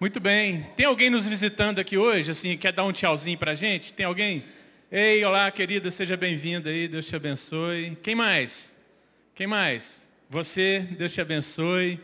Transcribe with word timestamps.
Muito 0.00 0.18
bem. 0.18 0.66
Tem 0.76 0.86
alguém 0.86 1.08
nos 1.08 1.28
visitando 1.28 1.78
aqui 1.78 1.96
hoje, 1.96 2.32
assim, 2.32 2.56
quer 2.56 2.72
dar 2.72 2.84
um 2.84 2.92
tchauzinho 2.92 3.38
pra 3.38 3.54
gente? 3.54 3.94
Tem 3.94 4.04
alguém? 4.04 4.44
Ei, 4.90 5.24
olá, 5.24 5.48
querida, 5.52 5.88
seja 5.88 6.16
bem-vinda 6.16 6.68
aí, 6.68 6.88
Deus 6.88 7.06
te 7.06 7.14
abençoe. 7.14 7.96
Quem 8.02 8.14
mais? 8.14 8.74
Quem 9.36 9.46
mais? 9.46 10.08
Você, 10.28 10.80
Deus 10.98 11.12
te 11.12 11.20
abençoe. 11.20 12.00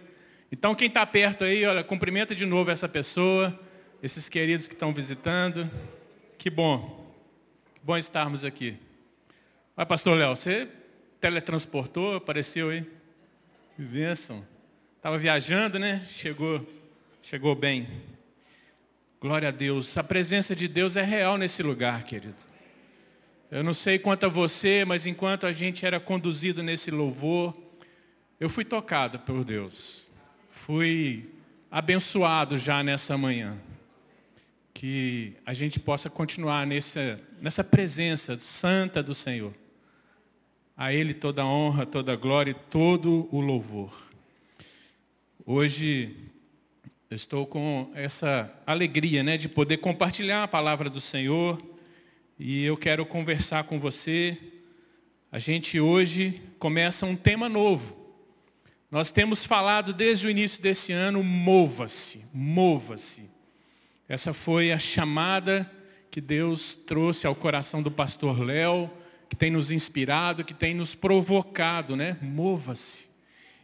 Então, 0.53 0.73
quem 0.73 0.87
está 0.87 1.05
perto 1.05 1.43
aí, 1.43 1.65
olha, 1.65 1.83
cumprimenta 1.83 2.33
de 2.33 2.47
novo 2.47 2.71
essa 2.71 2.89
pessoa, 2.89 3.59
esses 4.01 4.29
queridos 4.29 4.69
que 4.69 4.75
estão 4.75 4.95
visitando. 4.95 5.69
Que 6.39 6.49
bom. 6.49 7.13
Que 7.75 7.81
bom 7.83 7.97
estarmos 7.97 8.45
aqui. 8.45 8.77
Vai, 9.77 9.85
pastor 9.85 10.17
Léo, 10.17 10.37
você 10.37 10.69
teletransportou, 11.21 12.15
apareceu 12.15 12.71
aí? 12.71 12.87
Que 13.75 13.83
bênção. 13.83 14.47
Estava 14.97 15.19
viajando, 15.19 15.77
né? 15.79 16.07
Chegou, 16.09 16.65
chegou 17.23 17.55
bem. 17.55 17.89
Glória 19.21 19.49
a 19.49 19.53
Deus. 19.53 19.97
A 19.99 20.05
presença 20.05 20.57
de 20.57 20.67
Deus 20.67 20.97
é 20.97 21.03
real 21.03 21.37
nesse 21.37 21.63
lugar, 21.63 22.05
querido. 22.05 22.37
Eu 23.51 23.63
não 23.63 23.75
sei 23.75 23.99
quanto 23.99 24.27
a 24.27 24.29
você, 24.29 24.85
mas 24.85 25.07
enquanto 25.07 25.45
a 25.45 25.53
gente 25.53 25.85
era 25.85 26.01
conduzido 26.01 26.63
nesse 26.63 26.91
louvor, 26.91 27.55
eu 28.39 28.49
fui 28.49 28.65
tocado 28.65 29.19
por 29.19 29.45
Deus. 29.45 30.07
Fui 30.51 31.29
abençoado 31.71 32.57
já 32.57 32.83
nessa 32.83 33.19
manhã. 33.19 33.59
Que 34.73 35.35
a 35.45 35.53
gente 35.53 35.79
possa 35.79 36.09
continuar 36.09 36.67
nessa, 36.67 37.21
nessa 37.41 37.63
presença 37.63 38.39
santa 38.39 39.03
do 39.03 39.15
Senhor. 39.15 39.53
A 40.77 40.93
Ele 40.95 41.13
toda 41.13 41.43
a 41.43 41.47
honra, 41.47 41.85
toda 41.85 42.13
a 42.13 42.17
glória 42.17 42.53
e 42.53 42.71
todo 42.71 43.29
o 43.31 43.41
louvor. 43.41 43.93
Hoje 45.45 46.30
eu 47.11 47.17
estou 47.17 47.45
com 47.45 47.91
essa 47.93 48.49
alegria 48.65 49.25
né, 49.25 49.37
de 49.37 49.49
poder 49.49 49.79
compartilhar 49.79 50.45
a 50.45 50.49
palavra 50.49 50.89
do 50.89 51.01
Senhor 51.01 51.61
e 52.39 52.65
eu 52.65 52.77
quero 52.77 53.05
conversar 53.05 53.65
com 53.65 53.81
você. 53.81 54.39
A 55.33 55.41
gente 55.41 55.81
hoje 55.81 56.41
começa 56.57 57.05
um 57.05 57.17
tema 57.17 57.49
novo. 57.49 57.97
Nós 58.93 59.11
temos 59.11 59.45
falado 59.45 59.93
desde 59.93 60.29
o 60.29 60.31
início 60.31 60.63
desse 60.63 60.93
ano, 60.93 61.21
mova-se, 61.21 62.25
mova-se. 62.33 63.29
Essa 64.09 64.33
foi 64.33 64.71
a 64.71 64.79
chamada 64.79 65.69
que 66.13 66.21
Deus 66.21 66.75
trouxe 66.75 67.27
ao 67.27 67.35
coração 67.35 67.83
do 67.83 67.91
pastor 67.91 68.39
Léo, 68.41 68.89
que 69.29 69.35
tem 69.35 69.51
nos 69.51 69.73
inspirado, 69.73 70.45
que 70.45 70.55
tem 70.55 70.75
nos 70.75 70.95
provocado, 70.95 71.97
né? 71.97 72.17
Mova-se. 72.23 73.10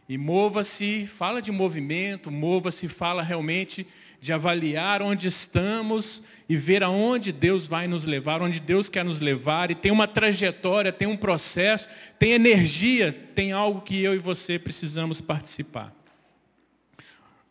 E 0.09 0.17
mova-se, 0.17 1.05
fala 1.05 1.41
de 1.41 1.51
movimento, 1.51 2.31
mova-se, 2.31 2.87
fala 2.87 3.21
realmente 3.21 3.85
de 4.21 4.31
avaliar 4.31 5.01
onde 5.01 5.27
estamos 5.27 6.23
e 6.47 6.55
ver 6.55 6.81
aonde 6.81 7.31
Deus 7.31 7.67
vai 7.67 7.87
nos 7.87 8.05
levar, 8.05 8.41
onde 8.41 8.59
Deus 8.59 8.87
quer 8.87 9.03
nos 9.03 9.19
levar, 9.19 9.69
e 9.69 9.75
tem 9.75 9.91
uma 9.91 10.07
trajetória, 10.07 10.93
tem 10.93 11.07
um 11.07 11.17
processo, 11.17 11.89
tem 12.17 12.31
energia, 12.31 13.11
tem 13.35 13.51
algo 13.51 13.81
que 13.81 14.01
eu 14.01 14.15
e 14.15 14.17
você 14.17 14.57
precisamos 14.57 15.19
participar. 15.19 15.93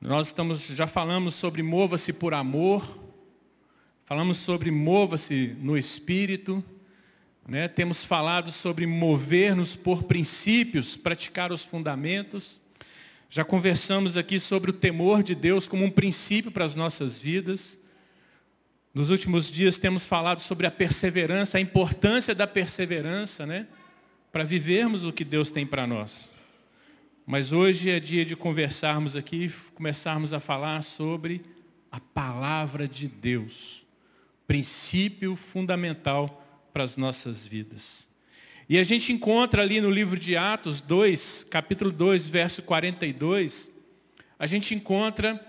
Nós 0.01 0.29
estamos, 0.29 0.67
já 0.69 0.87
falamos 0.87 1.35
sobre 1.35 1.63
mova-se 1.63 2.13
por 2.13 2.33
amor, 2.33 2.99
falamos 4.07 4.39
sobre 4.39 4.71
mova-se 4.71 5.55
no 5.61 5.77
espírito, 5.77 6.65
né? 7.47 7.69
Temos 7.69 8.05
falado 8.05 8.51
sobre 8.51 8.87
mover-nos 8.87 9.77
por 9.77 10.03
princípios, 10.03 10.97
praticar 10.97 11.53
os 11.53 11.65
fundamentos. 11.65 12.61
Já 13.31 13.45
conversamos 13.45 14.17
aqui 14.17 14.41
sobre 14.41 14.71
o 14.71 14.75
temor 14.75 15.23
de 15.23 15.35
Deus 15.35 15.69
como 15.69 15.85
um 15.85 15.91
princípio 15.91 16.51
para 16.51 16.65
as 16.65 16.75
nossas 16.75 17.21
vidas. 17.21 17.79
Nos 18.93 19.11
últimos 19.11 19.51
dias 19.51 19.79
temos 19.79 20.05
falado 20.05 20.41
sobre 20.41 20.67
a 20.67 20.71
perseverança, 20.71 21.59
a 21.59 21.61
importância 21.61 22.35
da 22.35 22.47
perseverança, 22.47 23.47
né? 23.47 23.67
Para 24.33 24.43
vivermos 24.43 25.05
o 25.05 25.13
que 25.13 25.25
Deus 25.25 25.51
tem 25.51 25.65
para 25.65 25.87
nós. 25.87 26.33
Mas 27.25 27.53
hoje 27.53 27.91
é 27.91 28.01
dia 28.01 28.25
de 28.25 28.35
conversarmos 28.35 29.15
aqui, 29.15 29.53
começarmos 29.75 30.33
a 30.33 30.41
falar 30.41 30.83
sobre 30.83 31.43
a 31.93 32.01
palavra 32.01 32.89
de 32.89 33.09
Deus, 33.09 33.85
princípio 34.47 35.37
fundamental 35.37 36.46
para 36.77 36.85
as 36.85 36.95
nossas 36.95 37.47
vidas. 37.47 38.07
E 38.69 38.77
a 38.77 38.85
gente 38.85 39.11
encontra 39.11 39.63
ali 39.63 39.81
no 39.81 39.89
livro 39.89 40.21
de 40.21 40.37
Atos 40.37 40.83
2, 40.83 41.47
capítulo 41.49 41.91
2, 41.91 42.29
verso 42.29 42.61
42, 42.61 43.73
a 44.39 44.47
gente 44.47 44.75
encontra 44.75 45.41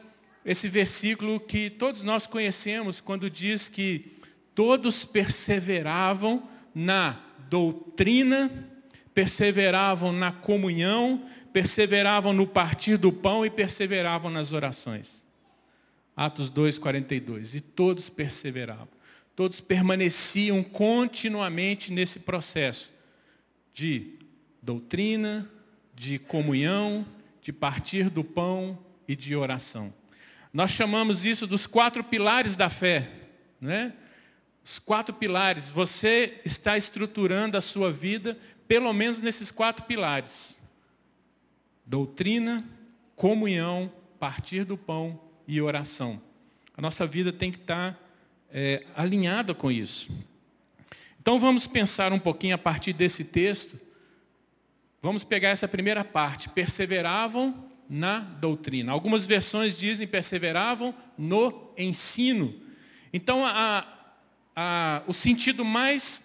esse 0.45 0.69
versículo 0.69 1.37
que 1.37 1.69
todos 1.69 2.01
nós 2.01 2.25
conhecemos, 2.25 3.01
quando 3.01 3.29
diz 3.29 3.67
que 3.67 4.09
todos 4.55 5.03
perseveravam 5.03 6.47
na 6.73 7.21
doutrina, 7.49 8.49
perseveravam 9.13 10.13
na 10.13 10.31
comunhão, 10.31 11.29
perseveravam 11.51 12.31
no 12.31 12.47
partir 12.47 12.95
do 12.95 13.11
pão 13.11 13.45
e 13.45 13.49
perseveravam 13.49 14.31
nas 14.31 14.53
orações. 14.53 15.25
Atos 16.15 16.49
2, 16.49 16.77
42. 16.79 17.53
E 17.53 17.59
todos 17.59 18.09
perseveravam 18.09 18.96
todos 19.37 19.61
permaneciam 19.61 20.63
continuamente 20.63 21.93
nesse 21.93 22.19
processo 22.19 22.91
de 23.71 24.17
doutrina, 24.63 25.47
de 25.93 26.17
comunhão, 26.17 27.05
de 27.39 27.53
partir 27.53 28.09
do 28.09 28.23
pão 28.23 28.79
e 29.07 29.15
de 29.15 29.35
oração. 29.35 29.93
Nós 30.51 30.71
chamamos 30.71 31.23
isso 31.23 31.45
dos 31.45 31.67
quatro 31.67 32.03
pilares 32.03 32.55
da 32.55 32.67
fé, 32.67 33.11
né? 33.61 33.93
Os 34.65 34.79
quatro 34.79 35.13
pilares. 35.13 35.69
Você 35.69 36.41
está 36.43 36.75
estruturando 36.75 37.57
a 37.57 37.61
sua 37.61 37.91
vida 37.91 38.39
pelo 38.67 38.91
menos 38.91 39.21
nesses 39.21 39.51
quatro 39.51 39.85
pilares: 39.85 40.59
doutrina, 41.85 42.67
comunhão, 43.15 43.93
partir 44.19 44.63
do 44.63 44.75
pão 44.75 45.21
e 45.47 45.61
oração. 45.61 46.19
A 46.75 46.81
nossa 46.81 47.05
vida 47.05 47.31
tem 47.31 47.51
que 47.51 47.59
estar 47.59 48.06
é, 48.51 48.85
alinhada 48.95 49.53
com 49.53 49.71
isso. 49.71 50.11
Então 51.21 51.39
vamos 51.39 51.67
pensar 51.67 52.13
um 52.13 52.19
pouquinho 52.19 52.55
a 52.55 52.57
partir 52.57 52.93
desse 52.93 53.23
texto. 53.23 53.79
Vamos 55.01 55.23
pegar 55.23 55.49
essa 55.49 55.67
primeira 55.67 56.03
parte. 56.03 56.49
Perseveravam 56.49 57.65
na 57.89 58.19
doutrina. 58.19 58.91
Algumas 58.91 59.25
versões 59.25 59.77
dizem 59.77 60.07
perseveravam 60.07 60.93
no 61.17 61.71
ensino. 61.77 62.55
Então 63.11 63.45
a, 63.45 63.85
a, 64.55 65.03
o 65.07 65.13
sentido 65.13 65.63
mais 65.63 66.23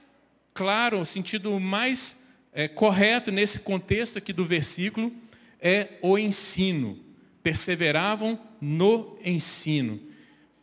claro, 0.55 1.01
o 1.01 1.07
sentido 1.07 1.59
mais 1.59 2.19
é, 2.53 2.69
correto 2.69 3.31
nesse 3.33 3.59
contexto 3.59 4.19
aqui 4.19 4.33
do 4.33 4.45
versículo 4.45 5.13
é 5.61 5.99
o 6.03 6.19
ensino. 6.19 6.99
Perseveravam 7.43 8.39
no 8.61 9.19
ensino. 9.25 10.01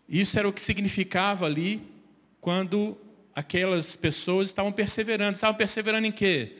Isso 0.10 0.40
era 0.40 0.50
o 0.50 0.54
que 0.54 0.60
significava 0.60 1.46
ali 1.46 1.82
quando 2.42 2.98
aquelas 3.36 3.96
pessoas 3.96 4.48
estavam 4.48 4.72
perseverando. 4.72 5.36
Estavam 5.36 5.56
perseverando 5.56 6.08
em 6.08 6.12
quê? 6.12 6.54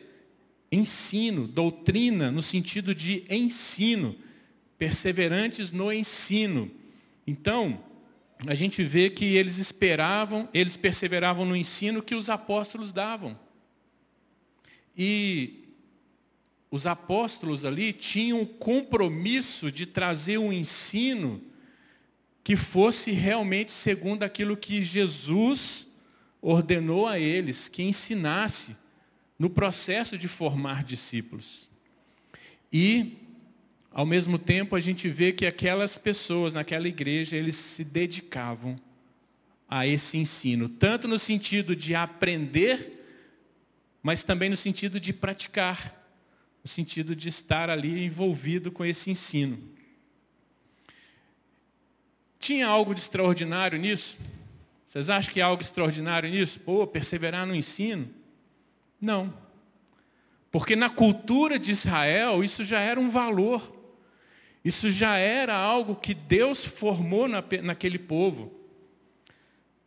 Ensino, 0.72 1.48
doutrina, 1.48 2.30
no 2.30 2.44
sentido 2.44 2.94
de 2.94 3.26
ensino. 3.28 4.16
Perseverantes 4.78 5.72
no 5.72 5.92
ensino. 5.92 6.70
Então, 7.26 7.84
a 8.46 8.54
gente 8.54 8.84
vê 8.84 9.10
que 9.10 9.26
eles 9.26 9.58
esperavam, 9.58 10.48
eles 10.54 10.78
perseveravam 10.78 11.44
no 11.44 11.56
ensino 11.56 12.04
que 12.04 12.14
os 12.14 12.30
apóstolos 12.30 12.92
davam. 12.94 13.38
E 14.96 15.74
os 16.70 16.86
apóstolos 16.86 17.66
ali 17.66 17.94
tinham 17.94 18.42
o 18.42 18.46
compromisso 18.46 19.72
de 19.72 19.88
trazer 19.88 20.38
um 20.38 20.54
ensino 20.54 21.49
que 22.44 22.56
fosse 22.56 23.12
realmente 23.12 23.72
segundo 23.72 24.24
aquilo 24.24 24.58
que 24.58 24.82
Jesus 24.82 25.88
ordenou 26.42 27.08
a 27.08 27.20
eles, 27.20 27.68
que 27.68 27.84
ensinasse 27.84 28.76
no 29.38 29.50
processo 29.50 30.18
de 30.18 30.28
formar 30.28 30.84
discípulos. 30.84 31.70
E, 32.72 33.18
ao 33.92 34.06
mesmo 34.06 34.38
tempo, 34.38 34.76
a 34.76 34.80
gente 34.80 35.10
vê 35.10 35.32
que 35.32 35.46
aquelas 35.46 35.98
pessoas 35.98 36.54
naquela 36.54 36.88
igreja, 36.88 37.36
eles 37.36 37.56
se 37.56 37.84
dedicavam 37.84 38.80
a 39.68 39.86
esse 39.86 40.18
ensino, 40.18 40.68
tanto 40.68 41.08
no 41.08 41.20
sentido 41.20 41.76
de 41.76 41.94
aprender, 41.94 43.06
mas 44.02 44.24
também 44.24 44.50
no 44.50 44.58
sentido 44.58 45.00
de 45.00 45.14
praticar, 45.14 45.96
no 46.64 46.70
sentido 46.70 47.16
de 47.16 47.30
estar 47.30 47.70
ali 47.70 48.06
envolvido 48.06 48.72
com 48.72 48.84
esse 48.84 49.12
ensino. 49.12 49.60
Tinha 52.50 52.66
algo 52.66 52.96
de 52.96 53.02
extraordinário 53.02 53.78
nisso? 53.78 54.18
Vocês 54.84 55.08
acham 55.08 55.32
que 55.32 55.40
há 55.40 55.46
algo 55.46 55.62
extraordinário 55.62 56.28
nisso? 56.28 56.60
Pô, 56.60 56.88
perseverar 56.88 57.46
no 57.46 57.54
ensino? 57.54 58.10
Não. 59.00 59.32
Porque 60.50 60.76
na 60.76 60.90
cultura 60.90 61.60
de 61.60 61.70
Israel 61.70 62.44
isso 62.44 62.64
já 62.64 62.80
era 62.80 63.00
um 63.00 63.08
valor. 63.08 63.72
Isso 64.66 64.90
já 64.90 65.16
era 65.16 65.56
algo 65.56 65.96
que 65.96 66.16
Deus 66.16 66.66
formou 66.66 67.28
na, 67.28 67.44
naquele 67.62 68.00
povo. 68.00 68.52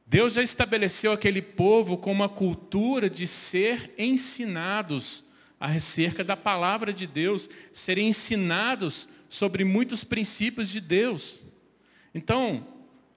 Deus 0.06 0.34
já 0.34 0.42
estabeleceu 0.44 1.10
aquele 1.10 1.42
povo 1.42 1.98
com 1.98 2.12
uma 2.12 2.28
cultura 2.28 3.10
de 3.10 3.26
ser 3.26 3.92
ensinados 3.98 5.24
acerca 5.58 6.22
da 6.22 6.36
palavra 6.36 6.92
de 6.92 7.08
Deus, 7.08 7.50
serem 7.72 8.10
ensinados 8.10 9.08
sobre 9.28 9.64
muitos 9.64 10.04
princípios 10.04 10.68
de 10.68 10.80
Deus. 10.80 11.42
Então, 12.14 12.66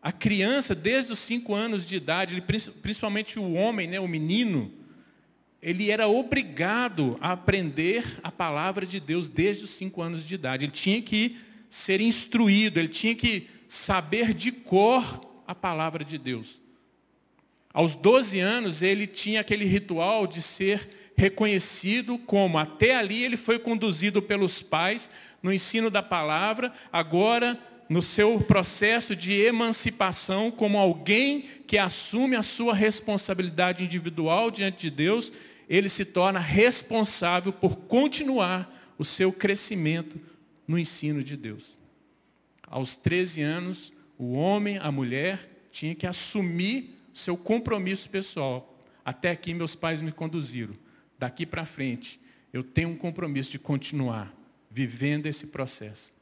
a 0.01 0.12
criança, 0.12 0.75
desde 0.75 1.12
os 1.12 1.19
cinco 1.19 1.53
anos 1.53 1.86
de 1.86 1.95
idade, 1.95 2.42
principalmente 2.81 3.39
o 3.39 3.53
homem, 3.53 3.88
né, 3.88 4.00
o 4.00 4.07
menino, 4.07 4.71
ele 5.62 5.89
era 5.89 6.07
obrigado 6.07 7.18
a 7.19 7.31
aprender 7.31 8.19
a 8.21 8.31
palavra 8.31 8.86
de 8.86 9.00
Deus 9.00 9.27
desde 9.27 9.63
os 9.63 9.71
cinco 9.71 10.01
anos 10.01 10.24
de 10.24 10.36
idade. 10.36 10.65
Ele 10.65 10.71
tinha 10.71 11.01
que 11.01 11.38
ser 11.69 12.01
instruído, 12.01 12.80
ele 12.80 12.88
tinha 12.88 13.15
que 13.15 13.47
saber 13.68 14.33
de 14.33 14.51
cor 14.51 15.21
a 15.47 15.56
palavra 15.56 16.06
de 16.06 16.18
Deus. 16.18 16.62
Aos 17.74 17.95
12 17.95 18.39
anos, 18.39 18.81
ele 18.81 19.07
tinha 19.07 19.42
aquele 19.42 19.65
ritual 19.65 20.27
de 20.27 20.42
ser 20.42 20.88
reconhecido 21.18 22.18
como, 22.18 22.57
até 22.57 22.95
ali 22.95 23.24
ele 23.24 23.38
foi 23.38 23.57
conduzido 23.57 24.21
pelos 24.21 24.62
pais 24.62 25.09
no 25.42 25.51
ensino 25.51 25.89
da 25.89 26.03
palavra, 26.03 26.71
agora 26.92 27.59
no 27.88 28.02
seu 28.02 28.40
processo 28.42 29.16
de 29.16 29.32
emancipação 29.34 30.50
como 30.50 30.78
alguém 30.78 31.46
que 31.68 31.78
assume 31.78 32.36
a 32.36 32.42
sua 32.42 32.74
responsabilidade 32.74 33.84
individual 33.84 34.50
diante 34.50 34.82
de 34.82 34.90
Deus, 34.90 35.32
ele 35.70 35.90
se 35.90 36.06
torna 36.06 36.40
responsável 36.40 37.54
por 37.54 37.76
continuar 37.76 38.94
o 38.98 39.06
seu 39.06 39.32
crescimento 39.32 40.20
no 40.68 40.80
ensino 40.80 41.24
de 41.24 41.38
Deus. 41.38 41.80
Aos 42.64 42.96
13 42.96 43.42
anos, 43.42 43.94
o 44.18 44.34
homem, 44.34 44.78
a 44.80 44.92
mulher, 44.92 45.68
tinha 45.72 45.94
que 45.94 46.08
assumir 46.08 46.96
seu 47.14 47.38
compromisso 47.38 48.10
pessoal. 48.10 48.80
Até 49.04 49.30
aqui 49.30 49.54
meus 49.54 49.76
pais 49.76 50.02
me 50.02 50.12
conduziram. 50.12 50.74
Daqui 51.20 51.46
para 51.46 51.66
frente, 51.66 52.20
eu 52.52 52.64
tenho 52.64 52.90
um 52.90 52.98
compromisso 52.98 53.52
de 53.52 53.60
continuar 53.60 54.34
vivendo 54.72 55.28
esse 55.28 55.48
processo. 55.48 56.15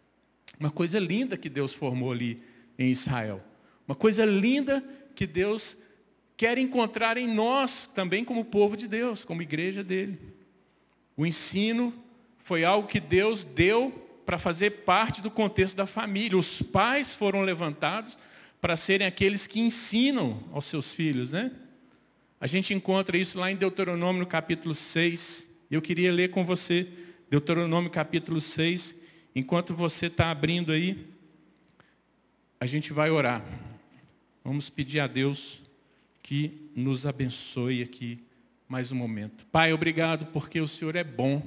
Uma 0.60 0.72
coisa 0.72 1.00
linda 1.00 1.38
que 1.38 1.50
Deus 1.50 1.74
formou 1.74 2.12
ali 2.12 2.42
em 2.78 2.92
Israel. 2.92 3.44
Uma 3.88 3.96
coisa 3.96 4.26
linda 4.26 4.84
que 5.16 5.28
Deus 5.28 5.78
quer 6.38 6.58
encontrar 6.58 7.18
em 7.18 7.28
nós 7.28 7.90
também 7.94 8.24
como 8.24 8.46
povo 8.46 8.76
de 8.76 8.88
Deus, 8.88 9.24
como 9.24 9.42
igreja 9.42 9.84
dele. 9.84 10.20
O 11.16 11.26
ensino 11.26 11.94
foi 12.40 12.64
algo 12.64 12.88
que 12.88 13.00
Deus 13.00 13.44
deu 13.44 13.92
para 14.26 14.40
fazer 14.40 14.72
parte 14.84 15.22
do 15.22 15.30
contexto 15.30 15.76
da 15.76 15.86
família. 15.86 16.38
Os 16.38 16.62
pais 16.62 17.14
foram 17.14 17.42
levantados 17.42 18.18
para 18.60 18.76
serem 18.76 19.06
aqueles 19.06 19.46
que 19.46 19.60
ensinam 19.60 20.44
aos 20.52 20.66
seus 20.66 20.94
filhos, 20.94 21.32
né? 21.32 21.52
A 22.40 22.48
gente 22.48 22.74
encontra 22.74 23.18
isso 23.18 23.40
lá 23.40 23.52
em 23.52 23.56
Deuteronômio 23.56 24.26
capítulo 24.26 24.74
6. 24.74 25.50
Eu 25.72 25.82
queria 25.82 26.12
ler 26.12 26.30
com 26.30 26.46
você 26.46 26.88
Deuteronômio 27.30 27.90
capítulo 27.90 28.40
6, 28.40 28.96
Enquanto 29.36 29.74
você 29.74 30.06
está 30.06 30.30
abrindo 30.30 30.72
aí, 30.72 31.08
a 32.60 32.68
gente 32.68 32.94
vai 32.94 33.10
orar. 33.10 33.44
Vamos 34.44 34.70
pedir 34.70 35.00
a 35.00 35.08
Deus 35.08 35.64
que 36.22 36.70
nos 36.76 37.04
abençoe 37.04 37.82
aqui 37.82 38.20
mais 38.70 38.92
um 38.92 38.96
momento. 38.96 39.44
Pai, 39.48 39.74
obrigado 39.74 40.28
porque 40.28 40.62
o 40.62 40.68
Senhor 40.68 40.96
é 40.96 41.04
bom. 41.04 41.42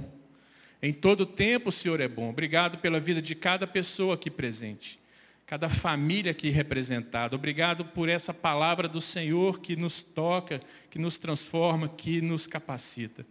Em 0.82 0.92
todo 0.92 1.24
tempo 1.24 1.68
o 1.68 1.72
Senhor 1.72 2.00
é 2.00 2.08
bom. 2.08 2.28
Obrigado 2.28 2.78
pela 2.78 2.98
vida 2.98 3.22
de 3.22 3.36
cada 3.36 3.68
pessoa 3.68 4.14
aqui 4.14 4.30
presente, 4.30 4.98
cada 5.46 5.68
família 5.68 6.32
aqui 6.32 6.50
representada. 6.50 7.36
Obrigado 7.36 7.84
por 7.84 8.08
essa 8.08 8.34
palavra 8.34 8.88
do 8.88 9.00
Senhor 9.00 9.60
que 9.60 9.76
nos 9.76 10.02
toca, 10.02 10.60
que 10.90 10.98
nos 10.98 11.18
transforma, 11.18 11.88
que 11.88 12.20
nos 12.20 12.48
capacita. 12.48 13.24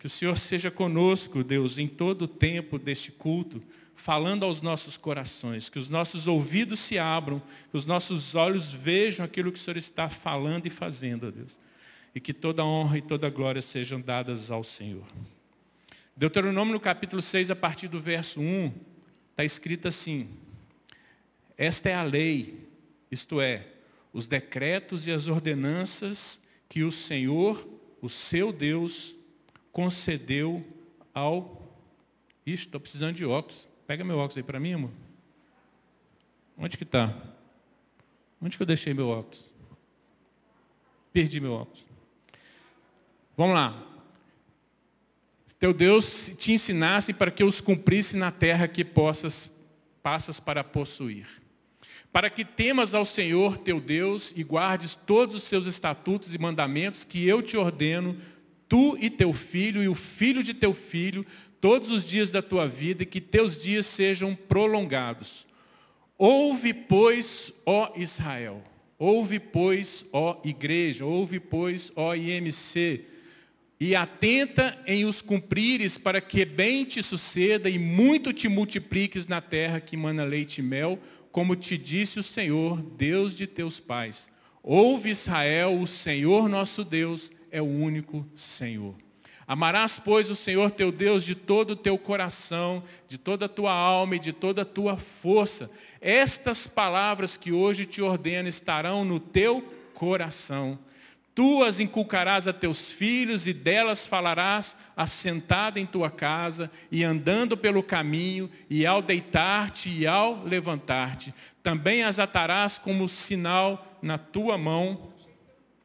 Que 0.00 0.06
o 0.06 0.10
Senhor 0.10 0.36
seja 0.36 0.68
conosco, 0.68 1.44
Deus, 1.44 1.78
em 1.78 1.86
todo 1.86 2.22
o 2.22 2.28
tempo 2.28 2.76
deste 2.76 3.12
culto 3.12 3.62
falando 4.00 4.46
aos 4.46 4.62
nossos 4.62 4.96
corações, 4.96 5.68
que 5.68 5.78
os 5.78 5.86
nossos 5.86 6.26
ouvidos 6.26 6.80
se 6.80 6.98
abram, 6.98 7.38
que 7.70 7.76
os 7.76 7.84
nossos 7.84 8.34
olhos 8.34 8.72
vejam 8.72 9.26
aquilo 9.26 9.52
que 9.52 9.58
o 9.58 9.62
Senhor 9.62 9.76
está 9.76 10.08
falando 10.08 10.66
e 10.66 10.70
fazendo, 10.70 11.26
ó 11.26 11.30
Deus. 11.30 11.58
E 12.14 12.18
que 12.18 12.32
toda 12.32 12.64
honra 12.64 12.96
e 12.96 13.02
toda 13.02 13.28
glória 13.28 13.60
sejam 13.60 14.00
dadas 14.00 14.50
ao 14.50 14.64
Senhor. 14.64 15.04
Deuteronômio 16.16 16.72
no 16.72 16.80
capítulo 16.80 17.20
6, 17.20 17.50
a 17.50 17.56
partir 17.56 17.88
do 17.88 18.00
verso 18.00 18.40
1, 18.40 18.72
está 19.32 19.44
escrito 19.44 19.86
assim: 19.86 20.30
Esta 21.56 21.90
é 21.90 21.94
a 21.94 22.02
lei, 22.02 22.66
isto 23.10 23.38
é, 23.38 23.66
os 24.14 24.26
decretos 24.26 25.06
e 25.06 25.12
as 25.12 25.26
ordenanças 25.26 26.40
que 26.70 26.82
o 26.82 26.90
Senhor, 26.90 27.68
o 28.00 28.08
seu 28.08 28.50
Deus, 28.50 29.14
concedeu 29.70 30.66
ao. 31.12 31.68
Ixi, 32.46 32.64
estou 32.64 32.80
precisando 32.80 33.14
de 33.14 33.26
óculos. 33.26 33.69
Pega 33.90 34.04
meu 34.04 34.18
óculos 34.18 34.36
aí 34.36 34.42
para 34.44 34.60
mim, 34.60 34.74
amor. 34.74 34.92
Onde 36.56 36.78
que 36.78 36.84
está? 36.84 37.12
Onde 38.40 38.56
que 38.56 38.62
eu 38.62 38.66
deixei 38.66 38.94
meu 38.94 39.08
óculos? 39.08 39.52
Perdi 41.12 41.40
meu 41.40 41.54
óculos. 41.54 41.84
Vamos 43.36 43.56
lá. 43.56 43.84
Teu 45.58 45.74
Deus 45.74 46.32
te 46.38 46.52
ensinasse 46.52 47.12
para 47.12 47.32
que 47.32 47.42
os 47.42 47.60
cumprisse 47.60 48.16
na 48.16 48.30
terra 48.30 48.68
que 48.68 48.84
possas, 48.84 49.50
passas 50.00 50.38
para 50.38 50.62
possuir. 50.62 51.26
Para 52.12 52.30
que 52.30 52.44
temas 52.44 52.94
ao 52.94 53.04
Senhor 53.04 53.58
teu 53.58 53.80
Deus 53.80 54.32
e 54.36 54.44
guardes 54.44 54.94
todos 54.94 55.34
os 55.34 55.42
seus 55.42 55.66
estatutos 55.66 56.32
e 56.32 56.38
mandamentos 56.38 57.02
que 57.02 57.26
eu 57.26 57.42
te 57.42 57.56
ordeno, 57.56 58.16
tu 58.68 58.96
e 59.00 59.10
teu 59.10 59.32
filho 59.32 59.82
e 59.82 59.88
o 59.88 59.96
filho 59.96 60.44
de 60.44 60.54
teu 60.54 60.72
filho, 60.72 61.26
todos 61.60 61.90
os 61.90 62.04
dias 62.04 62.30
da 62.30 62.40
tua 62.40 62.66
vida 62.66 63.02
e 63.02 63.06
que 63.06 63.20
teus 63.20 63.60
dias 63.60 63.86
sejam 63.86 64.34
prolongados. 64.34 65.46
Ouve, 66.16 66.74
pois, 66.74 67.52
ó 67.64 67.92
Israel, 67.96 68.62
ouve, 68.98 69.38
pois, 69.38 70.04
ó 70.12 70.40
igreja, 70.44 71.04
ouve, 71.04 71.40
pois, 71.40 71.92
ó 71.96 72.14
IMC, 72.14 73.04
e 73.78 73.94
atenta 73.94 74.78
em 74.86 75.06
os 75.06 75.22
cumprires 75.22 75.96
para 75.96 76.20
que 76.20 76.44
bem 76.44 76.84
te 76.84 77.02
suceda 77.02 77.70
e 77.70 77.78
muito 77.78 78.32
te 78.32 78.48
multipliques 78.48 79.26
na 79.26 79.40
terra 79.40 79.80
que 79.80 79.96
mana 79.96 80.24
leite 80.24 80.58
e 80.58 80.62
mel, 80.62 80.98
como 81.32 81.56
te 81.56 81.78
disse 81.78 82.18
o 82.18 82.22
Senhor, 82.22 82.82
Deus 82.82 83.34
de 83.34 83.46
teus 83.46 83.80
pais. 83.80 84.28
Ouve 84.62 85.10
Israel, 85.10 85.80
o 85.80 85.86
Senhor 85.86 86.48
nosso 86.48 86.84
Deus 86.84 87.32
é 87.50 87.62
o 87.62 87.64
único 87.64 88.26
Senhor. 88.34 88.94
Amarás, 89.50 89.98
pois, 89.98 90.30
o 90.30 90.36
Senhor 90.36 90.70
teu 90.70 90.92
Deus 90.92 91.24
de 91.24 91.34
todo 91.34 91.70
o 91.70 91.76
teu 91.76 91.98
coração, 91.98 92.84
de 93.08 93.18
toda 93.18 93.46
a 93.46 93.48
tua 93.48 93.72
alma 93.72 94.14
e 94.14 94.20
de 94.20 94.32
toda 94.32 94.62
a 94.62 94.64
tua 94.64 94.96
força. 94.96 95.68
Estas 96.00 96.68
palavras 96.68 97.36
que 97.36 97.50
hoje 97.50 97.84
te 97.84 98.00
ordeno 98.00 98.48
estarão 98.48 99.04
no 99.04 99.18
teu 99.18 99.60
coração. 99.92 100.78
Tu 101.34 101.64
as 101.64 101.80
inculcarás 101.80 102.46
a 102.46 102.52
teus 102.52 102.92
filhos 102.92 103.44
e 103.48 103.52
delas 103.52 104.06
falarás 104.06 104.76
assentada 104.96 105.80
em 105.80 105.86
tua 105.86 106.12
casa 106.12 106.70
e 106.88 107.02
andando 107.02 107.56
pelo 107.56 107.82
caminho 107.82 108.48
e 108.70 108.86
ao 108.86 109.02
deitar-te 109.02 109.90
e 109.90 110.06
ao 110.06 110.44
levantar-te. 110.44 111.34
Também 111.60 112.04
as 112.04 112.20
atarás 112.20 112.78
como 112.78 113.08
sinal 113.08 113.98
na 114.00 114.16
tua 114.16 114.56
mão. 114.56 115.10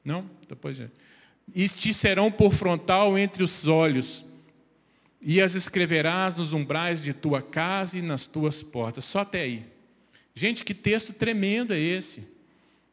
Não? 0.03 0.29
Depois, 0.48 0.77
gente 0.77 1.04
e 1.54 1.68
te 1.70 1.94
serão 1.94 2.32
por 2.32 2.54
frontal 2.54 3.18
entre 3.18 3.44
os 3.44 3.68
olhos, 3.68 4.25
e 5.22 5.42
as 5.42 5.56
escreverás 5.56 6.36
nos 6.36 6.54
umbrais 6.54 7.02
de 7.02 7.14
tua 7.14 7.42
casa 7.42 7.98
e 7.98 8.02
nas 8.02 8.25
tuas 8.25 8.62
portas. 8.62 9.06
Só 9.06 9.20
até 9.20 9.42
aí. 9.42 9.66
Gente, 10.36 10.64
que 10.64 10.74
texto 10.74 11.14
tremendo 11.14 11.74
é 11.74 11.80
esse 11.80 12.35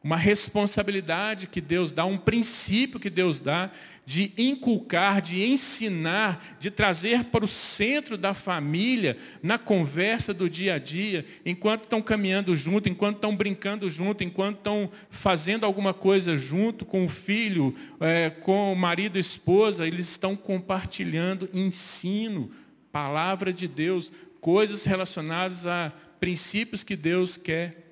uma 0.03 0.17
responsabilidade 0.17 1.47
que 1.47 1.61
Deus 1.61 1.93
dá, 1.93 2.03
um 2.03 2.17
princípio 2.17 2.99
que 2.99 3.09
Deus 3.09 3.39
dá 3.39 3.71
de 4.05 4.33
inculcar, 4.37 5.21
de 5.21 5.41
ensinar, 5.45 6.57
de 6.59 6.69
trazer 6.69 7.23
para 7.25 7.45
o 7.45 7.47
centro 7.47 8.17
da 8.17 8.33
família, 8.33 9.17
na 9.41 9.57
conversa 9.57 10.33
do 10.33 10.49
dia 10.49 10.73
a 10.73 10.77
dia, 10.77 11.25
enquanto 11.45 11.83
estão 11.83 12.01
caminhando 12.01 12.53
junto, 12.53 12.89
enquanto 12.89 13.15
estão 13.15 13.33
brincando 13.33 13.89
junto, 13.89 14.25
enquanto 14.25 14.57
estão 14.57 14.91
fazendo 15.09 15.65
alguma 15.65 15.93
coisa 15.93 16.35
junto 16.37 16.83
com 16.83 17.05
o 17.05 17.09
filho, 17.09 17.73
é, 18.01 18.29
com 18.29 18.73
o 18.73 18.75
marido 18.75 19.17
e 19.17 19.21
esposa, 19.21 19.87
eles 19.87 20.09
estão 20.09 20.35
compartilhando 20.35 21.49
ensino, 21.53 22.51
palavra 22.91 23.53
de 23.53 23.69
Deus, 23.69 24.11
coisas 24.41 24.83
relacionadas 24.83 25.65
a 25.65 25.93
princípios 26.19 26.83
que 26.83 26.97
Deus 26.97 27.37
quer 27.37 27.82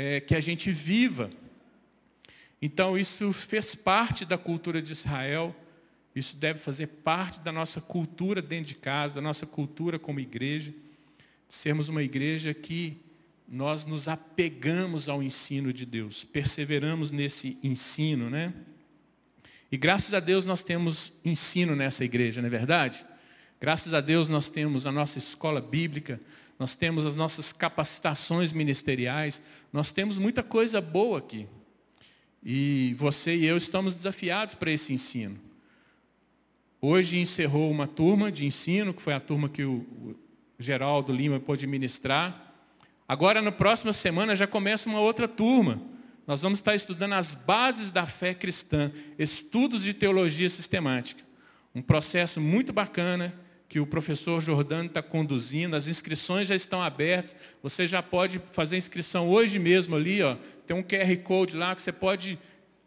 é, 0.00 0.18
que 0.18 0.34
a 0.34 0.40
gente 0.40 0.72
viva. 0.72 1.28
Então, 2.62 2.96
isso 2.96 3.34
fez 3.34 3.74
parte 3.74 4.24
da 4.24 4.38
cultura 4.38 4.80
de 4.80 4.92
Israel, 4.92 5.54
isso 6.16 6.38
deve 6.38 6.58
fazer 6.58 6.86
parte 6.86 7.38
da 7.40 7.52
nossa 7.52 7.82
cultura 7.82 8.40
dentro 8.40 8.68
de 8.68 8.76
casa, 8.76 9.16
da 9.16 9.20
nossa 9.20 9.44
cultura 9.44 9.98
como 9.98 10.18
igreja. 10.18 10.72
sermos 11.50 11.90
uma 11.90 12.02
igreja 12.02 12.54
que 12.54 12.96
nós 13.46 13.84
nos 13.84 14.08
apegamos 14.08 15.06
ao 15.06 15.22
ensino 15.22 15.70
de 15.70 15.84
Deus, 15.84 16.24
perseveramos 16.24 17.10
nesse 17.10 17.58
ensino, 17.62 18.30
né? 18.30 18.54
E 19.70 19.76
graças 19.76 20.14
a 20.14 20.20
Deus 20.20 20.46
nós 20.46 20.62
temos 20.62 21.12
ensino 21.22 21.76
nessa 21.76 22.04
igreja, 22.04 22.40
não 22.40 22.46
é 22.46 22.50
verdade? 22.50 23.04
Graças 23.60 23.92
a 23.92 24.00
Deus 24.00 24.28
nós 24.28 24.48
temos 24.48 24.86
a 24.86 24.92
nossa 24.92 25.18
escola 25.18 25.60
bíblica, 25.60 26.18
nós 26.60 26.76
temos 26.76 27.06
as 27.06 27.14
nossas 27.14 27.54
capacitações 27.54 28.52
ministeriais, 28.52 29.40
nós 29.72 29.90
temos 29.90 30.18
muita 30.18 30.42
coisa 30.42 30.78
boa 30.78 31.18
aqui. 31.18 31.46
E 32.44 32.94
você 32.98 33.34
e 33.34 33.46
eu 33.46 33.56
estamos 33.56 33.94
desafiados 33.94 34.54
para 34.54 34.70
esse 34.70 34.92
ensino. 34.92 35.40
Hoje 36.78 37.18
encerrou 37.18 37.70
uma 37.70 37.86
turma 37.86 38.30
de 38.30 38.44
ensino, 38.44 38.92
que 38.92 39.00
foi 39.00 39.14
a 39.14 39.20
turma 39.20 39.48
que 39.48 39.64
o 39.64 40.14
Geraldo 40.58 41.14
Lima 41.14 41.40
pôde 41.40 41.66
ministrar. 41.66 42.52
Agora, 43.08 43.40
na 43.40 43.50
próxima 43.50 43.94
semana, 43.94 44.36
já 44.36 44.46
começa 44.46 44.86
uma 44.86 45.00
outra 45.00 45.26
turma. 45.26 45.80
Nós 46.26 46.42
vamos 46.42 46.58
estar 46.58 46.74
estudando 46.74 47.14
as 47.14 47.34
bases 47.34 47.90
da 47.90 48.06
fé 48.06 48.34
cristã, 48.34 48.92
estudos 49.18 49.82
de 49.82 49.94
teologia 49.94 50.50
sistemática. 50.50 51.24
Um 51.74 51.80
processo 51.80 52.38
muito 52.38 52.70
bacana 52.70 53.34
que 53.70 53.78
o 53.78 53.86
professor 53.86 54.42
Jordano 54.42 54.86
está 54.86 55.00
conduzindo, 55.00 55.76
as 55.76 55.86
inscrições 55.86 56.48
já 56.48 56.56
estão 56.56 56.82
abertas, 56.82 57.36
você 57.62 57.86
já 57.86 58.02
pode 58.02 58.42
fazer 58.50 58.76
inscrição 58.76 59.28
hoje 59.28 59.60
mesmo 59.60 59.94
ali, 59.94 60.20
ó, 60.24 60.36
tem 60.66 60.76
um 60.76 60.82
QR 60.82 61.16
Code 61.22 61.54
lá 61.54 61.76
que 61.76 61.80
você 61.80 61.92
pode 61.92 62.36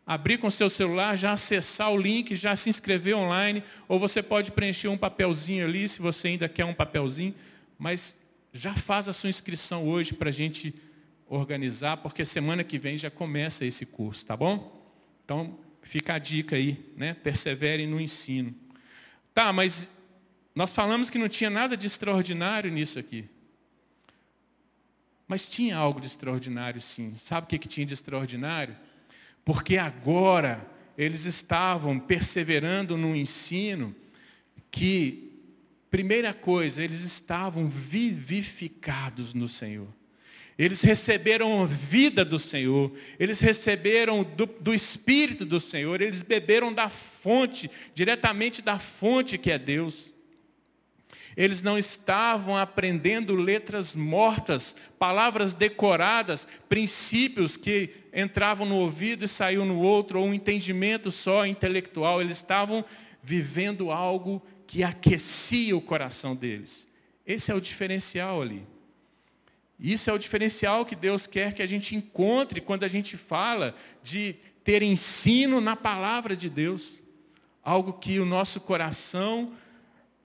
abrir 0.05 0.39
com 0.39 0.51
seu 0.51 0.69
celular, 0.69 1.15
já 1.17 1.31
acessar 1.31 1.89
o 1.89 1.97
link, 1.97 2.35
já 2.35 2.53
se 2.57 2.69
inscrever 2.69 3.15
online, 3.15 3.63
ou 3.87 3.97
você 3.97 4.21
pode 4.21 4.51
preencher 4.51 4.89
um 4.89 4.97
papelzinho 4.97 5.65
ali, 5.65 5.87
se 5.87 6.01
você 6.01 6.27
ainda 6.27 6.49
quer 6.49 6.65
um 6.65 6.73
papelzinho, 6.73 7.33
mas 7.79 8.17
já 8.51 8.75
faz 8.75 9.07
a 9.07 9.13
sua 9.13 9.29
inscrição 9.29 9.87
hoje 9.87 10.13
para 10.13 10.27
a 10.27 10.33
gente 10.33 10.75
organizar, 11.29 11.95
porque 11.95 12.25
semana 12.25 12.61
que 12.61 12.77
vem 12.77 12.97
já 12.97 13.09
começa 13.09 13.63
esse 13.63 13.85
curso, 13.85 14.25
tá 14.25 14.35
bom? 14.35 14.85
Então, 15.23 15.57
fica 15.81 16.15
a 16.15 16.19
dica 16.19 16.57
aí, 16.57 16.77
né? 16.97 17.13
Perseverem 17.13 17.87
no 17.87 18.01
ensino. 18.01 18.53
Tá, 19.33 19.53
mas 19.53 19.89
nós 20.55 20.71
falamos 20.71 21.09
que 21.09 21.17
não 21.17 21.27
tinha 21.27 21.49
nada 21.49 21.75
de 21.75 21.87
extraordinário 21.87 22.71
nisso 22.71 22.99
aqui. 22.99 23.25
Mas 25.27 25.47
tinha 25.47 25.75
algo 25.75 25.99
de 25.99 26.07
extraordinário, 26.07 26.79
sim. 26.79 27.13
Sabe 27.15 27.45
o 27.45 27.47
que, 27.47 27.57
que 27.57 27.67
tinha 27.67 27.85
de 27.85 27.93
extraordinário? 27.93 28.75
Porque 29.43 29.77
agora 29.77 30.69
eles 30.97 31.25
estavam 31.25 31.99
perseverando 31.99 32.95
no 32.95 33.15
ensino 33.15 33.95
que, 34.69 35.31
primeira 35.89 36.33
coisa, 36.33 36.83
eles 36.83 37.01
estavam 37.01 37.65
vivificados 37.67 39.33
no 39.33 39.47
Senhor. 39.47 39.87
Eles 40.55 40.83
receberam 40.83 41.63
a 41.63 41.65
vida 41.65 42.23
do 42.23 42.37
Senhor, 42.37 42.91
eles 43.19 43.39
receberam 43.39 44.23
do, 44.23 44.45
do, 44.45 44.71
Espírito 44.71 45.45
do 45.45 45.59
Senhor, 45.59 45.99
eles 45.99 46.21
beberam 46.21 46.71
da 46.71 46.89
fonte, 46.89 47.71
diretamente 47.95 48.61
da 48.61 48.77
fonte 48.77 49.37
que 49.39 49.49
é 49.49 49.57
Deus. 49.57 50.12
Eles 51.35 51.61
não 51.61 51.77
estavam 51.77 52.57
aprendendo 52.57 53.35
letras 53.35 53.95
mortas, 53.95 54.75
palavras 54.99 55.53
decoradas, 55.53 56.47
princípios 56.69 57.57
que 57.57 57.89
entravam 58.13 58.67
no 58.67 58.77
ouvido 58.77 59.25
e 59.25 59.27
saíam 59.27 59.65
no 59.65 59.79
outro, 59.79 60.19
ou 60.19 60.27
um 60.27 60.33
entendimento 60.33 61.09
só 61.09 61.45
intelectual. 61.45 62.21
Eles 62.21 62.37
estavam 62.37 62.85
vivendo 63.21 63.91
algo 63.91 64.41
que 64.67 64.83
aquecia 64.83 65.75
o 65.75 65.81
coração 65.81 66.35
deles. 66.35 66.87
Esse 67.25 67.51
é 67.51 67.55
o 67.55 67.61
diferencial 67.61 68.41
ali. 68.41 68.65
Isso 69.79 70.09
é 70.09 70.13
o 70.13 70.19
diferencial 70.19 70.85
que 70.85 70.95
Deus 70.95 71.25
quer 71.25 71.53
que 71.53 71.61
a 71.61 71.65
gente 71.65 71.95
encontre 71.95 72.61
quando 72.61 72.83
a 72.83 72.87
gente 72.87 73.17
fala 73.17 73.75
de 74.03 74.35
ter 74.63 74.81
ensino 74.81 75.59
na 75.59 75.75
palavra 75.75 76.35
de 76.35 76.49
Deus. 76.49 77.01
Algo 77.63 77.93
que 77.93 78.19
o 78.19 78.25
nosso 78.25 78.61
coração 78.61 79.53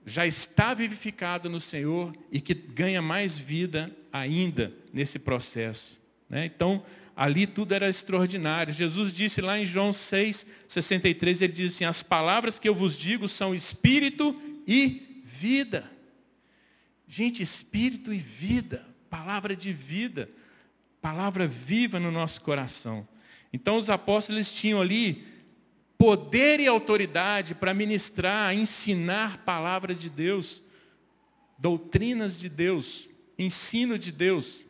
já 0.08 0.26
está 0.26 0.74
vivificado 0.74 1.48
no 1.48 1.60
Senhor 1.60 2.16
e 2.32 2.40
que 2.40 2.54
ganha 2.54 3.02
mais 3.02 3.38
vida 3.38 3.94
ainda 4.12 4.72
nesse 4.92 5.18
processo. 5.18 6.00
Né? 6.28 6.46
Então, 6.46 6.82
ali 7.14 7.46
tudo 7.46 7.72
era 7.72 7.88
extraordinário. 7.88 8.72
Jesus 8.72 9.12
disse 9.12 9.40
lá 9.40 9.58
em 9.58 9.66
João 9.66 9.92
6, 9.92 10.46
63, 10.66 11.42
ele 11.42 11.52
diz 11.52 11.74
assim, 11.74 11.84
as 11.84 12.02
palavras 12.02 12.58
que 12.58 12.68
eu 12.68 12.74
vos 12.74 12.96
digo 12.96 13.28
são 13.28 13.54
espírito 13.54 14.34
e 14.66 15.22
vida. 15.24 15.90
Gente, 17.06 17.42
espírito 17.42 18.12
e 18.12 18.18
vida, 18.18 18.86
palavra 19.08 19.56
de 19.56 19.72
vida, 19.72 20.28
palavra 21.00 21.46
viva 21.46 21.98
no 21.98 22.10
nosso 22.10 22.40
coração. 22.40 23.06
Então 23.52 23.76
os 23.76 23.88
apóstolos 23.88 24.52
tinham 24.52 24.80
ali 24.80 25.26
poder 25.98 26.60
e 26.60 26.68
autoridade 26.68 27.56
para 27.56 27.74
ministrar, 27.74 28.54
ensinar 28.54 29.44
palavra 29.44 29.92
de 29.92 30.08
Deus, 30.08 30.62
doutrinas 31.58 32.38
de 32.38 32.48
Deus, 32.48 33.08
ensino 33.36 33.98
de 33.98 34.12
Deus. 34.12 34.64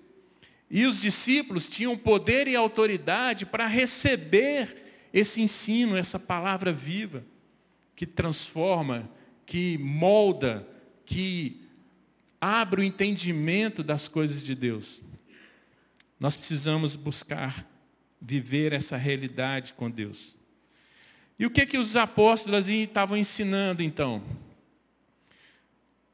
E 0.70 0.86
os 0.86 1.00
discípulos 1.02 1.68
tinham 1.68 1.96
poder 1.96 2.48
e 2.48 2.56
autoridade 2.56 3.44
para 3.44 3.66
receber 3.66 5.08
esse 5.12 5.42
ensino, 5.42 5.96
essa 5.96 6.18
palavra 6.18 6.72
viva, 6.72 7.22
que 7.94 8.06
transforma, 8.06 9.10
que 9.44 9.76
molda, 9.78 10.66
que 11.04 11.60
abre 12.40 12.80
o 12.80 12.84
entendimento 12.84 13.82
das 13.82 14.08
coisas 14.08 14.42
de 14.42 14.54
Deus. 14.54 15.02
Nós 16.18 16.36
precisamos 16.36 16.96
buscar 16.96 17.66
viver 18.20 18.72
essa 18.72 18.96
realidade 18.96 19.74
com 19.74 19.90
Deus. 19.90 20.37
E 21.38 21.46
o 21.46 21.50
que, 21.50 21.64
que 21.64 21.78
os 21.78 21.94
apóstolos 21.94 22.68
estavam 22.68 23.16
ensinando 23.16 23.82
então? 23.82 24.22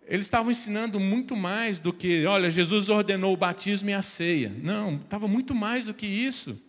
Eles 0.07 0.27
estavam 0.27 0.51
ensinando 0.51 1.01
muito 1.01 1.35
mais 1.35 1.79
do 1.79 1.93
que, 1.93 2.27
olha, 2.27 2.51
Jesus 2.51 2.91
ordenou 2.91 3.33
o 3.33 3.37
batismo 3.37 3.89
e 3.89 3.95
a 3.95 4.03
ceia. 4.03 4.55
Não, 4.63 4.97
estava 4.97 5.27
muito 5.27 5.55
mais 5.55 5.87
do 5.87 5.95
que 5.95 6.07
isso. 6.07 6.61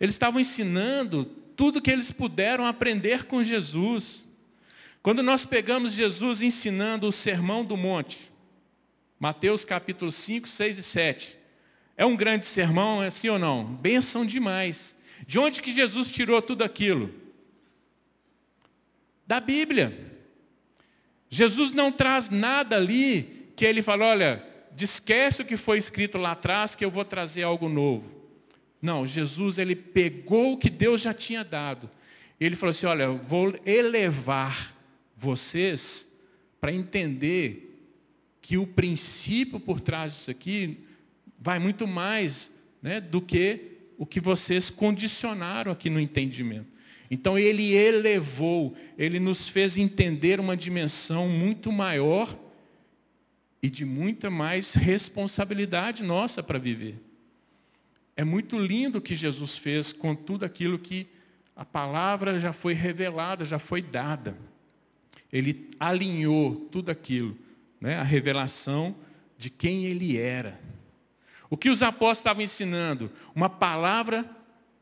Eles 0.00 0.14
estavam 0.14 0.40
ensinando 0.40 1.26
tudo 1.54 1.82
que 1.82 1.90
eles 1.90 2.10
puderam 2.10 2.64
aprender 2.64 3.24
com 3.24 3.44
Jesus. 3.44 4.26
Quando 5.02 5.22
nós 5.22 5.44
pegamos 5.44 5.92
Jesus 5.92 6.40
ensinando 6.40 7.06
o 7.06 7.12
sermão 7.12 7.62
do 7.62 7.76
monte, 7.76 8.32
Mateus 9.20 9.62
capítulo 9.62 10.10
5, 10.10 10.48
6 10.48 10.78
e 10.78 10.82
7, 10.82 11.38
é 11.94 12.06
um 12.06 12.16
grande 12.16 12.46
sermão, 12.46 13.02
é 13.02 13.08
assim 13.08 13.28
ou 13.28 13.38
não? 13.38 13.64
Benção 13.64 14.24
demais. 14.24 14.96
De 15.26 15.38
onde 15.38 15.60
que 15.60 15.74
Jesus 15.74 16.10
tirou 16.10 16.40
tudo 16.40 16.64
aquilo? 16.64 17.23
Da 19.26 19.40
Bíblia. 19.40 20.12
Jesus 21.28 21.72
não 21.72 21.90
traz 21.90 22.30
nada 22.30 22.76
ali 22.76 23.50
que 23.56 23.64
ele 23.64 23.82
fala, 23.82 24.06
olha, 24.06 24.44
esquece 24.78 25.42
o 25.42 25.44
que 25.44 25.56
foi 25.56 25.78
escrito 25.78 26.18
lá 26.18 26.32
atrás 26.32 26.74
que 26.74 26.84
eu 26.84 26.90
vou 26.90 27.04
trazer 27.04 27.42
algo 27.42 27.68
novo. 27.68 28.12
Não, 28.80 29.06
Jesus 29.06 29.58
ele 29.58 29.74
pegou 29.74 30.52
o 30.52 30.58
que 30.58 30.68
Deus 30.68 31.00
já 31.00 31.14
tinha 31.14 31.42
dado. 31.42 31.90
Ele 32.38 32.56
falou 32.56 32.70
assim, 32.70 32.86
olha, 32.86 33.08
vou 33.08 33.54
elevar 33.64 34.74
vocês 35.16 36.06
para 36.60 36.72
entender 36.72 37.80
que 38.42 38.58
o 38.58 38.66
princípio 38.66 39.58
por 39.58 39.80
trás 39.80 40.12
disso 40.12 40.30
aqui 40.30 40.84
vai 41.38 41.58
muito 41.58 41.86
mais 41.86 42.52
né, 42.82 43.00
do 43.00 43.20
que 43.22 43.72
o 43.96 44.04
que 44.04 44.20
vocês 44.20 44.68
condicionaram 44.68 45.72
aqui 45.72 45.88
no 45.88 45.98
entendimento. 45.98 46.73
Então 47.14 47.38
ele 47.38 47.72
elevou, 47.76 48.74
ele 48.98 49.20
nos 49.20 49.48
fez 49.48 49.76
entender 49.76 50.40
uma 50.40 50.56
dimensão 50.56 51.28
muito 51.28 51.70
maior 51.70 52.36
e 53.62 53.70
de 53.70 53.84
muita 53.84 54.28
mais 54.30 54.74
responsabilidade 54.74 56.02
nossa 56.02 56.42
para 56.42 56.58
viver. 56.58 57.00
É 58.16 58.24
muito 58.24 58.58
lindo 58.58 58.98
o 58.98 59.00
que 59.00 59.14
Jesus 59.14 59.56
fez 59.56 59.92
com 59.92 60.12
tudo 60.12 60.44
aquilo 60.44 60.76
que 60.76 61.06
a 61.54 61.64
palavra 61.64 62.40
já 62.40 62.52
foi 62.52 62.74
revelada, 62.74 63.44
já 63.44 63.60
foi 63.60 63.80
dada. 63.80 64.36
Ele 65.32 65.70
alinhou 65.78 66.66
tudo 66.72 66.90
aquilo, 66.90 67.38
né? 67.80 67.94
a 67.96 68.02
revelação 68.02 68.96
de 69.38 69.50
quem 69.50 69.84
ele 69.84 70.16
era. 70.16 70.60
O 71.48 71.56
que 71.56 71.70
os 71.70 71.80
apóstolos 71.80 72.18
estavam 72.18 72.42
ensinando? 72.42 73.08
Uma 73.36 73.48
palavra 73.48 74.28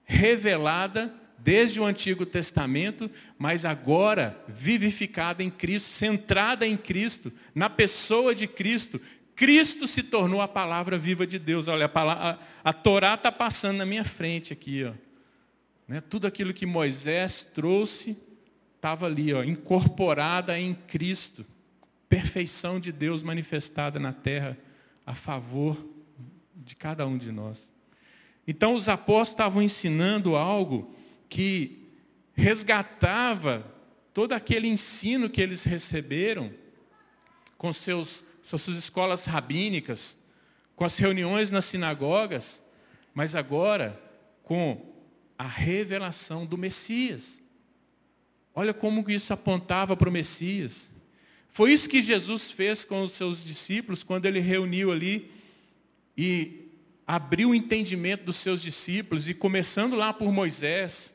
revelada 0.07 1.15
desde 1.43 1.81
o 1.81 1.85
Antigo 1.85 2.25
Testamento, 2.25 3.11
mas 3.37 3.65
agora 3.65 4.41
vivificada 4.47 5.43
em 5.43 5.51
Cristo, 5.51 5.87
centrada 5.87 6.65
em 6.67 6.77
Cristo, 6.77 7.33
na 7.53 7.69
pessoa 7.69 8.33
de 8.33 8.47
Cristo. 8.47 9.01
Cristo 9.35 9.89
se 9.89 10.05
tornou 10.05 10.41
a 10.41 10.47
palavra 10.47 10.97
viva 10.97 11.27
de 11.27 11.41
Deus. 11.41 11.67
Olha, 11.67 11.87
a, 11.87 11.89
palavra, 11.89 12.39
a, 12.65 12.71
a 12.71 12.73
Torá 12.73 13.15
está 13.15 13.33
passando 13.33 13.79
na 13.79 13.87
minha 13.87 14.05
frente 14.05 14.53
aqui. 14.53 14.85
Ó. 14.85 14.93
Né? 15.89 16.01
Tudo 16.01 16.29
aquilo 16.29 16.55
que 16.55 16.65
Moisés 16.65 17.45
trouxe 17.55 18.17
estava 18.77 19.07
ali, 19.07 19.35
ó, 19.35 19.43
incorporada 19.43 20.57
em 20.59 20.75
Cristo. 20.75 21.45
Perfeição 22.09 22.79
de 22.79 22.93
Deus 22.93 23.21
manifestada 23.23 23.99
na 23.99 24.13
terra 24.13 24.57
a 25.05 25.15
favor 25.15 25.77
de 26.55 26.77
cada 26.77 27.05
um 27.05 27.19
de 27.19 27.33
nós. 27.33 27.73
Então 28.47 28.75
os 28.75 28.89
apóstolos 28.89 29.31
estavam 29.31 29.63
ensinando 29.63 30.37
algo 30.37 30.95
que 31.33 31.89
resgatava 32.35 33.65
todo 34.12 34.35
aquele 34.35 34.69
ensino 34.69 35.31
que 35.31 35.41
eles 35.41 35.65
receberam 35.65 36.53
com 37.57 37.73
seus, 37.73 38.23
suas 38.43 38.69
escolas 38.69 39.25
rabínicas, 39.25 40.19
com 40.77 40.85
as 40.85 40.99
reuniões 40.99 41.51
nas 41.51 41.65
sinagogas, 41.65 42.62
mas 43.15 43.35
agora 43.35 43.99
com 44.43 44.93
a 45.39 45.47
revelação 45.47 46.45
do 46.45 46.59
Messias. 46.59 47.41
Olha 48.55 48.75
como 48.75 49.11
isso 49.11 49.33
apontava 49.33 49.97
para 49.97 50.11
o 50.11 50.12
Messias. 50.12 50.91
Foi 51.49 51.73
isso 51.73 51.89
que 51.89 52.03
Jesus 52.03 52.51
fez 52.51 52.85
com 52.85 53.05
os 53.05 53.12
seus 53.12 53.43
discípulos 53.43 54.05
quando 54.05 54.27
ele 54.27 54.39
reuniu 54.39 54.93
ali 54.93 55.33
e 56.15 56.69
abriu 57.07 57.51
o 57.51 57.55
entendimento 57.55 58.25
dos 58.25 58.37
seus 58.37 58.61
discípulos 58.61 59.31
e 59.31 59.33
começando 59.33 59.97
lá 59.97 60.12
por 60.12 60.31
Moisés, 60.31 61.15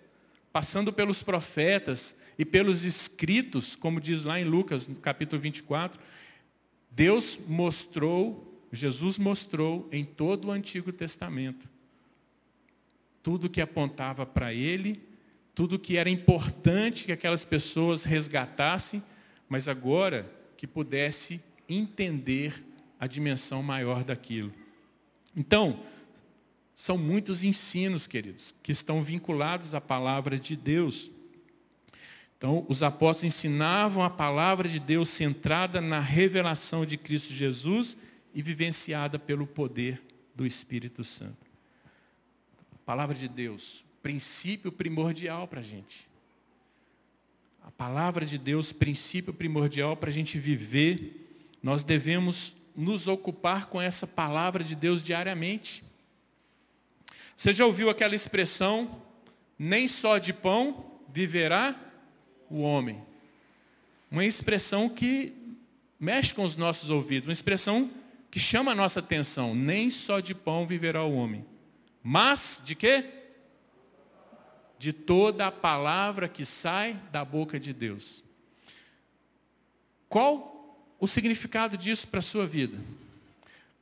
passando 0.57 0.91
pelos 0.91 1.21
profetas 1.21 2.15
e 2.35 2.43
pelos 2.43 2.83
escritos, 2.83 3.75
como 3.75 4.01
diz 4.01 4.23
lá 4.23 4.39
em 4.39 4.43
Lucas, 4.43 4.87
no 4.87 4.95
capítulo 4.95 5.39
24, 5.39 6.01
Deus 6.89 7.37
mostrou, 7.47 8.59
Jesus 8.71 9.19
mostrou 9.19 9.87
em 9.91 10.03
todo 10.03 10.47
o 10.47 10.51
Antigo 10.51 10.91
Testamento 10.91 11.69
tudo 13.21 13.51
que 13.51 13.61
apontava 13.61 14.25
para 14.25 14.51
ele, 14.51 14.99
tudo 15.53 15.77
que 15.77 15.95
era 15.95 16.09
importante 16.09 17.05
que 17.05 17.11
aquelas 17.11 17.45
pessoas 17.45 18.03
resgatassem, 18.03 19.03
mas 19.47 19.67
agora 19.67 20.27
que 20.57 20.65
pudesse 20.65 21.39
entender 21.69 22.65
a 22.99 23.05
dimensão 23.05 23.61
maior 23.61 24.03
daquilo. 24.03 24.51
Então, 25.35 25.83
são 26.77 26.95
muitos 26.95 27.43
ensinos, 27.43 28.05
queridos, 28.05 28.53
que 28.61 28.71
estão 28.71 29.01
vinculados 29.01 29.73
à 29.73 29.81
palavra 29.81 30.37
de 30.37 30.55
Deus. 30.55 31.09
Então, 32.37 32.67
os 32.69 32.83
apóstolos 32.83 33.35
ensinavam 33.35 34.03
a 34.03 34.11
palavra 34.11 34.69
de 34.69 34.79
Deus 34.79 35.09
centrada 35.09 35.81
na 35.81 35.99
revelação 35.99 36.85
de 36.85 36.95
Cristo 36.95 37.33
Jesus 37.33 37.97
e 38.31 38.43
vivenciada 38.43 39.17
pelo 39.17 39.47
poder 39.47 39.99
do 40.35 40.45
Espírito 40.45 41.03
Santo. 41.03 41.47
A 42.71 42.77
palavra 42.85 43.15
de 43.15 43.27
Deus, 43.27 43.83
princípio 44.03 44.71
primordial 44.71 45.47
para 45.47 45.61
a 45.61 45.63
gente. 45.63 46.07
A 47.63 47.71
palavra 47.71 48.23
de 48.23 48.37
Deus, 48.37 48.71
princípio 48.71 49.33
primordial 49.33 49.97
para 49.97 50.11
a 50.11 50.13
gente 50.13 50.37
viver, 50.37 51.49
nós 51.63 51.83
devemos 51.83 52.55
nos 52.75 53.07
ocupar 53.07 53.65
com 53.65 53.81
essa 53.81 54.05
palavra 54.05 54.63
de 54.63 54.75
Deus 54.75 55.01
diariamente. 55.01 55.83
Você 57.37 57.53
já 57.53 57.65
ouviu 57.65 57.89
aquela 57.89 58.15
expressão, 58.15 59.01
nem 59.57 59.87
só 59.87 60.17
de 60.17 60.33
pão 60.33 60.99
viverá 61.07 61.73
o 62.49 62.61
homem? 62.61 63.01
Uma 64.11 64.25
expressão 64.25 64.89
que 64.89 65.33
mexe 65.99 66.33
com 66.33 66.43
os 66.43 66.57
nossos 66.57 66.89
ouvidos, 66.89 67.27
uma 67.27 67.33
expressão 67.33 67.89
que 68.29 68.39
chama 68.39 68.73
a 68.73 68.75
nossa 68.75 68.99
atenção. 68.99 69.55
Nem 69.55 69.89
só 69.89 70.19
de 70.19 70.33
pão 70.33 70.67
viverá 70.67 71.03
o 71.03 71.15
homem. 71.15 71.45
Mas 72.03 72.61
de 72.65 72.75
quê? 72.75 73.05
De 74.77 74.91
toda 74.91 75.47
a 75.47 75.51
palavra 75.51 76.27
que 76.27 76.43
sai 76.43 76.99
da 77.11 77.23
boca 77.23 77.59
de 77.59 77.71
Deus. 77.71 78.23
Qual 80.09 80.57
o 80.99 81.07
significado 81.07 81.77
disso 81.77 82.07
para 82.07 82.19
a 82.19 82.23
sua 82.23 82.47
vida. 82.47 82.77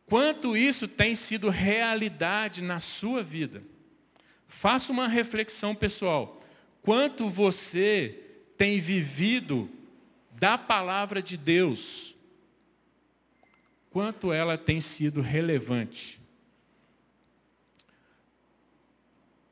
Quanto 0.05 0.55
isso 0.55 0.88
tem 0.88 1.15
sido 1.15 1.50
realidade 1.50 2.62
na 2.62 2.79
sua 2.79 3.24
vida. 3.24 3.63
Faça 4.47 4.91
uma 4.91 5.07
reflexão 5.07 5.74
pessoal. 5.74 6.41
Quanto 6.81 7.29
você 7.29 8.20
tem 8.57 8.79
vivido 8.79 9.70
da 10.31 10.57
palavra 10.57 11.22
de 11.22 11.35
Deus? 11.35 12.15
Quanto 13.89 14.31
ela 14.31 14.57
tem 14.57 14.79
sido 14.79 15.22
relevante? 15.22 16.20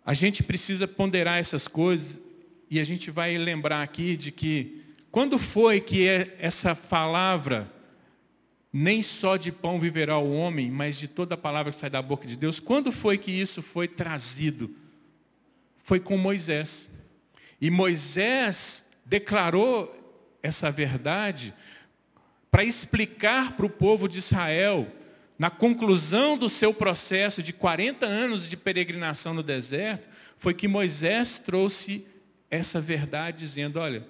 A 0.05 0.13
gente 0.13 0.43
precisa 0.43 0.87
ponderar 0.87 1.39
essas 1.39 1.67
coisas 1.67 2.21
e 2.69 2.79
a 2.79 2.83
gente 2.83 3.09
vai 3.09 3.37
lembrar 3.37 3.81
aqui 3.81 4.17
de 4.17 4.31
que 4.31 4.83
quando 5.09 5.39
foi 5.39 5.79
que 5.79 6.07
é 6.07 6.35
essa 6.39 6.75
palavra, 6.75 7.71
nem 8.73 9.03
só 9.03 9.37
de 9.37 9.51
pão 9.51 9.79
viverá 9.79 10.17
o 10.17 10.33
homem, 10.33 10.71
mas 10.71 10.97
de 10.97 11.07
toda 11.07 11.35
a 11.35 11.37
palavra 11.37 11.71
que 11.71 11.77
sai 11.77 11.91
da 11.91 12.01
boca 12.01 12.27
de 12.27 12.35
Deus, 12.35 12.59
quando 12.59 12.91
foi 12.91 13.19
que 13.19 13.31
isso 13.31 13.61
foi 13.61 13.87
trazido? 13.87 14.75
Foi 15.83 15.99
com 15.99 16.17
Moisés. 16.17 16.89
E 17.61 17.69
Moisés 17.69 18.83
declarou 19.05 19.95
essa 20.41 20.71
verdade 20.71 21.53
para 22.49 22.63
explicar 22.63 23.55
para 23.55 23.65
o 23.65 23.69
povo 23.69 24.07
de 24.07 24.17
Israel, 24.17 24.87
na 25.37 25.49
conclusão 25.49 26.37
do 26.37 26.49
seu 26.49 26.73
processo 26.73 27.43
de 27.43 27.53
40 27.53 28.05
anos 28.05 28.49
de 28.49 28.57
peregrinação 28.57 29.33
no 29.33 29.43
deserto, 29.43 30.07
foi 30.37 30.53
que 30.53 30.67
Moisés 30.67 31.37
trouxe 31.39 32.05
essa 32.49 32.79
verdade 32.79 33.39
dizendo, 33.39 33.79
olha, 33.79 34.07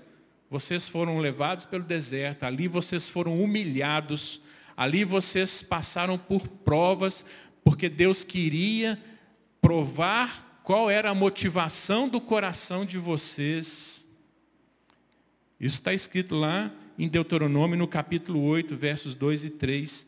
vocês 0.50 0.88
foram 0.88 1.20
levados 1.20 1.66
pelo 1.66 1.84
deserto, 1.84 2.44
ali 2.44 2.68
vocês 2.68 3.10
foram 3.10 3.42
humilhados, 3.42 4.42
ali 4.76 5.04
vocês 5.04 5.62
passaram 5.62 6.18
por 6.18 6.48
provas, 6.48 7.26
porque 7.64 7.90
Deus 7.90 8.24
queria 8.24 9.02
provar 9.62 10.62
qual 10.64 10.90
era 10.90 11.10
a 11.10 11.16
motivação 11.16 12.08
do 12.08 12.20
coração 12.20 12.86
de 12.86 12.98
vocês. 12.98 14.08
Isso 15.60 15.76
está 15.76 15.94
escrito 15.94 16.36
lá 16.36 16.72
em 16.98 17.08
Deuteronômio, 17.08 17.78
no 17.78 17.88
capítulo 17.88 18.42
8, 18.44 18.76
versos 18.76 19.16
2 19.16 19.46
e 19.46 19.50
3. 19.50 20.08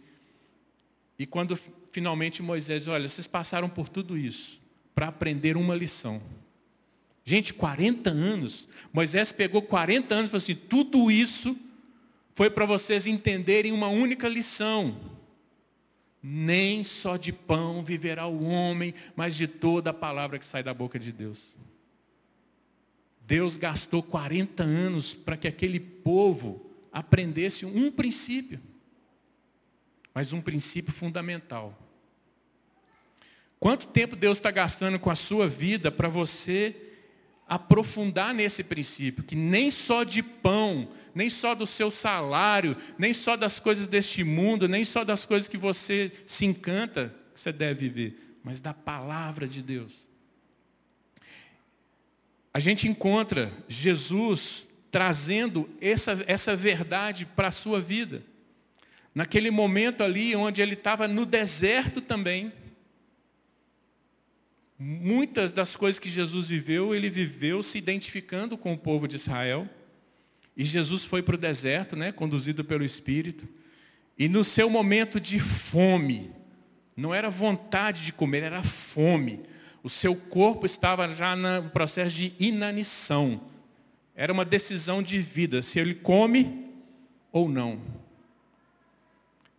E 1.18 1.26
quando 1.26 1.58
finalmente 1.92 2.44
Moisés 2.44 2.88
olha, 2.88 3.08
vocês 3.08 3.28
passaram 3.28 3.70
por 3.70 3.88
tudo 3.88 4.18
isso 4.18 4.62
para 4.94 5.08
aprender 5.08 5.58
uma 5.58 5.76
lição. 5.76 6.22
Gente, 7.24 7.54
40 7.54 8.10
anos. 8.10 8.70
Moisés 8.94 9.32
pegou 9.32 9.62
40 9.62 10.14
anos 10.14 10.28
e 10.28 10.32
falou 10.32 10.44
assim: 10.44 10.56
tudo 10.56 11.10
isso 11.10 11.58
foi 12.36 12.50
para 12.50 12.66
vocês 12.66 13.08
entenderem 13.08 13.72
uma 13.72 13.88
única 13.88 14.28
lição. 14.28 15.00
Nem 16.22 16.84
só 16.84 17.16
de 17.16 17.32
pão 17.32 17.82
viverá 17.82 18.28
o 18.28 18.44
homem, 18.44 18.94
mas 19.16 19.36
de 19.36 19.48
toda 19.48 19.92
a 19.92 19.94
palavra 19.94 20.38
que 20.38 20.46
sai 20.46 20.62
da 20.62 20.74
boca 20.74 21.00
de 21.00 21.14
Deus. 21.14 21.56
Deus 23.22 23.58
gastou 23.58 24.04
40 24.04 24.64
anos 24.64 25.14
para 25.14 25.38
que 25.38 25.48
aquele 25.48 25.80
povo 25.80 26.70
aprendesse 26.92 27.66
um 27.66 27.90
princípio, 27.90 28.60
mas 30.14 30.34
um 30.34 30.42
princípio 30.42 30.92
fundamental. 30.92 31.80
Quanto 33.60 33.88
tempo 33.88 34.16
Deus 34.16 34.38
está 34.38 34.52
gastando 34.52 35.00
com 35.00 35.10
a 35.10 35.16
sua 35.16 35.48
vida 35.48 35.92
para 35.92 36.10
você 36.10 36.85
aprofundar 37.48 38.34
nesse 38.34 38.64
princípio, 38.64 39.24
que 39.24 39.36
nem 39.36 39.70
só 39.70 40.04
de 40.04 40.24
pão, 40.24 40.88
nem 41.14 41.30
só 41.30 41.54
do 41.54 41.66
seu 41.66 41.92
salário, 41.92 42.76
nem 42.98 43.14
só 43.14 43.38
das 43.38 43.60
coisas 43.60 43.88
deste 43.88 44.24
mundo, 44.24 44.68
nem 44.68 44.84
só 44.84 45.04
das 45.04 45.26
coisas 45.26 45.48
que 45.48 45.58
você 45.58 46.12
se 46.26 46.46
encanta, 46.46 47.14
que 47.34 47.40
você 47.40 47.52
deve 47.52 47.88
viver, 47.88 48.38
mas 48.44 48.60
da 48.60 48.74
palavra 48.74 49.48
de 49.48 49.62
Deus. 49.62 50.08
A 52.54 52.60
gente 52.60 52.88
encontra 52.88 53.52
Jesus 53.68 54.68
trazendo 54.90 55.70
essa, 55.82 56.24
essa 56.26 56.56
verdade 56.56 57.26
para 57.26 57.50
a 57.50 57.52
sua 57.52 57.82
vida. 57.82 58.24
Naquele 59.14 59.52
momento 59.52 60.02
ali 60.02 60.36
onde 60.36 60.62
ele 60.62 60.74
estava 60.74 61.08
no 61.08 61.26
deserto 61.26 62.02
também, 62.02 62.52
Muitas 64.78 65.54
das 65.54 65.76
coisas 65.76 65.98
que 65.98 66.10
Jesus 66.10 66.50
viveu, 66.50 66.94
ele 66.94 67.10
viveu 67.10 67.64
se 67.64 67.78
identificando 67.78 68.58
com 68.58 68.74
o 68.74 68.78
povo 68.78 69.08
de 69.08 69.16
Israel. 69.16 69.70
E 70.56 70.66
Jesus 70.66 71.06
foi 71.06 71.22
para 71.22 71.36
o 71.36 71.38
deserto, 71.38 71.96
né, 71.96 72.12
conduzido 72.12 72.64
pelo 72.64 72.84
Espírito. 72.84 73.48
E 74.18 74.28
no 74.28 74.44
seu 74.44 74.70
momento 74.70 75.20
de 75.20 75.40
fome, 75.40 76.32
não 76.96 77.14
era 77.14 77.30
vontade 77.30 78.04
de 78.04 78.12
comer, 78.12 78.44
era 78.44 78.64
fome. 78.64 79.42
O 79.82 79.90
seu 79.90 80.16
corpo 80.16 80.66
estava 80.66 81.08
já 81.14 81.36
no 81.36 81.70
processo 81.70 82.16
de 82.16 82.34
inanição. 82.38 83.42
Era 84.14 84.34
uma 84.34 84.44
decisão 84.44 85.02
de 85.02 85.20
vida, 85.20 85.62
se 85.62 85.80
ele 85.80 85.96
come 85.96 86.70
ou 87.32 87.48
não. 87.48 87.80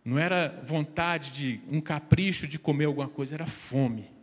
Não 0.05 0.17
era 0.17 0.63
vontade 0.65 1.31
de 1.31 1.59
um 1.69 1.81
capricho 1.81 2.47
de 2.47 2.59
comer 2.59 2.85
alguma 2.85 3.07
coisa, 3.07 3.35
era 3.35 3.47
fome 3.47 4.16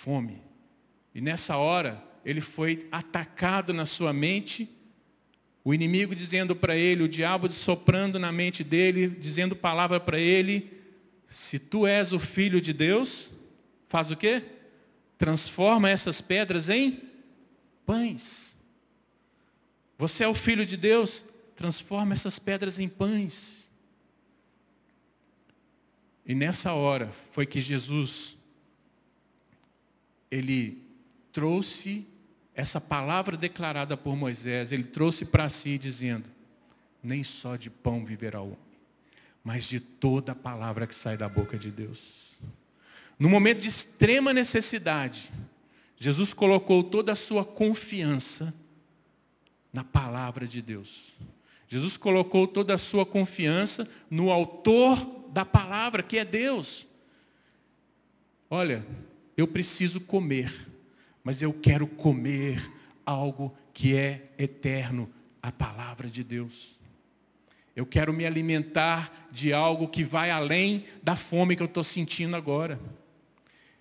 fome. 0.00 0.42
E 1.14 1.20
nessa 1.20 1.58
hora, 1.58 2.02
ele 2.24 2.40
foi 2.40 2.88
atacado 2.90 3.74
na 3.74 3.84
sua 3.84 4.14
mente, 4.14 4.66
o 5.62 5.74
inimigo 5.74 6.14
dizendo 6.14 6.56
para 6.56 6.74
ele, 6.74 7.02
o 7.02 7.08
diabo 7.08 7.50
soprando 7.50 8.18
na 8.18 8.32
mente 8.32 8.64
dele, 8.64 9.08
dizendo 9.08 9.54
palavra 9.54 10.00
para 10.00 10.18
ele, 10.18 10.78
Se 11.28 11.60
tu 11.60 11.86
és 11.86 12.12
o 12.12 12.18
filho 12.18 12.60
de 12.60 12.72
Deus, 12.72 13.30
faz 13.88 14.10
o 14.10 14.16
quê? 14.16 14.42
Transforma 15.16 15.88
essas 15.88 16.20
pedras 16.20 16.68
em 16.68 17.02
pães. 17.86 18.58
Você 19.96 20.24
é 20.24 20.28
o 20.28 20.34
filho 20.34 20.66
de 20.66 20.76
Deus, 20.76 21.22
transforma 21.54 22.14
essas 22.14 22.36
pedras 22.38 22.80
em 22.80 22.88
pães. 22.88 23.70
E 26.26 26.34
nessa 26.34 26.72
hora 26.72 27.12
foi 27.30 27.46
que 27.46 27.60
Jesus 27.60 28.39
ele 30.30 30.82
trouxe 31.32 32.06
essa 32.54 32.80
palavra 32.80 33.36
declarada 33.36 33.96
por 33.96 34.16
Moisés, 34.16 34.72
ele 34.72 34.84
trouxe 34.84 35.24
para 35.24 35.48
si 35.48 35.78
dizendo: 35.78 36.28
nem 37.02 37.22
só 37.22 37.56
de 37.56 37.70
pão 37.70 38.04
viverá 38.04 38.40
o 38.40 38.46
homem, 38.46 38.58
mas 39.42 39.64
de 39.64 39.80
toda 39.80 40.32
a 40.32 40.36
palavra 40.36 40.86
que 40.86 40.94
sai 40.94 41.16
da 41.16 41.28
boca 41.28 41.58
de 41.58 41.70
Deus. 41.70 42.38
No 43.18 43.28
momento 43.28 43.60
de 43.60 43.68
extrema 43.68 44.32
necessidade, 44.32 45.30
Jesus 45.96 46.32
colocou 46.32 46.82
toda 46.82 47.12
a 47.12 47.16
sua 47.16 47.44
confiança 47.44 48.54
na 49.72 49.84
palavra 49.84 50.46
de 50.46 50.62
Deus. 50.62 51.12
Jesus 51.68 51.96
colocou 51.96 52.48
toda 52.48 52.74
a 52.74 52.78
sua 52.78 53.06
confiança 53.06 53.88
no 54.10 54.30
autor 54.30 55.28
da 55.32 55.44
palavra, 55.44 56.02
que 56.02 56.18
é 56.18 56.24
Deus. 56.24 56.86
Olha, 58.48 58.84
eu 59.40 59.48
preciso 59.48 60.00
comer, 60.00 60.52
mas 61.24 61.42
eu 61.42 61.52
quero 61.52 61.86
comer 61.86 62.70
algo 63.04 63.54
que 63.72 63.96
é 63.96 64.30
eterno, 64.38 65.10
a 65.42 65.50
palavra 65.50 66.08
de 66.08 66.22
Deus. 66.22 66.78
Eu 67.74 67.86
quero 67.86 68.12
me 68.12 68.26
alimentar 68.26 69.28
de 69.32 69.52
algo 69.52 69.88
que 69.88 70.04
vai 70.04 70.30
além 70.30 70.84
da 71.02 71.16
fome 71.16 71.56
que 71.56 71.62
eu 71.62 71.66
estou 71.66 71.82
sentindo 71.82 72.36
agora. 72.36 72.78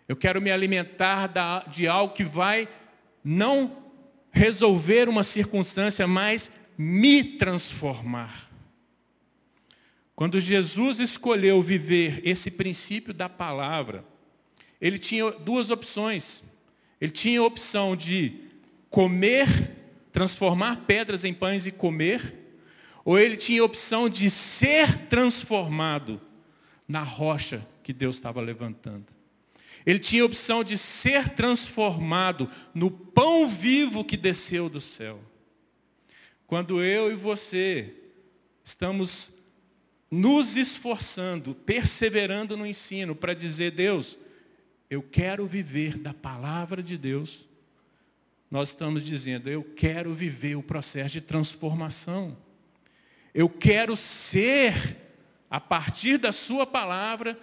Eu 0.08 0.16
quero 0.16 0.42
me 0.42 0.50
alimentar 0.50 1.28
de 1.70 1.88
algo 1.88 2.14
que 2.14 2.24
vai 2.24 2.68
não 3.24 3.84
resolver 4.32 5.10
uma 5.10 5.24
circunstância, 5.24 6.08
mas 6.08 6.52
me 6.78 7.24
transformar. 7.24 8.50
Quando 10.16 10.40
Jesus 10.40 11.00
escolheu 11.00 11.62
viver 11.62 12.22
esse 12.24 12.50
princípio 12.50 13.14
da 13.14 13.28
palavra, 13.28 14.06
ele 14.82 14.98
tinha 14.98 15.32
duas 15.32 15.70
opções. 15.70 16.44
Ele 17.00 17.12
tinha 17.12 17.40
a 17.40 17.46
opção 17.46 17.96
de 17.96 18.34
comer, 18.90 19.76
transformar 20.12 20.86
pedras 20.88 21.24
em 21.24 21.34
pães 21.34 21.66
e 21.66 21.72
comer, 21.72 22.36
ou 23.06 23.18
ele 23.18 23.38
tinha 23.38 23.62
a 23.62 23.66
opção 23.66 24.10
de 24.10 24.30
ser 24.30 25.08
transformado 25.08 26.20
na 26.88 27.04
rocha 27.04 27.66
que 27.84 27.94
Deus 27.94 28.16
estava 28.16 28.42
levantando. 28.42 29.06
Ele 29.86 30.00
tinha 30.00 30.24
a 30.24 30.26
opção 30.26 30.64
de 30.64 30.78
ser 30.78 31.30
transformado 31.30 32.50
no 32.74 32.92
pão 32.92 33.48
vivo 33.48 34.04
que 34.04 34.18
desceu 34.18 34.70
do 34.70 34.80
céu. 34.80 35.20
Quando 36.46 36.84
eu 36.84 37.12
e 37.12 37.16
você 37.16 37.94
estamos 38.64 39.32
nos 40.12 40.56
esforçando, 40.56 41.54
perseverando 41.54 42.58
no 42.58 42.66
ensino 42.66 43.16
para 43.16 43.34
dizer, 43.34 43.72
Deus, 43.72 44.18
eu 44.90 45.04
quero 45.04 45.46
viver 45.46 45.98
da 45.98 46.14
palavra 46.14 46.82
de 46.82 46.98
Deus, 46.98 47.48
nós 48.50 48.70
estamos 48.70 49.04
dizendo, 49.04 49.48
eu 49.48 49.64
quero 49.64 50.14
viver 50.14 50.56
o 50.56 50.64
processo 50.64 51.14
de 51.14 51.22
transformação. 51.22 52.36
Eu 53.32 53.48
quero 53.48 53.96
ser, 53.96 54.98
a 55.50 55.62
partir 55.62 56.18
da 56.18 56.32
sua 56.32 56.66
palavra, 56.66 57.40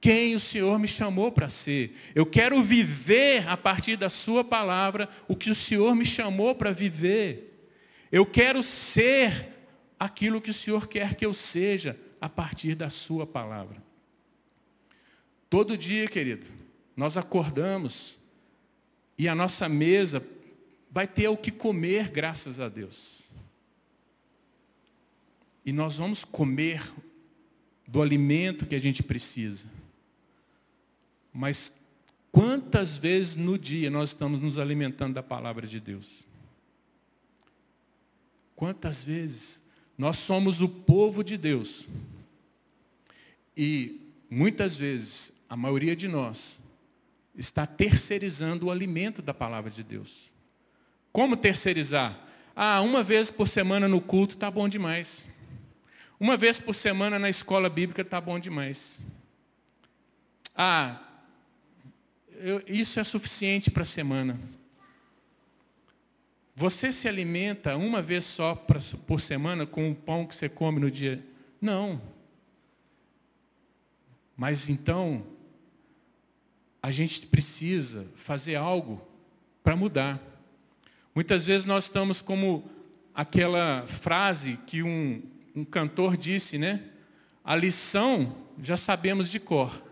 quem 0.00 0.36
o 0.36 0.40
Senhor 0.40 0.78
me 0.78 0.86
chamou 0.86 1.32
para 1.32 1.48
ser. 1.48 1.96
Eu 2.14 2.24
quero 2.24 2.62
viver, 2.62 3.48
a 3.48 3.56
partir 3.56 3.96
da 3.96 4.08
sua 4.08 4.44
palavra, 4.44 5.08
o 5.26 5.34
que 5.34 5.50
o 5.50 5.54
Senhor 5.54 5.96
me 5.96 6.06
chamou 6.06 6.54
para 6.54 6.70
viver. 6.70 7.68
Eu 8.12 8.24
quero 8.24 8.62
ser 8.62 9.48
aquilo 9.98 10.40
que 10.40 10.50
o 10.50 10.54
Senhor 10.54 10.86
quer 10.86 11.16
que 11.16 11.26
eu 11.26 11.34
seja, 11.34 11.98
a 12.20 12.28
partir 12.28 12.76
da 12.76 12.88
sua 12.88 13.26
palavra. 13.26 13.82
Todo 15.50 15.76
dia, 15.76 16.06
querido, 16.06 16.46
nós 16.96 17.16
acordamos 17.16 18.18
e 19.18 19.28
a 19.28 19.34
nossa 19.34 19.68
mesa 19.68 20.24
vai 20.90 21.06
ter 21.06 21.28
o 21.28 21.36
que 21.36 21.50
comer, 21.50 22.08
graças 22.08 22.60
a 22.60 22.68
Deus. 22.68 23.28
E 25.64 25.72
nós 25.72 25.96
vamos 25.96 26.24
comer 26.24 26.82
do 27.86 28.02
alimento 28.02 28.66
que 28.66 28.74
a 28.74 28.78
gente 28.78 29.02
precisa. 29.02 29.66
Mas 31.32 31.72
quantas 32.30 32.96
vezes 32.96 33.36
no 33.36 33.58
dia 33.58 33.90
nós 33.90 34.10
estamos 34.10 34.40
nos 34.40 34.58
alimentando 34.58 35.14
da 35.14 35.22
palavra 35.22 35.66
de 35.66 35.80
Deus? 35.80 36.24
Quantas 38.54 39.02
vezes 39.02 39.62
nós 39.98 40.18
somos 40.18 40.60
o 40.60 40.68
povo 40.68 41.24
de 41.24 41.36
Deus 41.36 41.88
e 43.56 44.00
muitas 44.30 44.76
vezes 44.76 45.32
a 45.48 45.56
maioria 45.56 45.94
de 45.94 46.08
nós 46.08 46.60
está 47.36 47.66
terceirizando 47.66 48.66
o 48.66 48.70
alimento 48.70 49.20
da 49.20 49.34
palavra 49.34 49.70
de 49.70 49.82
Deus. 49.82 50.30
Como 51.12 51.36
terceirizar? 51.36 52.18
Ah, 52.54 52.80
uma 52.80 53.02
vez 53.02 53.30
por 53.30 53.48
semana 53.48 53.88
no 53.88 54.00
culto 54.00 54.34
está 54.34 54.50
bom 54.50 54.68
demais. 54.68 55.28
Uma 56.18 56.36
vez 56.36 56.60
por 56.60 56.74
semana 56.74 57.18
na 57.18 57.28
escola 57.28 57.68
bíblica 57.68 58.02
está 58.02 58.20
bom 58.20 58.38
demais. 58.38 59.00
Ah, 60.56 61.00
eu, 62.36 62.62
isso 62.66 63.00
é 63.00 63.04
suficiente 63.04 63.70
para 63.70 63.82
a 63.82 63.86
semana. 63.86 64.38
Você 66.56 66.92
se 66.92 67.08
alimenta 67.08 67.76
uma 67.76 68.00
vez 68.00 68.24
só 68.24 68.54
pra, 68.54 68.78
por 69.06 69.20
semana 69.20 69.66
com 69.66 69.90
o 69.90 69.94
pão 69.94 70.24
que 70.24 70.36
você 70.36 70.48
come 70.48 70.78
no 70.78 70.90
dia? 70.90 71.24
Não. 71.60 72.00
Mas 74.36 74.68
então, 74.68 75.24
a 76.84 76.90
gente 76.90 77.26
precisa 77.26 78.06
fazer 78.14 78.56
algo 78.56 79.00
para 79.62 79.74
mudar. 79.74 80.20
Muitas 81.14 81.46
vezes 81.46 81.64
nós 81.64 81.84
estamos 81.84 82.20
como 82.20 82.70
aquela 83.14 83.86
frase 83.88 84.58
que 84.66 84.82
um, 84.82 85.22
um 85.56 85.64
cantor 85.64 86.14
disse, 86.14 86.58
né? 86.58 86.82
A 87.42 87.56
lição 87.56 88.36
já 88.62 88.76
sabemos 88.76 89.30
de 89.30 89.40
cor, 89.40 89.82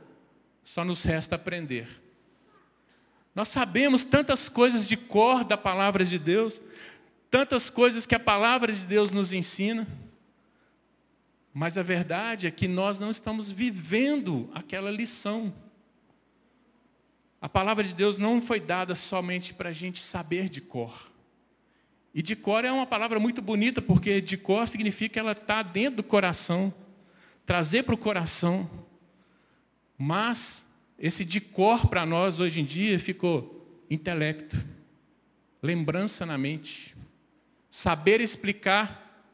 só 0.62 0.85
nos 0.85 1.02
resta 1.02 1.37
aprender. 1.37 1.88
Nós 3.35 3.48
sabemos 3.48 4.05
tantas 4.05 4.50
coisas 4.50 4.87
de 4.87 4.98
cor 4.98 5.44
da 5.44 5.57
palavra 5.57 6.05
de 6.05 6.18
Deus, 6.18 6.61
tantas 7.31 7.70
coisas 7.70 8.05
que 8.05 8.14
a 8.14 8.20
palavra 8.20 8.70
de 8.70 8.85
Deus 8.85 9.11
nos 9.11 9.33
ensina, 9.33 9.88
mas 11.55 11.78
a 11.78 11.83
verdade 11.83 12.46
é 12.46 12.50
que 12.50 12.68
nós 12.68 13.00
não 13.00 13.11
estamos 13.11 13.50
vivendo 13.50 14.50
aquela 14.52 14.90
lição. 14.90 15.55
A 17.42 17.48
palavra 17.48 17.83
de 17.83 17.92
Deus 17.92 18.18
não 18.18 18.40
foi 18.40 18.61
dada 18.61 18.94
somente 18.94 19.52
para 19.52 19.70
a 19.70 19.72
gente 19.72 20.00
saber 20.00 20.48
de 20.48 20.61
cor. 20.61 21.11
E 22.14 22.22
de 22.22 22.37
cor 22.37 22.64
é 22.64 22.70
uma 22.70 22.87
palavra 22.87 23.18
muito 23.18 23.42
bonita, 23.42 23.83
porque 23.83 24.20
de 24.20 24.37
cor 24.37 24.68
significa 24.68 25.14
que 25.14 25.18
ela 25.18 25.33
está 25.33 25.61
dentro 25.61 25.96
do 25.96 26.02
coração, 26.05 26.72
trazer 27.44 27.83
para 27.83 27.96
o 27.96 27.98
coração. 27.98 28.70
Mas 29.98 30.64
esse 30.96 31.24
de 31.24 31.40
cor 31.40 31.88
para 31.88 32.07
nós 32.07 32.38
hoje 32.38 32.61
em 32.61 32.64
dia 32.64 32.96
ficou 33.00 33.85
intelecto, 33.90 34.64
lembrança 35.61 36.24
na 36.24 36.38
mente, 36.38 36.94
saber 37.68 38.20
explicar. 38.20 39.26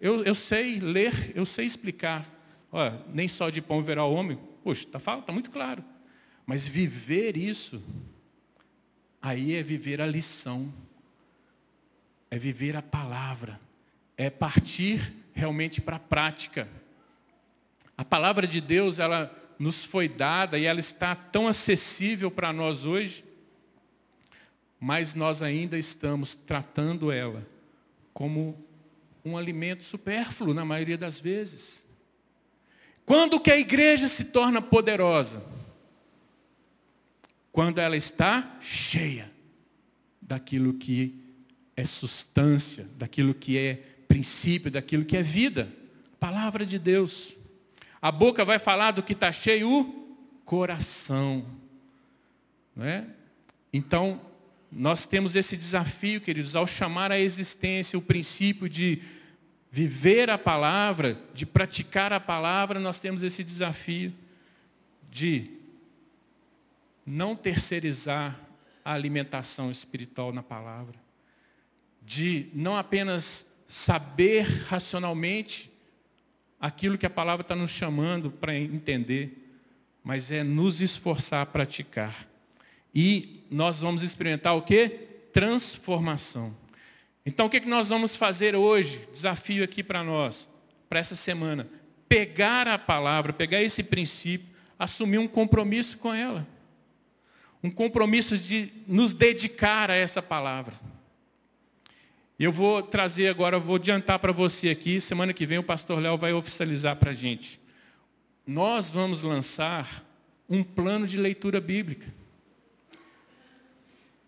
Eu, 0.00 0.24
eu 0.24 0.34
sei 0.34 0.80
ler, 0.80 1.30
eu 1.36 1.46
sei 1.46 1.66
explicar. 1.66 2.28
Olha, 2.72 3.00
nem 3.14 3.28
só 3.28 3.50
de 3.50 3.62
pão 3.62 3.80
verá 3.80 4.04
o 4.04 4.12
homem. 4.12 4.36
Puxa, 4.64 4.82
está 4.84 4.98
tá 4.98 5.32
muito 5.32 5.48
claro. 5.48 5.91
Mas 6.46 6.66
viver 6.66 7.36
isso, 7.36 7.82
aí 9.20 9.54
é 9.54 9.62
viver 9.62 10.00
a 10.00 10.06
lição, 10.06 10.72
é 12.30 12.38
viver 12.38 12.76
a 12.76 12.82
palavra, 12.82 13.60
é 14.16 14.28
partir 14.28 15.12
realmente 15.32 15.80
para 15.80 15.96
a 15.96 16.00
prática. 16.00 16.68
A 17.96 18.04
palavra 18.04 18.46
de 18.46 18.60
Deus, 18.60 18.98
ela 18.98 19.34
nos 19.58 19.84
foi 19.84 20.08
dada 20.08 20.58
e 20.58 20.64
ela 20.64 20.80
está 20.80 21.14
tão 21.14 21.46
acessível 21.46 22.30
para 22.30 22.52
nós 22.52 22.84
hoje, 22.84 23.24
mas 24.80 25.14
nós 25.14 25.40
ainda 25.42 25.78
estamos 25.78 26.34
tratando 26.34 27.12
ela 27.12 27.46
como 28.12 28.58
um 29.24 29.36
alimento 29.36 29.84
supérfluo 29.84 30.52
na 30.52 30.64
maioria 30.64 30.98
das 30.98 31.20
vezes. 31.20 31.84
Quando 33.06 33.40
que 33.40 33.50
a 33.50 33.56
igreja 33.56 34.08
se 34.08 34.24
torna 34.24 34.60
poderosa? 34.60 35.42
Quando 37.52 37.78
ela 37.78 37.96
está 37.96 38.56
cheia 38.60 39.30
daquilo 40.20 40.72
que 40.74 41.22
é 41.76 41.84
substância, 41.84 42.88
daquilo 42.96 43.34
que 43.34 43.58
é 43.58 43.74
princípio, 44.08 44.70
daquilo 44.70 45.04
que 45.04 45.16
é 45.16 45.22
vida. 45.22 45.70
Palavra 46.18 46.64
de 46.64 46.78
Deus. 46.78 47.36
A 48.00 48.10
boca 48.10 48.44
vai 48.44 48.58
falar 48.58 48.92
do 48.92 49.02
que 49.02 49.12
está 49.12 49.30
cheio 49.30 49.70
o 49.70 50.16
coração. 50.44 51.44
Não 52.74 52.84
é? 52.84 53.06
Então, 53.70 54.20
nós 54.70 55.04
temos 55.04 55.36
esse 55.36 55.56
desafio, 55.56 56.20
queridos, 56.20 56.56
ao 56.56 56.66
chamar 56.66 57.12
à 57.12 57.18
existência 57.18 57.98
o 57.98 58.02
princípio 58.02 58.68
de 58.68 59.02
viver 59.70 60.30
a 60.30 60.38
palavra, 60.38 61.20
de 61.34 61.44
praticar 61.44 62.12
a 62.12 62.20
palavra, 62.20 62.80
nós 62.80 62.98
temos 62.98 63.22
esse 63.22 63.44
desafio 63.44 64.12
de 65.10 65.61
não 67.04 67.34
terceirizar 67.34 68.38
a 68.84 68.92
alimentação 68.92 69.70
espiritual 69.70 70.32
na 70.32 70.42
palavra, 70.42 70.94
de 72.00 72.48
não 72.52 72.76
apenas 72.76 73.46
saber 73.66 74.42
racionalmente 74.66 75.70
aquilo 76.60 76.98
que 76.98 77.06
a 77.06 77.10
palavra 77.10 77.42
está 77.42 77.54
nos 77.54 77.70
chamando 77.70 78.30
para 78.30 78.56
entender, 78.56 79.38
mas 80.02 80.30
é 80.30 80.42
nos 80.42 80.80
esforçar 80.80 81.42
a 81.42 81.46
praticar. 81.46 82.28
E 82.94 83.44
nós 83.50 83.80
vamos 83.80 84.02
experimentar 84.02 84.56
o 84.56 84.62
que? 84.62 84.88
Transformação. 85.32 86.54
Então 87.24 87.46
o 87.46 87.50
que, 87.50 87.60
que 87.60 87.68
nós 87.68 87.88
vamos 87.88 88.16
fazer 88.16 88.54
hoje? 88.56 89.00
Desafio 89.12 89.62
aqui 89.62 89.82
para 89.82 90.02
nós, 90.02 90.48
para 90.88 90.98
essa 90.98 91.14
semana. 91.14 91.68
Pegar 92.08 92.68
a 92.68 92.78
palavra, 92.78 93.32
pegar 93.32 93.62
esse 93.62 93.82
princípio, 93.82 94.48
assumir 94.78 95.18
um 95.18 95.28
compromisso 95.28 95.96
com 95.98 96.12
ela 96.12 96.46
um 97.62 97.70
compromisso 97.70 98.36
de 98.36 98.72
nos 98.86 99.12
dedicar 99.12 99.90
a 99.90 99.94
essa 99.94 100.20
palavra. 100.20 100.74
Eu 102.38 102.50
vou 102.50 102.82
trazer 102.82 103.28
agora, 103.28 103.58
vou 103.58 103.76
adiantar 103.76 104.18
para 104.18 104.32
você 104.32 104.70
aqui, 104.70 105.00
semana 105.00 105.32
que 105.32 105.46
vem 105.46 105.58
o 105.58 105.62
pastor 105.62 106.00
Léo 106.00 106.18
vai 106.18 106.32
oficializar 106.32 106.96
para 106.96 107.12
a 107.12 107.14
gente. 107.14 107.60
Nós 108.44 108.90
vamos 108.90 109.22
lançar 109.22 110.04
um 110.48 110.64
plano 110.64 111.06
de 111.06 111.16
leitura 111.16 111.60
bíblica. 111.60 112.12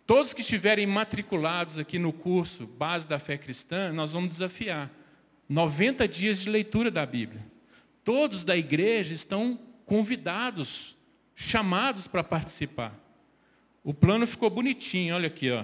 Todos 0.06 0.32
que 0.32 0.42
estiverem 0.42 0.86
matriculados 0.86 1.78
aqui 1.78 1.98
no 1.98 2.12
curso 2.12 2.66
Base 2.66 3.06
da 3.06 3.18
Fé 3.18 3.36
Cristã, 3.36 3.92
nós 3.92 4.12
vamos 4.12 4.30
desafiar. 4.30 4.90
90 5.48 6.06
dias 6.06 6.40
de 6.40 6.50
leitura 6.50 6.90
da 6.90 7.04
Bíblia. 7.04 7.44
Todos 8.04 8.44
da 8.44 8.56
igreja 8.56 9.12
estão 9.12 9.58
convidados, 9.86 10.96
chamados 11.34 12.06
para 12.06 12.22
participar. 12.22 13.03
O 13.84 13.92
plano 13.92 14.26
ficou 14.26 14.48
bonitinho, 14.48 15.14
olha 15.14 15.26
aqui, 15.26 15.50
ó. 15.50 15.62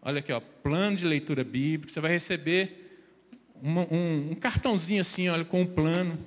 Olha 0.00 0.20
aqui, 0.20 0.32
ó, 0.32 0.40
plano 0.40 0.96
de 0.96 1.04
leitura 1.04 1.44
bíblica. 1.44 1.92
Você 1.92 2.00
vai 2.00 2.10
receber 2.10 3.04
uma, 3.60 3.82
um, 3.92 4.30
um, 4.30 4.34
cartãozinho 4.34 5.02
assim, 5.02 5.28
olha, 5.28 5.44
com 5.44 5.60
um 5.60 5.66
plano, 5.66 6.18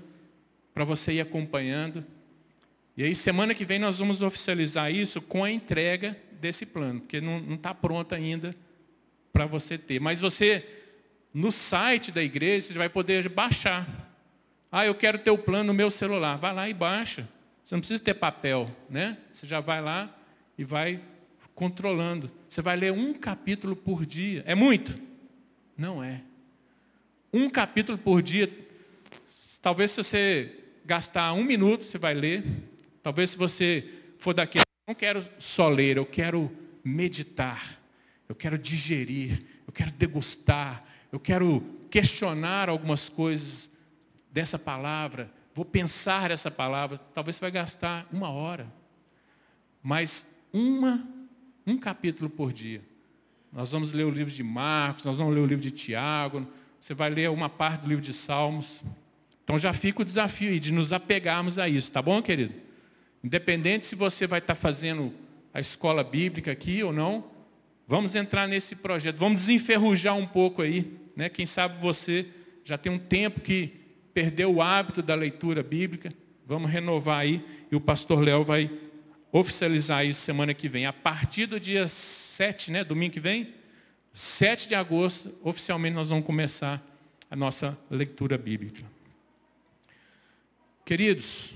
para 0.75 0.83
você 0.83 1.13
ir 1.13 1.21
acompanhando. 1.21 2.05
E 2.95 3.03
aí, 3.03 3.15
semana 3.15 3.55
que 3.55 3.65
vem, 3.65 3.79
nós 3.79 3.97
vamos 3.97 4.21
oficializar 4.21 4.93
isso 4.93 5.19
com 5.19 5.43
a 5.43 5.49
entrega 5.49 6.15
desse 6.39 6.67
plano, 6.67 6.99
porque 7.01 7.19
não 7.19 7.55
está 7.55 7.73
pronto 7.73 8.13
ainda 8.13 8.55
para 9.33 9.47
você 9.47 9.79
ter. 9.79 9.99
Mas 9.99 10.19
você, 10.19 10.63
no 11.33 11.51
site 11.51 12.11
da 12.11 12.21
igreja, 12.21 12.67
você 12.67 12.73
vai 12.77 12.89
poder 12.89 13.27
baixar. 13.27 13.87
Ah, 14.71 14.85
eu 14.85 14.93
quero 14.93 15.17
ter 15.17 15.31
o 15.31 15.37
plano 15.37 15.65
no 15.65 15.73
meu 15.73 15.89
celular. 15.89 16.37
Vai 16.37 16.53
lá 16.53 16.69
e 16.69 16.73
baixa. 16.75 17.27
Você 17.63 17.73
não 17.73 17.79
precisa 17.79 18.01
ter 18.01 18.13
papel, 18.13 18.69
né? 18.87 19.17
Você 19.31 19.47
já 19.47 19.59
vai 19.59 19.81
lá, 19.81 20.13
e 20.57 20.63
vai 20.63 21.01
controlando. 21.55 22.31
Você 22.49 22.61
vai 22.61 22.75
ler 22.75 22.91
um 22.91 23.13
capítulo 23.13 23.75
por 23.75 24.05
dia. 24.05 24.43
É 24.45 24.55
muito? 24.55 24.99
Não 25.77 26.03
é. 26.03 26.21
Um 27.33 27.49
capítulo 27.49 27.97
por 27.97 28.21
dia. 28.21 28.51
Talvez 29.61 29.91
se 29.91 30.03
você 30.03 30.55
gastar 30.85 31.33
um 31.33 31.43
minuto, 31.43 31.85
você 31.85 31.97
vai 31.97 32.13
ler. 32.13 32.43
Talvez 33.03 33.31
se 33.31 33.37
você 33.37 33.87
for 34.17 34.33
daqui, 34.33 34.59
não 34.87 34.95
quero 34.95 35.27
só 35.39 35.69
ler, 35.69 35.97
eu 35.97 36.05
quero 36.05 36.51
meditar. 36.83 37.79
Eu 38.27 38.35
quero 38.35 38.57
digerir. 38.57 39.43
Eu 39.67 39.73
quero 39.73 39.91
degustar. 39.91 40.83
Eu 41.11 41.19
quero 41.19 41.63
questionar 41.89 42.69
algumas 42.69 43.09
coisas 43.09 43.69
dessa 44.31 44.57
palavra. 44.57 45.31
Vou 45.53 45.65
pensar 45.65 46.31
essa 46.31 46.49
palavra. 46.49 46.97
Talvez 46.97 47.35
você 47.35 47.41
vai 47.41 47.51
gastar 47.51 48.07
uma 48.11 48.29
hora. 48.29 48.71
Mas 49.83 50.25
uma, 50.53 51.07
um 51.65 51.77
capítulo 51.77 52.29
por 52.29 52.51
dia. 52.51 52.81
Nós 53.51 53.71
vamos 53.71 53.91
ler 53.91 54.05
o 54.05 54.09
livro 54.09 54.33
de 54.33 54.43
Marcos, 54.43 55.03
nós 55.03 55.17
vamos 55.17 55.33
ler 55.33 55.41
o 55.41 55.45
livro 55.45 55.61
de 55.63 55.71
Tiago, 55.71 56.47
você 56.79 56.93
vai 56.93 57.09
ler 57.09 57.29
uma 57.29 57.49
parte 57.49 57.81
do 57.81 57.89
livro 57.89 58.03
de 58.03 58.13
Salmos. 58.13 58.81
Então 59.43 59.57
já 59.57 59.73
fica 59.73 60.01
o 60.01 60.05
desafio 60.05 60.51
aí 60.51 60.59
de 60.59 60.71
nos 60.71 60.93
apegarmos 60.93 61.59
a 61.59 61.67
isso, 61.67 61.91
tá 61.91 62.01
bom, 62.01 62.21
querido? 62.21 62.53
Independente 63.23 63.85
se 63.85 63.95
você 63.95 64.25
vai 64.25 64.39
estar 64.39 64.55
fazendo 64.55 65.13
a 65.53 65.59
escola 65.59 66.03
bíblica 66.03 66.51
aqui 66.51 66.81
ou 66.83 66.93
não, 66.93 67.25
vamos 67.87 68.15
entrar 68.15 68.47
nesse 68.47 68.75
projeto, 68.75 69.17
vamos 69.17 69.41
desenferrujar 69.41 70.15
um 70.15 70.25
pouco 70.25 70.61
aí, 70.61 70.97
né? 71.15 71.27
Quem 71.27 71.45
sabe 71.45 71.79
você 71.81 72.27
já 72.63 72.77
tem 72.77 72.91
um 72.91 72.99
tempo 72.99 73.41
que 73.41 73.73
perdeu 74.13 74.55
o 74.55 74.61
hábito 74.61 75.01
da 75.01 75.15
leitura 75.15 75.61
bíblica, 75.61 76.13
vamos 76.45 76.69
renovar 76.71 77.19
aí 77.19 77.43
e 77.71 77.75
o 77.75 77.81
pastor 77.81 78.21
Léo 78.21 78.43
vai 78.43 78.71
oficializar 79.31 80.05
isso 80.05 80.21
semana 80.21 80.53
que 80.53 80.67
vem. 80.67 80.85
A 80.85 80.93
partir 80.93 81.45
do 81.45 81.59
dia 81.59 81.87
7, 81.87 82.71
né, 82.71 82.83
domingo 82.83 83.13
que 83.13 83.19
vem, 83.19 83.53
7 84.13 84.67
de 84.67 84.75
agosto, 84.75 85.33
oficialmente 85.41 85.95
nós 85.95 86.09
vamos 86.09 86.25
começar 86.25 86.85
a 87.29 87.35
nossa 87.35 87.77
leitura 87.89 88.37
bíblica. 88.37 88.83
Queridos, 90.83 91.53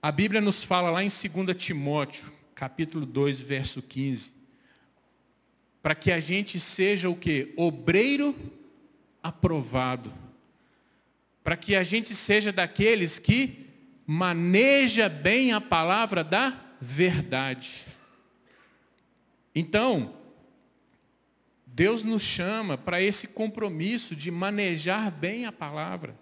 a 0.00 0.12
Bíblia 0.12 0.40
nos 0.40 0.62
fala 0.62 0.90
lá 0.90 1.02
em 1.02 1.08
2 1.08 1.56
Timóteo, 1.56 2.32
capítulo 2.54 3.04
2, 3.04 3.40
verso 3.40 3.82
15, 3.82 4.32
para 5.82 5.94
que 5.94 6.12
a 6.12 6.20
gente 6.20 6.60
seja 6.60 7.08
o 7.08 7.16
que? 7.16 7.52
Obreiro 7.56 8.34
aprovado. 9.22 10.12
Para 11.42 11.56
que 11.56 11.74
a 11.74 11.82
gente 11.82 12.14
seja 12.14 12.52
daqueles 12.52 13.18
que 13.18 13.65
maneja 14.06 15.08
bem 15.08 15.52
a 15.52 15.60
palavra 15.60 16.22
da 16.22 16.56
verdade. 16.80 17.86
Então, 19.54 20.14
Deus 21.66 22.04
nos 22.04 22.22
chama 22.22 22.78
para 22.78 23.02
esse 23.02 23.26
compromisso 23.28 24.14
de 24.14 24.30
manejar 24.30 25.10
bem 25.10 25.44
a 25.44 25.52
palavra. 25.52 26.16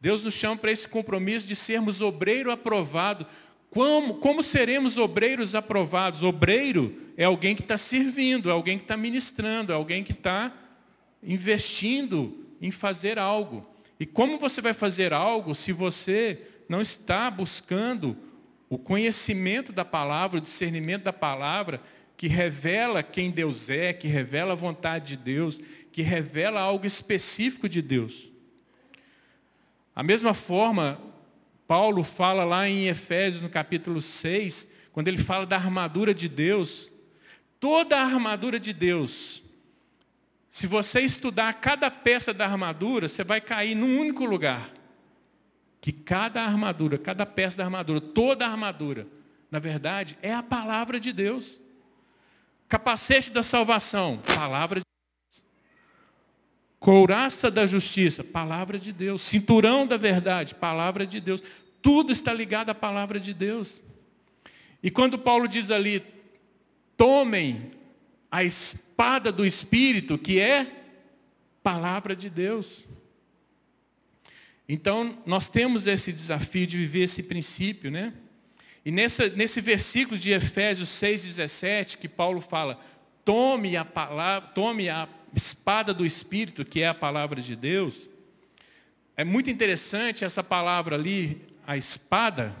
Deus 0.00 0.24
nos 0.24 0.34
chama 0.34 0.56
para 0.56 0.70
esse 0.70 0.88
compromisso 0.88 1.46
de 1.46 1.56
sermos 1.56 2.00
obreiro 2.00 2.50
aprovado. 2.50 3.26
Como, 3.70 4.14
como 4.14 4.42
seremos 4.42 4.96
obreiros 4.96 5.54
aprovados? 5.54 6.22
Obreiro 6.22 6.96
é 7.16 7.24
alguém 7.24 7.54
que 7.54 7.62
está 7.62 7.78
servindo, 7.78 8.48
é 8.48 8.52
alguém 8.52 8.78
que 8.78 8.84
está 8.84 8.96
ministrando, 8.96 9.72
é 9.72 9.74
alguém 9.74 10.02
que 10.02 10.12
está 10.12 10.52
investindo 11.22 12.46
em 12.60 12.70
fazer 12.70 13.18
algo. 13.18 13.66
E 13.98 14.06
como 14.06 14.38
você 14.38 14.60
vai 14.60 14.72
fazer 14.72 15.12
algo 15.12 15.54
se 15.54 15.72
você 15.72 16.49
não 16.70 16.80
está 16.80 17.28
buscando 17.28 18.16
o 18.68 18.78
conhecimento 18.78 19.72
da 19.72 19.84
palavra, 19.84 20.38
o 20.38 20.40
discernimento 20.40 21.02
da 21.02 21.12
palavra, 21.12 21.82
que 22.16 22.28
revela 22.28 23.02
quem 23.02 23.28
Deus 23.28 23.68
é, 23.68 23.92
que 23.92 24.06
revela 24.06 24.52
a 24.52 24.54
vontade 24.56 25.16
de 25.16 25.24
Deus, 25.24 25.60
que 25.90 26.00
revela 26.00 26.60
algo 26.60 26.86
específico 26.86 27.68
de 27.68 27.82
Deus. 27.82 28.30
A 29.96 30.04
mesma 30.04 30.32
forma, 30.32 31.00
Paulo 31.66 32.04
fala 32.04 32.44
lá 32.44 32.68
em 32.68 32.86
Efésios, 32.86 33.42
no 33.42 33.50
capítulo 33.50 34.00
6, 34.00 34.68
quando 34.92 35.08
ele 35.08 35.18
fala 35.18 35.44
da 35.44 35.56
armadura 35.56 36.14
de 36.14 36.28
Deus, 36.28 36.92
toda 37.58 37.96
a 37.96 38.04
armadura 38.04 38.60
de 38.60 38.72
Deus, 38.72 39.42
se 40.48 40.68
você 40.68 41.00
estudar 41.00 41.52
cada 41.54 41.90
peça 41.90 42.32
da 42.32 42.46
armadura, 42.46 43.08
você 43.08 43.24
vai 43.24 43.40
cair 43.40 43.74
num 43.74 43.98
único 43.98 44.24
lugar 44.24 44.78
que 45.80 45.92
cada 45.92 46.42
armadura, 46.42 46.98
cada 46.98 47.24
peça 47.24 47.56
da 47.56 47.64
armadura, 47.64 48.00
toda 48.00 48.46
a 48.46 48.50
armadura, 48.50 49.06
na 49.50 49.58
verdade, 49.58 50.16
é 50.22 50.32
a 50.32 50.42
palavra 50.42 51.00
de 51.00 51.12
Deus. 51.12 51.60
Capacete 52.68 53.32
da 53.32 53.42
salvação, 53.42 54.18
palavra 54.36 54.80
de 54.80 54.84
Deus. 54.84 55.44
Couraça 56.78 57.50
da 57.50 57.66
justiça, 57.66 58.22
palavra 58.22 58.78
de 58.78 58.92
Deus. 58.92 59.22
Cinturão 59.22 59.86
da 59.86 59.96
verdade, 59.96 60.54
palavra 60.54 61.06
de 61.06 61.20
Deus. 61.20 61.42
Tudo 61.82 62.12
está 62.12 62.32
ligado 62.32 62.70
à 62.70 62.74
palavra 62.74 63.18
de 63.18 63.34
Deus. 63.34 63.82
E 64.82 64.90
quando 64.90 65.18
Paulo 65.18 65.48
diz 65.48 65.70
ali, 65.70 66.02
tomem 66.96 67.72
a 68.30 68.44
espada 68.44 69.32
do 69.32 69.44
Espírito, 69.44 70.16
que 70.16 70.38
é 70.38 70.66
palavra 71.62 72.14
de 72.14 72.30
Deus. 72.30 72.84
Então, 74.72 75.18
nós 75.26 75.48
temos 75.48 75.88
esse 75.88 76.12
desafio 76.12 76.64
de 76.64 76.76
viver 76.76 77.02
esse 77.02 77.24
princípio, 77.24 77.90
né? 77.90 78.14
E 78.84 78.92
nessa, 78.92 79.28
nesse 79.28 79.60
versículo 79.60 80.16
de 80.16 80.30
Efésios 80.30 80.88
6,17, 80.90 81.98
que 81.98 82.08
Paulo 82.08 82.40
fala, 82.40 82.80
tome 83.24 83.76
a 83.76 83.84
palavra, 83.84 84.48
tome 84.50 84.88
a 84.88 85.08
espada 85.34 85.92
do 85.92 86.06
Espírito, 86.06 86.64
que 86.64 86.82
é 86.82 86.86
a 86.86 86.94
palavra 86.94 87.40
de 87.40 87.56
Deus, 87.56 88.08
É 89.16 89.24
muito 89.24 89.50
interessante 89.50 90.24
essa 90.24 90.42
palavra 90.42 90.94
ali, 90.94 91.42
a 91.66 91.76
espada. 91.76 92.54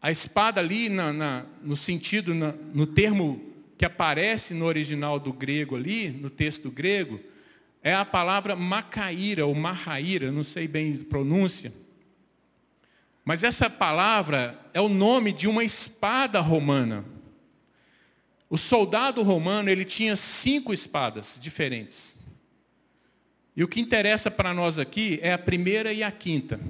A 0.00 0.12
espada 0.12 0.60
ali, 0.60 0.88
na, 0.88 1.12
na, 1.12 1.44
no 1.60 1.74
sentido, 1.74 2.36
na, 2.36 2.54
no 2.72 2.86
termo 2.86 3.52
que 3.76 3.84
aparece 3.84 4.54
no 4.54 4.64
original 4.64 5.18
do 5.18 5.32
grego 5.32 5.74
ali, 5.74 6.08
no 6.08 6.30
texto 6.30 6.70
grego, 6.70 7.18
é 7.82 7.94
a 7.94 8.04
palavra 8.04 8.54
macaíra 8.54 9.46
ou 9.46 9.54
marraíra, 9.54 10.30
não 10.30 10.42
sei 10.42 10.68
bem 10.68 10.98
a 11.00 11.04
pronúncia. 11.04 11.72
Mas 13.24 13.42
essa 13.42 13.70
palavra 13.70 14.58
é 14.74 14.80
o 14.80 14.88
nome 14.88 15.32
de 15.32 15.46
uma 15.46 15.64
espada 15.64 16.40
romana. 16.40 17.04
O 18.48 18.58
soldado 18.58 19.22
romano, 19.22 19.70
ele 19.70 19.84
tinha 19.84 20.16
cinco 20.16 20.72
espadas 20.72 21.38
diferentes. 21.40 22.18
E 23.56 23.62
o 23.62 23.68
que 23.68 23.80
interessa 23.80 24.30
para 24.30 24.52
nós 24.52 24.78
aqui 24.78 25.18
é 25.22 25.32
a 25.32 25.38
primeira 25.38 25.92
e 25.92 26.02
a 26.02 26.10
quinta. 26.10 26.60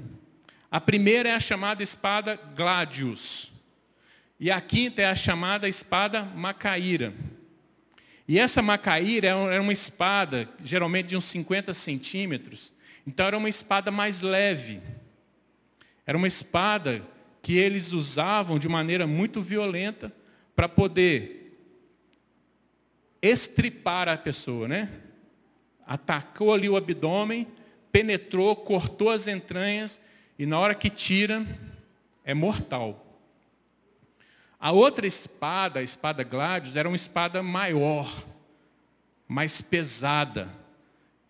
A 0.69 0.79
primeira 0.79 1.29
é 1.29 1.33
a 1.33 1.39
chamada 1.39 1.81
espada 1.83 2.39
gladius. 2.55 3.51
E 4.39 4.49
a 4.49 4.61
quinta 4.61 5.01
é 5.01 5.05
a 5.05 5.15
chamada 5.15 5.67
espada 5.67 6.23
macaíra. 6.23 7.13
E 8.27 8.39
essa 8.39 8.61
macaíra 8.61 9.27
era 9.27 9.61
uma 9.61 9.73
espada, 9.73 10.47
geralmente 10.63 11.07
de 11.07 11.17
uns 11.17 11.25
50 11.25 11.73
centímetros. 11.73 12.73
Então 13.05 13.25
era 13.25 13.37
uma 13.37 13.49
espada 13.49 13.91
mais 13.91 14.21
leve. 14.21 14.81
Era 16.05 16.17
uma 16.17 16.27
espada 16.27 17.01
que 17.41 17.57
eles 17.57 17.91
usavam 17.91 18.59
de 18.59 18.69
maneira 18.69 19.07
muito 19.07 19.41
violenta 19.41 20.13
para 20.55 20.69
poder 20.69 21.57
estripar 23.21 24.07
a 24.07 24.17
pessoa, 24.17 24.67
né? 24.67 24.89
Atacou 25.85 26.53
ali 26.53 26.69
o 26.69 26.77
abdômen, 26.77 27.47
penetrou, 27.91 28.55
cortou 28.55 29.09
as 29.09 29.27
entranhas 29.27 29.99
e 30.37 30.45
na 30.45 30.57
hora 30.59 30.73
que 30.73 30.89
tira, 30.89 31.45
é 32.23 32.33
mortal. 32.33 33.10
A 34.61 34.71
outra 34.71 35.07
espada, 35.07 35.79
a 35.79 35.83
espada 35.83 36.23
Gladius, 36.23 36.75
era 36.75 36.87
uma 36.87 36.95
espada 36.95 37.41
maior, 37.41 38.23
mais 39.27 39.59
pesada. 39.59 40.49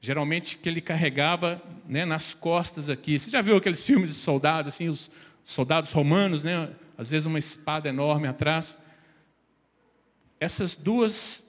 Geralmente 0.02 0.58
que 0.58 0.68
ele 0.68 0.82
carregava 0.82 1.62
né, 1.88 2.04
nas 2.04 2.34
costas 2.34 2.90
aqui. 2.90 3.18
Você 3.18 3.32
já 3.32 3.42
viu 3.42 3.56
aqueles 3.56 3.86
filmes 3.86 4.10
de 4.10 4.16
soldados, 4.18 4.74
assim, 4.74 4.90
os 4.90 5.10
soldados 5.46 5.94
romanos, 5.94 6.44
né? 6.44 6.72
Às 6.98 7.12
vezes 7.12 7.26
uma 7.26 7.40
espada 7.40 7.88
enorme 7.88 8.28
atrás. 8.28 8.78
Essas 10.38 10.76
duas 10.76 11.42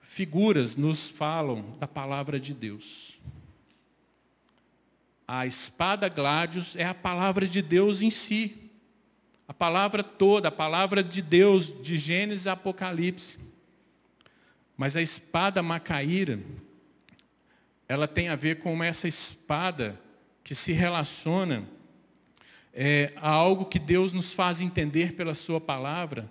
figuras 0.00 0.76
nos 0.76 1.10
falam 1.10 1.76
da 1.78 1.86
palavra 1.86 2.40
de 2.40 2.54
Deus. 2.54 3.20
A 5.28 5.46
espada 5.46 6.08
Gladius 6.08 6.74
é 6.74 6.84
a 6.86 6.94
palavra 6.94 7.46
de 7.46 7.60
Deus 7.60 8.00
em 8.00 8.10
si. 8.10 8.61
A 9.52 9.54
palavra 9.54 10.02
toda, 10.02 10.48
a 10.48 10.50
palavra 10.50 11.04
de 11.04 11.20
Deus, 11.20 11.74
de 11.82 11.98
Gênesis 11.98 12.46
a 12.46 12.52
Apocalipse. 12.52 13.38
Mas 14.78 14.96
a 14.96 15.02
espada 15.02 15.62
macaíra, 15.62 16.40
ela 17.86 18.08
tem 18.08 18.30
a 18.30 18.34
ver 18.34 18.60
com 18.60 18.82
essa 18.82 19.06
espada 19.06 20.00
que 20.42 20.54
se 20.54 20.72
relaciona 20.72 21.68
é, 22.72 23.12
a 23.16 23.28
algo 23.28 23.66
que 23.66 23.78
Deus 23.78 24.14
nos 24.14 24.32
faz 24.32 24.58
entender 24.58 25.12
pela 25.12 25.34
sua 25.34 25.60
palavra, 25.60 26.30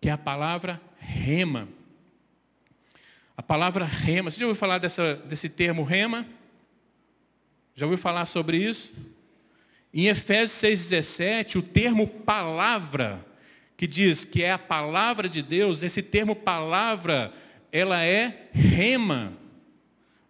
que 0.00 0.08
é 0.08 0.12
a 0.12 0.16
palavra 0.16 0.80
rema. 0.98 1.68
A 3.36 3.42
palavra 3.42 3.84
rema, 3.84 4.30
você 4.30 4.40
já 4.40 4.46
ouviu 4.46 4.58
falar 4.58 4.78
dessa, 4.78 5.16
desse 5.16 5.50
termo 5.50 5.84
rema? 5.84 6.26
Já 7.74 7.84
ouviu 7.84 7.98
falar 7.98 8.24
sobre 8.24 8.56
isso? 8.56 8.94
Em 9.92 10.06
Efésios 10.06 10.78
6,17, 10.88 11.56
o 11.56 11.62
termo 11.62 12.06
palavra, 12.06 13.26
que 13.76 13.86
diz 13.86 14.24
que 14.24 14.42
é 14.42 14.52
a 14.52 14.58
palavra 14.58 15.28
de 15.28 15.42
Deus, 15.42 15.82
esse 15.82 16.00
termo 16.00 16.36
palavra, 16.36 17.32
ela 17.72 18.04
é 18.04 18.48
rema. 18.52 19.32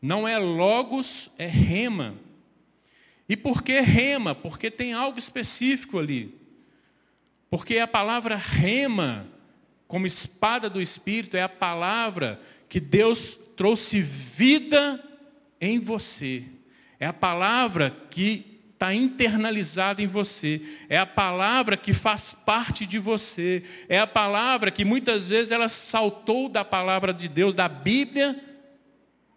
Não 0.00 0.26
é 0.26 0.38
logos, 0.38 1.30
é 1.36 1.46
rema. 1.46 2.14
E 3.28 3.36
por 3.36 3.62
que 3.62 3.78
rema? 3.80 4.34
Porque 4.34 4.70
tem 4.70 4.94
algo 4.94 5.18
específico 5.18 5.98
ali. 5.98 6.34
Porque 7.50 7.78
a 7.78 7.86
palavra 7.86 8.36
rema, 8.36 9.26
como 9.86 10.06
espada 10.06 10.70
do 10.70 10.80
Espírito, 10.80 11.36
é 11.36 11.42
a 11.42 11.48
palavra 11.48 12.40
que 12.68 12.80
Deus 12.80 13.38
trouxe 13.56 14.00
vida 14.00 15.04
em 15.60 15.78
você. 15.78 16.44
É 16.98 17.06
a 17.06 17.12
palavra 17.12 17.94
que 18.10 18.49
está 18.80 18.94
internalizada 18.94 20.00
em 20.00 20.06
você. 20.06 20.62
É 20.88 20.96
a 20.96 21.04
palavra 21.04 21.76
que 21.76 21.92
faz 21.92 22.32
parte 22.32 22.86
de 22.86 22.98
você. 22.98 23.62
É 23.90 23.98
a 23.98 24.06
palavra 24.06 24.70
que 24.70 24.86
muitas 24.86 25.28
vezes 25.28 25.52
ela 25.52 25.68
saltou 25.68 26.48
da 26.48 26.64
palavra 26.64 27.12
de 27.12 27.28
Deus, 27.28 27.52
da 27.52 27.68
Bíblia, 27.68 28.42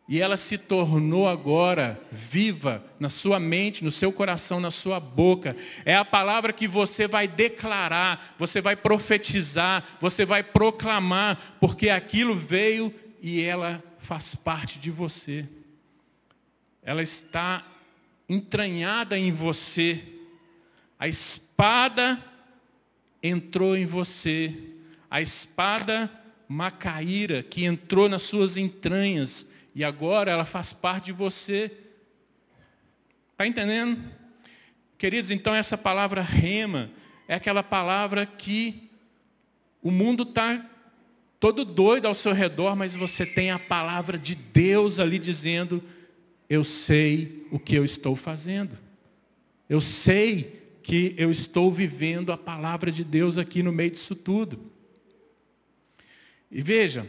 e 0.08 0.22
ela 0.22 0.38
se 0.38 0.58
tornou 0.58 1.28
agora 1.28 2.02
viva 2.10 2.86
na 2.98 3.10
sua 3.10 3.38
mente, 3.38 3.84
no 3.84 3.92
seu 3.92 4.14
coração, 4.14 4.62
na 4.62 4.72
sua 4.72 4.98
boca. 4.98 5.58
É 5.84 5.94
a 5.94 6.06
palavra 6.06 6.54
que 6.54 6.66
você 6.68 7.06
vai 7.06 7.28
declarar, 7.28 8.34
você 8.40 8.62
vai 8.62 8.78
profetizar, 8.78 9.84
você 10.00 10.26
vai 10.26 10.42
proclamar, 10.42 11.58
porque 11.60 11.90
aquilo 11.90 12.34
veio 12.34 12.96
e 13.22 13.42
ela 13.42 13.84
faz 14.00 14.36
parte 14.36 14.80
de 14.80 14.90
você. 14.90 15.46
Ela 16.82 17.04
está 17.04 17.73
entranhada 18.28 19.18
em 19.18 19.32
você. 19.32 20.04
A 21.00 21.08
espada 21.08 22.24
entrou 23.22 23.76
em 23.76 23.86
você. 23.86 24.54
A 25.10 25.22
espada 25.22 26.10
macaíra 26.48 27.44
que 27.44 27.66
entrou 27.66 28.10
nas 28.10 28.24
suas 28.24 28.58
entranhas 28.58 29.48
e 29.76 29.84
agora 29.84 30.32
ela 30.32 30.46
faz 30.46 30.72
parte 30.74 31.06
de 31.06 31.12
você. 31.12 31.72
Está 33.32 33.48
entendendo? 33.48 34.02
Queridos, 34.98 35.32
então 35.32 35.54
essa 35.54 35.78
palavra 35.78 36.22
rema 36.22 36.90
é 37.28 37.36
aquela 37.36 37.64
palavra 37.64 38.26
que 38.26 38.90
o 39.82 39.92
mundo 39.92 40.24
está 40.24 40.66
todo 41.40 41.66
doido 41.66 42.08
ao 42.08 42.16
seu 42.16 42.32
redor, 42.32 42.76
mas 42.76 42.96
você 42.96 43.26
tem 43.26 43.52
a 43.52 43.60
palavra 43.60 44.18
de 44.18 44.34
Deus 44.34 44.98
ali 44.98 45.20
dizendo, 45.20 45.84
eu 46.54 46.64
sei 46.64 47.48
o 47.50 47.58
que 47.58 47.74
eu 47.74 47.84
estou 47.84 48.16
fazendo. 48.16 48.78
Eu 49.68 49.82
sei 49.82 50.62
que 50.84 51.16
eu 51.18 51.32
estou 51.32 51.72
vivendo 51.72 52.32
a 52.32 52.38
palavra 52.38 52.92
de 52.92 53.04
Deus 53.04 53.40
aqui 53.40 53.64
no 53.64 53.72
meio 53.72 53.90
disso 53.90 54.16
tudo. 54.16 54.72
E 56.52 56.62
veja, 56.62 57.08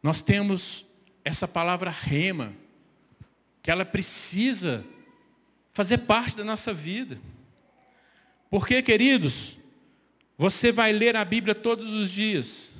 nós 0.00 0.22
temos 0.22 0.86
essa 1.24 1.48
palavra 1.48 1.90
rema, 1.90 2.52
que 3.60 3.72
ela 3.72 3.84
precisa 3.84 4.84
fazer 5.72 5.98
parte 5.98 6.36
da 6.36 6.44
nossa 6.44 6.72
vida. 6.72 7.20
Porque, 8.48 8.80
queridos, 8.82 9.58
você 10.38 10.70
vai 10.70 10.92
ler 10.92 11.16
a 11.16 11.24
Bíblia 11.24 11.56
todos 11.56 11.90
os 11.90 12.08
dias, 12.08 12.72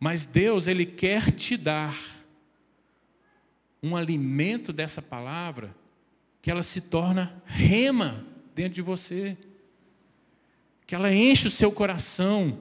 mas 0.00 0.24
Deus, 0.24 0.66
Ele 0.66 0.86
quer 0.86 1.30
te 1.30 1.58
dar 1.58 2.11
um 3.82 3.96
alimento 3.96 4.72
dessa 4.72 5.02
palavra 5.02 5.74
que 6.40 6.50
ela 6.50 6.62
se 6.62 6.80
torna 6.80 7.42
rema 7.46 8.24
dentro 8.54 8.74
de 8.74 8.82
você. 8.82 9.36
Que 10.86 10.94
ela 10.94 11.12
enche 11.12 11.48
o 11.48 11.50
seu 11.50 11.72
coração, 11.72 12.58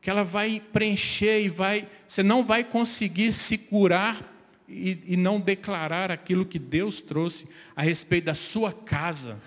que 0.00 0.10
ela 0.10 0.24
vai 0.24 0.60
preencher 0.72 1.42
e 1.42 1.48
vai, 1.48 1.88
você 2.06 2.22
não 2.22 2.44
vai 2.44 2.64
conseguir 2.64 3.32
se 3.32 3.56
curar 3.56 4.30
e, 4.68 4.98
e 5.06 5.16
não 5.16 5.40
declarar 5.40 6.10
aquilo 6.10 6.44
que 6.44 6.58
Deus 6.58 7.00
trouxe 7.00 7.46
a 7.76 7.82
respeito 7.82 8.24
da 8.24 8.34
sua 8.34 8.72
casa, 8.72 9.38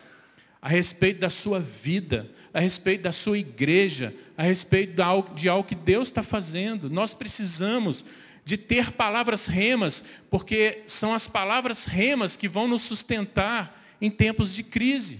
a 0.61 0.69
respeito 0.69 1.19
da 1.19 1.29
sua 1.29 1.59
vida, 1.59 2.31
a 2.53 2.59
respeito 2.59 3.01
da 3.01 3.11
sua 3.11 3.37
igreja, 3.37 4.15
a 4.37 4.43
respeito 4.43 4.93
de 4.93 5.01
algo, 5.01 5.35
de 5.35 5.49
algo 5.49 5.67
que 5.67 5.75
Deus 5.75 6.07
está 6.07 6.23
fazendo. 6.23 6.89
Nós 6.89 7.13
precisamos 7.13 8.05
de 8.45 8.57
ter 8.57 8.91
palavras 8.91 9.47
remas, 9.47 10.03
porque 10.29 10.83
são 10.85 11.15
as 11.15 11.27
palavras 11.27 11.85
remas 11.85 12.37
que 12.37 12.47
vão 12.47 12.67
nos 12.67 12.83
sustentar 12.83 13.83
em 13.99 14.11
tempos 14.11 14.53
de 14.53 14.61
crise. 14.61 15.19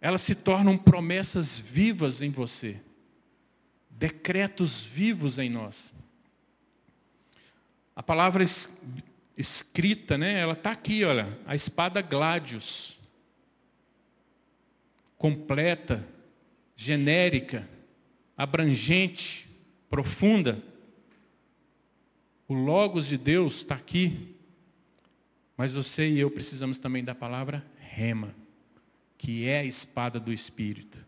Elas 0.00 0.22
se 0.22 0.34
tornam 0.34 0.78
promessas 0.78 1.58
vivas 1.58 2.22
em 2.22 2.30
você, 2.30 2.80
decretos 3.90 4.82
vivos 4.82 5.38
em 5.38 5.50
nós. 5.50 5.92
A 7.94 8.02
palavra 8.02 8.42
escrita, 9.36 10.16
né, 10.16 10.40
ela 10.40 10.54
está 10.54 10.70
aqui, 10.70 11.04
olha, 11.04 11.38
a 11.46 11.54
espada 11.54 12.00
Gladius, 12.00 12.98
completa, 15.18 16.06
genérica, 16.74 17.68
abrangente, 18.36 19.48
profunda. 19.88 20.62
O 22.48 22.54
Logos 22.54 23.06
de 23.06 23.16
Deus 23.16 23.56
está 23.56 23.74
aqui, 23.74 24.36
mas 25.56 25.72
você 25.72 26.08
e 26.08 26.20
eu 26.20 26.30
precisamos 26.30 26.78
também 26.78 27.02
da 27.02 27.14
palavra 27.14 27.64
rema, 27.78 28.34
que 29.16 29.48
é 29.48 29.60
a 29.60 29.64
espada 29.64 30.20
do 30.20 30.32
Espírito. 30.32 30.98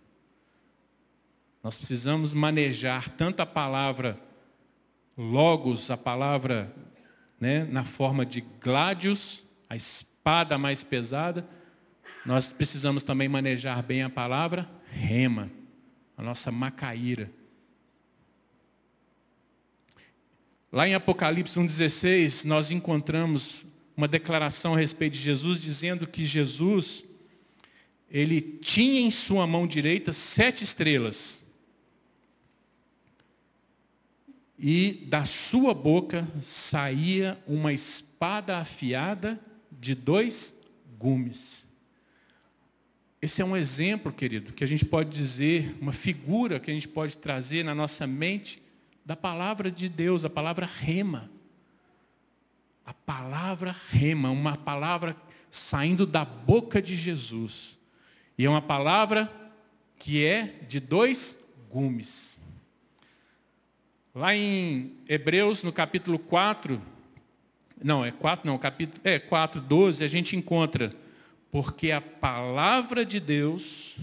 Nós 1.62 1.76
precisamos 1.76 2.32
manejar 2.32 3.10
tanto 3.10 3.40
a 3.40 3.46
palavra 3.46 4.18
logos, 5.16 5.90
a 5.90 5.96
palavra 5.96 6.72
né, 7.40 7.64
na 7.64 7.84
forma 7.84 8.24
de 8.24 8.40
gladios, 8.40 9.44
a 9.68 9.76
espada 9.76 10.56
mais 10.56 10.82
pesada, 10.82 11.46
nós 12.24 12.52
precisamos 12.52 13.02
também 13.02 13.28
manejar 13.28 13.82
bem 13.82 14.02
a 14.02 14.10
palavra 14.10 14.68
rema, 14.90 15.50
a 16.18 16.22
nossa 16.22 16.50
macaíra. 16.50 17.30
Lá 20.72 20.86
em 20.88 20.92
Apocalipse 20.92 21.58
1,16, 21.58 22.44
nós 22.44 22.72
encontramos 22.72 23.64
uma 23.96 24.08
declaração 24.08 24.74
a 24.74 24.78
respeito 24.78 25.12
de 25.12 25.20
Jesus, 25.20 25.62
dizendo 25.62 26.08
que 26.08 26.26
Jesus, 26.26 27.04
ele 28.10 28.40
tinha 28.40 29.00
em 29.00 29.12
sua 29.12 29.46
mão 29.46 29.64
direita 29.64 30.12
sete 30.12 30.64
estrelas. 30.64 31.44
E 34.58 35.06
da 35.06 35.24
sua 35.24 35.72
boca 35.72 36.26
saía 36.40 37.40
uma 37.46 37.72
espada 37.72 38.58
afiada 38.58 39.38
de 39.70 39.94
dois 39.94 40.52
gumes. 40.98 41.67
Esse 43.20 43.42
é 43.42 43.44
um 43.44 43.56
exemplo, 43.56 44.12
querido, 44.12 44.52
que 44.52 44.62
a 44.62 44.66
gente 44.66 44.84
pode 44.84 45.10
dizer, 45.10 45.76
uma 45.80 45.92
figura 45.92 46.60
que 46.60 46.70
a 46.70 46.74
gente 46.74 46.86
pode 46.86 47.18
trazer 47.18 47.64
na 47.64 47.74
nossa 47.74 48.06
mente 48.06 48.62
da 49.04 49.16
palavra 49.16 49.72
de 49.72 49.88
Deus, 49.88 50.24
a 50.24 50.30
palavra 50.30 50.66
rema. 50.66 51.28
A 52.86 52.94
palavra 52.94 53.74
rema, 53.90 54.30
uma 54.30 54.56
palavra 54.56 55.16
saindo 55.50 56.06
da 56.06 56.24
boca 56.24 56.80
de 56.80 56.94
Jesus. 56.94 57.76
E 58.36 58.44
é 58.44 58.48
uma 58.48 58.62
palavra 58.62 59.30
que 59.98 60.24
é 60.24 60.60
de 60.68 60.78
dois 60.78 61.36
gumes. 61.68 62.40
Lá 64.14 64.34
em 64.34 64.92
Hebreus, 65.08 65.64
no 65.64 65.72
capítulo 65.72 66.20
4, 66.20 66.80
não, 67.82 68.04
é 68.04 68.12
4, 68.12 68.46
não, 68.46 68.56
capítulo, 68.58 69.00
é 69.02 69.18
4, 69.18 69.60
12, 69.60 70.04
a 70.04 70.08
gente 70.08 70.36
encontra 70.36 70.94
porque 71.50 71.90
a 71.92 72.00
palavra 72.00 73.04
de 73.04 73.18
Deus 73.18 73.96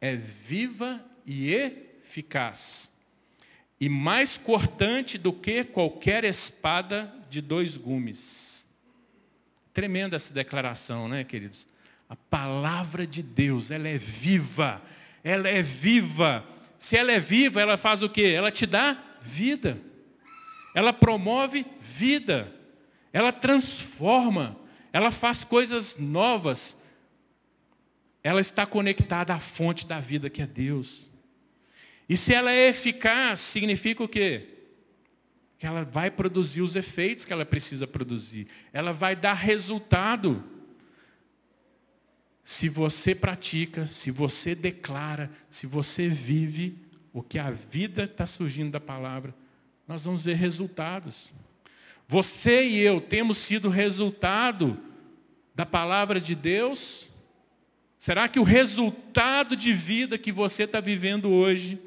é 0.00 0.14
viva 0.14 1.04
e 1.26 1.52
eficaz, 1.52 2.92
e 3.80 3.88
mais 3.88 4.36
cortante 4.36 5.18
do 5.18 5.32
que 5.32 5.64
qualquer 5.64 6.24
espada 6.24 7.12
de 7.28 7.40
dois 7.40 7.76
gumes. 7.76 8.66
Tremenda 9.72 10.16
essa 10.16 10.32
declaração, 10.34 11.08
né, 11.08 11.24
queridos? 11.24 11.66
A 12.08 12.16
palavra 12.16 13.06
de 13.06 13.22
Deus, 13.22 13.70
ela 13.70 13.88
é 13.88 13.96
viva, 13.96 14.82
ela 15.22 15.48
é 15.48 15.62
viva. 15.62 16.44
Se 16.78 16.96
ela 16.96 17.12
é 17.12 17.20
viva, 17.20 17.60
ela 17.60 17.76
faz 17.76 18.02
o 18.02 18.08
quê? 18.08 18.32
Ela 18.36 18.50
te 18.50 18.66
dá 18.66 19.00
vida. 19.22 19.80
Ela 20.74 20.92
promove 20.92 21.64
vida. 21.80 22.52
Ela 23.12 23.32
transforma 23.32 24.56
ela 24.92 25.10
faz 25.10 25.44
coisas 25.44 25.96
novas. 25.96 26.76
Ela 28.22 28.40
está 28.40 28.66
conectada 28.66 29.34
à 29.34 29.40
fonte 29.40 29.86
da 29.86 30.00
vida 30.00 30.28
que 30.28 30.42
é 30.42 30.46
Deus. 30.46 31.10
E 32.08 32.16
se 32.16 32.34
ela 32.34 32.50
é 32.50 32.68
eficaz, 32.68 33.40
significa 33.40 34.02
o 34.02 34.08
quê? 34.08 34.48
Que 35.58 35.66
ela 35.66 35.84
vai 35.84 36.10
produzir 36.10 36.60
os 36.60 36.74
efeitos 36.74 37.24
que 37.24 37.32
ela 37.32 37.46
precisa 37.46 37.86
produzir. 37.86 38.48
Ela 38.72 38.92
vai 38.92 39.14
dar 39.14 39.34
resultado. 39.34 40.42
Se 42.42 42.68
você 42.68 43.14
pratica, 43.14 43.86
se 43.86 44.10
você 44.10 44.54
declara, 44.54 45.30
se 45.48 45.66
você 45.66 46.08
vive 46.08 46.76
o 47.12 47.22
que 47.22 47.38
a 47.38 47.50
vida 47.50 48.04
está 48.04 48.26
surgindo 48.26 48.72
da 48.72 48.80
palavra, 48.80 49.34
nós 49.86 50.04
vamos 50.04 50.22
ver 50.22 50.34
resultados. 50.34 51.32
Você 52.10 52.66
e 52.66 52.80
eu 52.80 53.00
temos 53.00 53.38
sido 53.38 53.68
resultado 53.68 54.76
da 55.54 55.64
palavra 55.64 56.20
de 56.20 56.34
Deus? 56.34 57.08
Será 58.00 58.26
que 58.26 58.40
o 58.40 58.42
resultado 58.42 59.54
de 59.54 59.72
vida 59.72 60.18
que 60.18 60.32
você 60.32 60.64
está 60.64 60.80
vivendo 60.80 61.30
hoje 61.30 61.80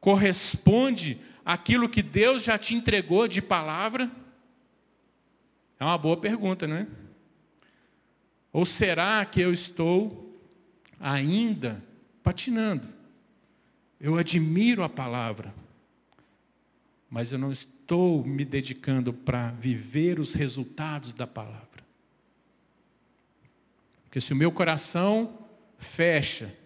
corresponde 0.00 1.20
àquilo 1.44 1.88
que 1.88 2.02
Deus 2.02 2.42
já 2.42 2.58
te 2.58 2.74
entregou 2.74 3.28
de 3.28 3.40
palavra? 3.40 4.10
É 5.78 5.84
uma 5.84 5.96
boa 5.96 6.16
pergunta, 6.16 6.66
não 6.66 6.74
é? 6.74 6.88
Ou 8.52 8.66
será 8.66 9.24
que 9.24 9.40
eu 9.40 9.52
estou 9.52 10.36
ainda 10.98 11.80
patinando? 12.20 12.88
Eu 14.00 14.18
admiro 14.18 14.82
a 14.82 14.88
palavra, 14.88 15.54
mas 17.08 17.30
eu 17.30 17.38
não 17.38 17.52
estou 17.52 17.71
estou 17.92 18.24
me 18.24 18.42
dedicando 18.42 19.12
para 19.12 19.50
viver 19.50 20.18
os 20.18 20.32
resultados 20.32 21.12
da 21.12 21.26
palavra. 21.26 21.84
Porque 24.04 24.18
se 24.18 24.32
o 24.32 24.36
meu 24.36 24.50
coração 24.50 25.38
fecha, 25.78 26.56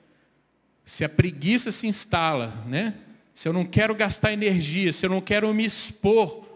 se 0.84 1.04
a 1.04 1.08
preguiça 1.08 1.72
se 1.72 1.88
instala, 1.88 2.64
né? 2.68 2.94
se 3.34 3.48
eu 3.48 3.52
não 3.52 3.66
quero 3.66 3.92
gastar 3.92 4.32
energia, 4.32 4.92
se 4.92 5.04
eu 5.04 5.10
não 5.10 5.20
quero 5.20 5.52
me 5.52 5.64
expor 5.64 6.46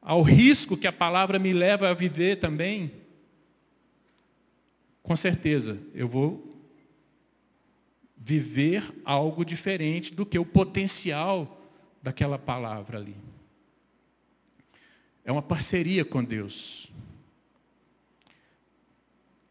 ao 0.00 0.20
risco 0.20 0.76
que 0.76 0.88
a 0.88 0.92
palavra 0.92 1.38
me 1.38 1.52
leva 1.52 1.88
a 1.88 1.94
viver 1.94 2.40
também, 2.40 2.90
com 5.00 5.14
certeza 5.14 5.78
eu 5.94 6.08
vou 6.08 6.60
viver 8.16 8.82
algo 9.04 9.44
diferente 9.44 10.12
do 10.12 10.26
que 10.26 10.40
o 10.40 10.44
potencial 10.44 11.62
daquela 12.02 12.36
palavra 12.36 12.98
ali. 12.98 13.31
É 15.24 15.30
uma 15.30 15.42
parceria 15.42 16.04
com 16.04 16.22
Deus. 16.22 16.90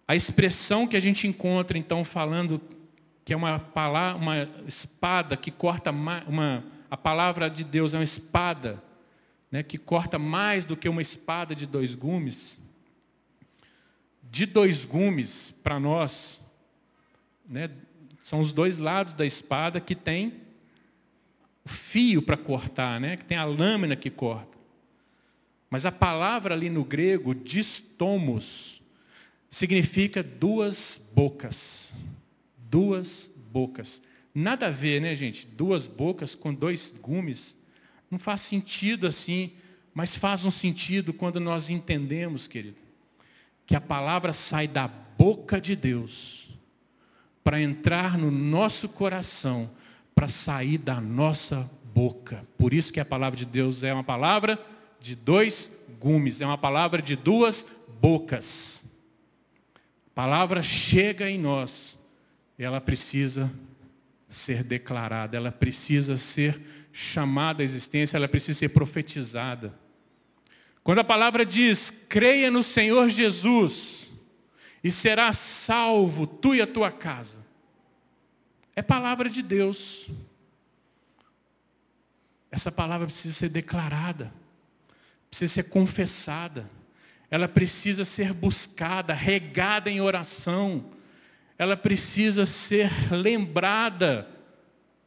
A 0.08 0.16
expressão 0.16 0.86
que 0.86 0.98
a 0.98 1.00
gente 1.00 1.26
encontra, 1.26 1.78
então, 1.78 2.04
falando 2.04 2.62
que 3.24 3.34
é 3.34 3.36
uma, 3.38 3.60
palavra, 3.60 4.22
uma 4.22 4.50
espada 4.68 5.38
que 5.38 5.50
corta 5.50 5.92
mais, 5.92 6.28
uma, 6.28 6.66
a 6.90 6.98
palavra 6.98 7.50
de 7.50 7.64
Deus 7.64 7.94
é 7.94 7.98
uma 7.98 8.04
espada, 8.04 8.84
né, 9.50 9.64
que 9.64 9.78
corta 9.78 10.20
mais 10.20 10.66
do 10.66 10.76
que 10.76 10.90
uma 10.90 11.02
espada 11.02 11.56
de 11.56 11.66
dois 11.66 11.96
gumes. 11.96 12.60
De 14.30 14.46
dois 14.46 14.84
gumes, 14.84 15.52
para 15.64 15.80
nós, 15.80 16.42
né, 17.48 17.70
são 18.22 18.42
os 18.42 18.52
dois 18.52 18.78
lados 18.78 19.14
da 19.14 19.26
espada 19.26 19.80
que 19.80 19.96
tem 19.96 20.34
o 21.64 21.70
fio 21.70 22.22
para 22.22 22.36
cortar, 22.36 23.00
né, 23.00 23.16
que 23.16 23.24
tem 23.24 23.38
a 23.38 23.46
lâmina 23.46 23.96
que 23.96 24.10
corta. 24.10 24.51
Mas 25.72 25.86
a 25.86 25.92
palavra 25.92 26.54
ali 26.54 26.70
no 26.70 26.84
grego, 26.84 27.34
distomos, 27.34 28.82
significa 29.50 30.22
duas 30.22 31.02
bocas. 31.16 31.94
Duas 32.58 33.32
bocas. 33.50 34.02
Nada 34.36 34.68
a 34.68 34.70
ver, 34.70 35.02
né, 35.02 35.16
gente? 35.16 35.48
Duas 35.48 35.88
bocas 35.88 36.36
com 36.36 36.54
dois 36.54 36.94
gumes. 37.02 37.56
Não 38.12 38.20
faz 38.20 38.42
sentido 38.42 39.08
assim, 39.08 39.54
mas 39.94 40.14
faz 40.14 40.44
um 40.44 40.52
sentido 40.52 41.14
quando 41.14 41.40
nós 41.40 41.70
entendemos, 41.70 42.50
querido, 42.50 42.78
que 43.66 43.74
a 43.74 43.82
palavra 43.82 44.34
sai 44.34 44.68
da 44.68 44.90
boca 44.90 45.62
de 45.62 45.74
Deus 45.74 46.50
para 47.46 47.62
entrar 47.62 48.18
no 48.18 48.30
nosso 48.30 48.90
coração, 48.90 49.72
para 50.14 50.28
sair 50.28 50.78
da 50.78 51.00
nossa 51.00 51.72
boca. 51.94 52.46
Por 52.58 52.74
isso 52.74 52.92
que 52.92 53.00
a 53.00 53.06
palavra 53.06 53.38
de 53.38 53.46
Deus 53.46 53.84
é 53.84 53.94
uma 53.94 54.04
palavra 54.04 54.60
de 55.02 55.16
dois 55.16 55.72
gumes, 56.00 56.40
é 56.40 56.46
uma 56.46 56.58
palavra 56.58 57.02
de 57.02 57.16
duas 57.16 57.66
bocas. 58.00 58.86
A 59.76 60.14
palavra 60.14 60.62
chega 60.62 61.30
em 61.30 61.40
nós, 61.40 61.98
ela 62.58 62.80
precisa 62.80 63.52
ser 64.30 64.64
declarada, 64.64 65.36
ela 65.36 65.52
precisa 65.52 66.16
ser 66.16 66.62
chamada 66.94 67.64
à 67.64 67.66
existência, 67.66 68.16
ela 68.16 68.28
precisa 68.28 68.60
ser 68.60 68.70
profetizada. 68.70 69.74
Quando 70.84 71.00
a 71.00 71.04
palavra 71.04 71.46
diz, 71.46 71.92
creia 72.08 72.52
no 72.52 72.62
Senhor 72.62 73.10
Jesus, 73.10 74.08
e 74.84 74.92
será 74.92 75.34
salvo 75.34 76.28
tu 76.28 76.54
e 76.54 76.62
a 76.62 76.68
tua 76.68 76.92
casa, 76.92 77.44
é 78.76 78.82
palavra 78.82 79.30
de 79.30 79.42
Deus. 79.42 80.10
Essa 82.52 82.72
palavra 82.72 83.08
precisa 83.08 83.34
ser 83.34 83.50
declarada 83.50 84.41
precisa 85.32 85.54
ser 85.54 85.64
confessada, 85.64 86.70
ela 87.30 87.48
precisa 87.48 88.04
ser 88.04 88.34
buscada, 88.34 89.14
regada 89.14 89.90
em 89.90 90.02
oração, 90.02 90.92
ela 91.58 91.78
precisa 91.78 92.46
ser 92.46 92.92
lembrada 93.10 94.28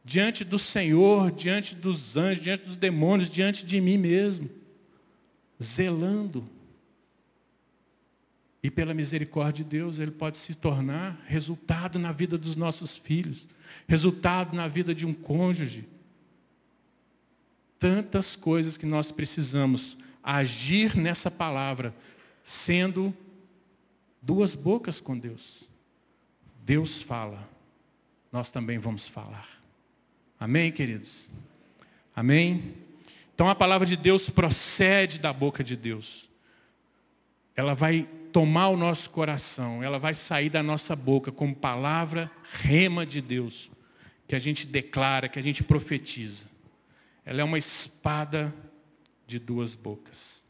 diante 0.03 0.43
do 0.43 0.57
Senhor, 0.57 1.31
diante 1.31 1.75
dos 1.75 2.17
anjos, 2.17 2.43
diante 2.43 2.65
dos 2.65 2.77
demônios, 2.77 3.29
diante 3.29 3.63
de 3.63 3.79
mim 3.79 3.97
mesmo. 3.97 4.49
zelando. 5.61 6.49
E 8.61 8.69
pela 8.69 8.93
misericórdia 8.93 9.63
de 9.63 9.69
Deus, 9.69 9.99
ele 9.99 10.11
pode 10.11 10.37
se 10.37 10.53
tornar 10.53 11.23
resultado 11.27 11.97
na 11.97 12.11
vida 12.11 12.37
dos 12.37 12.55
nossos 12.55 12.97
filhos, 12.97 13.47
resultado 13.87 14.55
na 14.55 14.67
vida 14.67 14.93
de 14.93 15.05
um 15.05 15.13
cônjuge. 15.13 15.87
Tantas 17.79 18.35
coisas 18.35 18.75
que 18.75 18.85
nós 18.85 19.11
precisamos 19.11 19.97
agir 20.25 20.97
nessa 20.97 21.29
palavra, 21.29 21.93
sendo 22.43 23.15
duas 24.19 24.55
bocas 24.55 24.99
com 24.99 25.15
Deus. 25.17 25.69
Deus 26.63 26.99
fala, 27.03 27.47
nós 28.31 28.49
também 28.49 28.79
vamos 28.79 29.07
falar. 29.07 29.47
Amém, 30.39 30.71
queridos? 30.71 31.29
Amém? 32.15 32.73
Então 33.35 33.47
a 33.47 33.53
palavra 33.53 33.85
de 33.85 33.95
Deus 33.95 34.27
procede 34.29 35.19
da 35.19 35.31
boca 35.31 35.63
de 35.63 35.75
Deus. 35.75 36.27
Ela 37.55 37.75
vai 37.75 38.09
tomar 38.33 38.69
o 38.69 38.77
nosso 38.77 39.11
coração, 39.11 39.83
ela 39.83 39.99
vai 39.99 40.13
sair 40.13 40.49
da 40.49 40.63
nossa 40.63 40.95
boca 40.95 41.31
como 41.31 41.55
palavra 41.55 42.29
rema 42.51 43.05
de 43.05 43.21
Deus, 43.21 43.69
que 44.27 44.35
a 44.35 44.39
gente 44.39 44.65
declara, 44.65 45.29
que 45.29 45.39
a 45.39 45.41
gente 45.41 45.63
profetiza. 45.63 46.47
Ela 47.23 47.41
é 47.41 47.43
uma 47.43 47.57
espada 47.57 48.53
de 49.27 49.39
duas 49.39 49.75
bocas. 49.75 50.43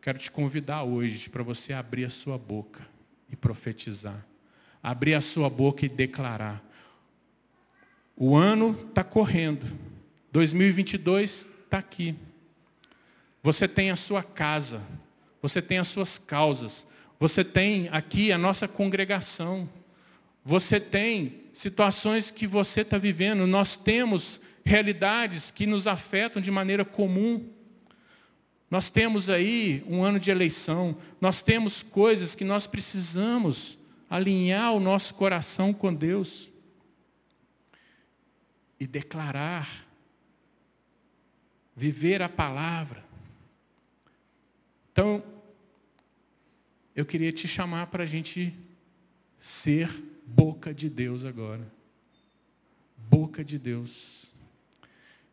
Quero 0.00 0.18
te 0.18 0.30
convidar 0.30 0.84
hoje 0.84 1.28
para 1.28 1.42
você 1.42 1.72
abrir 1.72 2.04
a 2.04 2.10
sua 2.10 2.38
boca 2.38 2.86
e 3.30 3.36
profetizar. 3.36 4.24
Abrir 4.82 5.14
a 5.14 5.20
sua 5.20 5.50
boca 5.50 5.84
e 5.84 5.88
declarar. 5.88 6.62
O 8.16 8.36
ano 8.36 8.78
está 8.88 9.02
correndo. 9.02 9.66
2022 10.32 11.48
está 11.64 11.78
aqui. 11.78 12.14
Você 13.42 13.66
tem 13.68 13.90
a 13.90 13.96
sua 13.96 14.22
casa. 14.22 14.80
Você 15.42 15.60
tem 15.60 15.78
as 15.78 15.88
suas 15.88 16.16
causas. 16.16 16.86
Você 17.18 17.44
tem 17.44 17.88
aqui 17.90 18.30
a 18.32 18.38
nossa 18.38 18.68
congregação. 18.68 19.68
Você 20.44 20.80
tem 20.80 21.42
situações 21.52 22.30
que 22.30 22.46
você 22.46 22.80
está 22.80 22.98
vivendo. 22.98 23.46
Nós 23.46 23.76
temos 23.76 24.40
realidades 24.68 25.50
que 25.50 25.66
nos 25.66 25.86
afetam 25.86 26.42
de 26.42 26.50
maneira 26.50 26.84
comum. 26.84 27.48
Nós 28.70 28.90
temos 28.90 29.30
aí 29.30 29.82
um 29.86 30.04
ano 30.04 30.20
de 30.20 30.30
eleição, 30.30 30.94
nós 31.18 31.40
temos 31.40 31.82
coisas 31.82 32.34
que 32.34 32.44
nós 32.44 32.66
precisamos 32.66 33.78
alinhar 34.10 34.74
o 34.74 34.80
nosso 34.80 35.14
coração 35.14 35.72
com 35.72 35.92
Deus 35.92 36.50
e 38.78 38.86
declarar, 38.86 39.86
viver 41.74 42.20
a 42.20 42.28
palavra. 42.28 43.02
Então, 44.92 45.24
eu 46.94 47.06
queria 47.06 47.32
te 47.32 47.48
chamar 47.48 47.86
para 47.86 48.02
a 48.02 48.06
gente 48.06 48.54
ser 49.38 49.88
boca 50.26 50.74
de 50.74 50.90
Deus 50.90 51.24
agora. 51.24 51.66
Boca 53.08 53.42
de 53.42 53.58
Deus. 53.58 54.27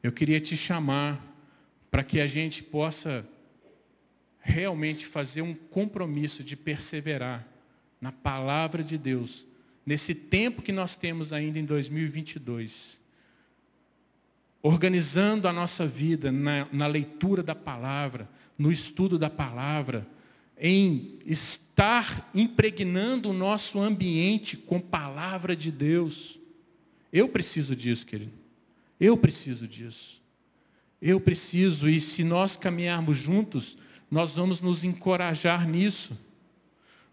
Eu 0.06 0.12
queria 0.12 0.40
te 0.40 0.56
chamar 0.56 1.20
para 1.90 2.04
que 2.04 2.20
a 2.20 2.28
gente 2.28 2.62
possa 2.62 3.28
realmente 4.40 5.04
fazer 5.04 5.42
um 5.42 5.56
compromisso 5.56 6.44
de 6.44 6.56
perseverar 6.56 7.48
na 8.00 8.12
palavra 8.12 8.84
de 8.84 9.00
Deus, 9.00 9.48
nesse 9.84 10.14
tempo 10.14 10.62
que 10.62 10.72
nós 10.72 10.96
temos 10.96 11.34
ainda 11.34 11.58
em 11.58 11.66
2022, 11.66 13.02
organizando 14.62 15.48
a 15.48 15.54
nossa 15.54 15.88
vida 15.88 16.32
na, 16.32 16.68
na 16.72 16.86
leitura 16.86 17.42
da 17.42 17.56
palavra, 17.56 18.30
no 18.60 18.72
estudo 18.72 19.18
da 19.18 19.32
palavra, 19.32 20.08
em 20.56 21.18
estar 21.26 22.30
impregnando 22.32 23.32
o 23.32 23.34
nosso 23.34 23.80
ambiente 23.80 24.56
com 24.56 24.80
palavra 24.80 25.56
de 25.56 25.72
Deus. 25.72 26.40
Eu 27.12 27.28
preciso 27.28 27.76
disso, 27.76 28.06
querido. 28.06 28.45
Eu 29.00 29.18
preciso 29.18 29.68
disso. 29.68 30.22
Eu 31.02 31.20
preciso, 31.20 31.90
e 31.90 32.00
se 32.00 32.24
nós 32.24 32.56
caminharmos 32.56 33.18
juntos, 33.18 33.78
nós 34.10 34.36
vamos 34.36 34.62
nos 34.62 34.84
encorajar 34.84 35.68
nisso. 35.68 36.18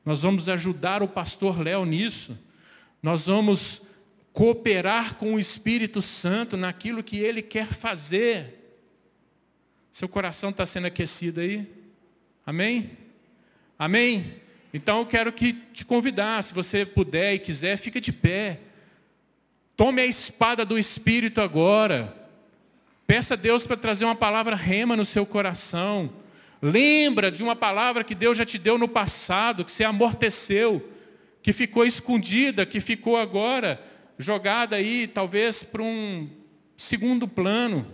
Nós 0.05 0.23
vamos 0.23 0.49
ajudar 0.49 1.03
o 1.03 1.09
pastor 1.09 1.61
Léo 1.61 1.85
nisso. 1.85 2.39
Nós 3.03 3.27
vamos 3.27 3.83
cooperar 4.33 5.17
com 5.17 5.35
o 5.35 5.41
Espírito 5.41 6.01
Santo 6.01 6.57
naquilo 6.57 7.03
que 7.03 7.19
ele 7.19 7.43
quer 7.43 7.73
fazer. 7.73 8.79
Seu 9.93 10.09
coração 10.09 10.51
está 10.51 10.65
sendo 10.65 10.87
aquecido 10.87 11.41
aí? 11.41 11.71
Amém? 12.47 12.97
Amém? 13.79 14.37
Então 14.73 15.01
eu 15.01 15.07
quero 15.07 15.33
que 15.33 15.53
te 15.53 15.85
convidar, 15.85 16.43
se 16.43 16.55
você 16.55 16.87
puder 16.87 17.35
e 17.35 17.39
quiser, 17.39 17.77
fica 17.77 18.01
de 18.01 18.13
pé. 18.13 18.59
Tome 19.85 20.01
a 20.01 20.07
espada 20.07 20.65
do 20.65 20.79
Espírito 20.79 21.41
agora. 21.41 22.17
Peça 23.05 23.35
a 23.35 23.37
Deus 23.37 23.67
para 23.67 23.77
trazer 23.77 24.05
uma 24.05 24.15
palavra 24.15 24.55
rema 24.55 24.95
no 24.95 25.05
seu 25.05 25.27
coração. 25.27 26.09
Lembra 26.63 27.33
de 27.33 27.43
uma 27.43 27.57
palavra 27.57 28.05
que 28.05 28.15
Deus 28.15 28.39
já 28.39 28.47
te 28.47 28.59
deu 28.59 28.79
no 28.79 28.87
passado, 28.87 29.65
que 29.65 29.73
você 29.73 29.83
amorteceu, 29.83 30.89
que 31.43 31.53
ficou 31.53 31.85
escondida, 31.85 32.65
que 32.65 32.79
ficou 32.79 33.17
agora 33.17 33.85
jogada 34.17 34.77
aí, 34.77 35.09
talvez 35.09 35.65
para 35.65 35.83
um 35.83 36.31
segundo 36.77 37.27
plano. 37.27 37.85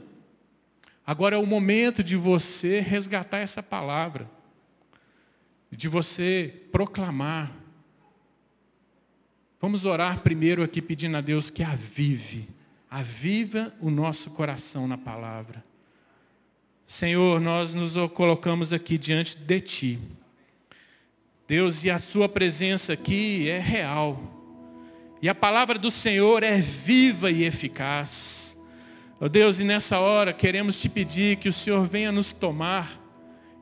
Agora 1.07 1.37
é 1.37 1.39
o 1.39 1.47
momento 1.47 2.05
de 2.05 2.17
você 2.17 2.81
resgatar 2.81 3.39
essa 3.39 3.63
palavra, 3.63 4.31
de 5.73 5.89
você 5.89 6.53
proclamar. 6.71 7.51
Vamos 9.61 9.85
orar 9.85 10.21
primeiro 10.21 10.63
aqui 10.63 10.81
pedindo 10.81 11.17
a 11.17 11.21
Deus 11.21 11.51
que 11.51 11.63
avive 11.63 12.49
aviva 12.91 13.73
o 13.81 13.91
nosso 13.91 14.31
coração 14.31 14.87
na 14.89 14.97
palavra. 14.97 15.65
Senhor, 16.87 17.39
nós 17.41 17.75
nos 17.75 17.95
colocamos 18.13 18.73
aqui 18.73 18.97
diante 18.97 19.37
de 19.37 19.61
Ti. 19.61 19.99
Deus, 21.47 21.85
e 21.85 21.91
a 21.91 21.99
Sua 21.99 22.29
presença 22.29 22.95
aqui 22.95 23.49
é 23.49 23.59
real. 23.59 24.19
E 25.21 25.29
a 25.29 25.35
palavra 25.35 25.79
do 25.79 25.91
Senhor 25.91 26.43
é 26.43 26.59
viva 26.59 27.31
e 27.31 27.45
eficaz. 27.45 28.57
Oh 29.21 29.29
Deus, 29.29 29.61
e 29.61 29.65
nessa 29.65 29.99
hora 29.99 30.33
queremos 30.33 30.81
te 30.81 30.89
pedir 30.89 31.37
que 31.37 31.49
o 31.49 31.53
Senhor 31.53 31.85
venha 31.85 32.13
nos 32.13 32.33
tomar 32.33 32.99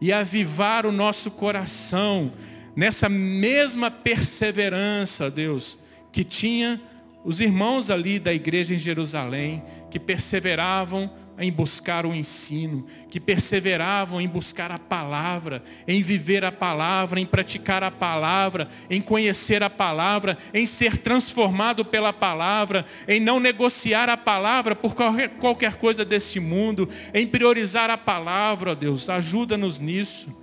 e 0.01 0.13
avivar 0.13 0.85
o 0.87 0.93
nosso 0.93 1.31
coração 1.31 2.33
nessa 2.77 3.09
mesma 3.09 3.91
perseverança, 3.91 5.31
Deus, 5.31 5.79
que 6.17 6.25
tinha 6.25 6.81
os 7.23 7.43
irmãos 7.43 7.91
ali 7.91 8.19
da 8.19 8.33
igreja 8.33 8.73
em 8.73 8.79
Jerusalém, 8.79 9.63
que 9.91 10.01
perseveravam 10.01 11.13
em 11.39 11.53
buscar 11.53 12.07
o 12.07 12.15
ensino, 12.15 12.87
que 13.11 13.21
perseveravam 13.21 14.19
em 14.19 14.27
buscar 14.27 14.73
a 14.73 14.79
palavra, 14.79 15.63
em 15.87 16.01
viver 16.01 16.43
a 16.43 16.51
palavra, 16.51 17.21
em 17.21 17.27
praticar 17.27 17.85
a 17.85 17.91
palavra, 17.91 18.67
em 18.89 19.03
conhecer 19.03 19.63
a 19.63 19.69
palavra, 19.69 20.39
em 20.55 20.65
ser 20.65 20.97
transformado 20.97 21.85
pela 21.85 22.15
palavra, 22.15 22.87
em 23.07 23.21
não 23.21 23.39
negociar 23.39 24.09
a 24.09 24.17
palavra 24.17 24.75
por 24.75 24.95
qualquer, 24.95 25.75
coisa 25.75 26.03
deste 26.03 26.41
mundo, 26.41 26.89
em 27.13 27.27
priorizar 27.27 27.91
a 27.91 27.99
palavra, 27.99 28.71
ó 28.71 28.75
Deus, 28.75 29.11
ajuda-nos 29.11 29.79
nisso 29.79 30.35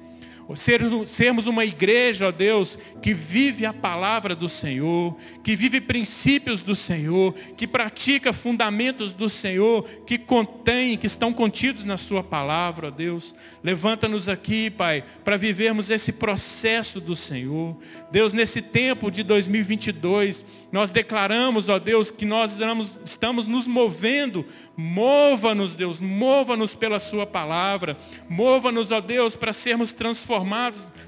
sermos 0.55 1.47
uma 1.47 1.65
igreja, 1.65 2.27
ó 2.27 2.31
Deus, 2.31 2.77
que 3.01 3.13
vive 3.13 3.65
a 3.65 3.73
palavra 3.73 4.35
do 4.35 4.49
Senhor, 4.49 5.17
que 5.41 5.55
vive 5.55 5.79
princípios 5.79 6.61
do 6.61 6.75
Senhor, 6.75 7.33
que 7.55 7.65
pratica 7.65 8.33
fundamentos 8.33 9.13
do 9.13 9.29
Senhor, 9.29 9.83
que 10.05 10.17
contém, 10.17 10.97
que 10.97 11.07
estão 11.07 11.33
contidos 11.33 11.85
na 11.85 11.97
Sua 11.97 12.23
palavra, 12.23 12.89
ó 12.89 12.91
Deus. 12.91 13.33
Levanta-nos 13.63 14.27
aqui, 14.27 14.69
Pai, 14.69 15.03
para 15.23 15.37
vivermos 15.37 15.89
esse 15.89 16.11
processo 16.11 16.99
do 16.99 17.15
Senhor. 17.15 17.77
Deus, 18.11 18.33
nesse 18.33 18.61
tempo 18.61 19.09
de 19.09 19.23
2022, 19.23 20.43
nós 20.71 20.91
declaramos, 20.91 21.69
ó 21.69 21.79
Deus, 21.79 22.11
que 22.11 22.25
nós 22.25 22.59
estamos 23.05 23.47
nos 23.47 23.65
movendo. 23.65 24.45
Mova-nos, 24.75 25.75
Deus, 25.75 25.99
mova-nos 25.99 26.75
pela 26.75 26.99
Sua 26.99 27.25
palavra. 27.25 27.97
Mova-nos, 28.29 28.91
ó 28.91 28.99
Deus, 28.99 29.35
para 29.35 29.53
sermos 29.53 29.93
transformados 29.93 30.42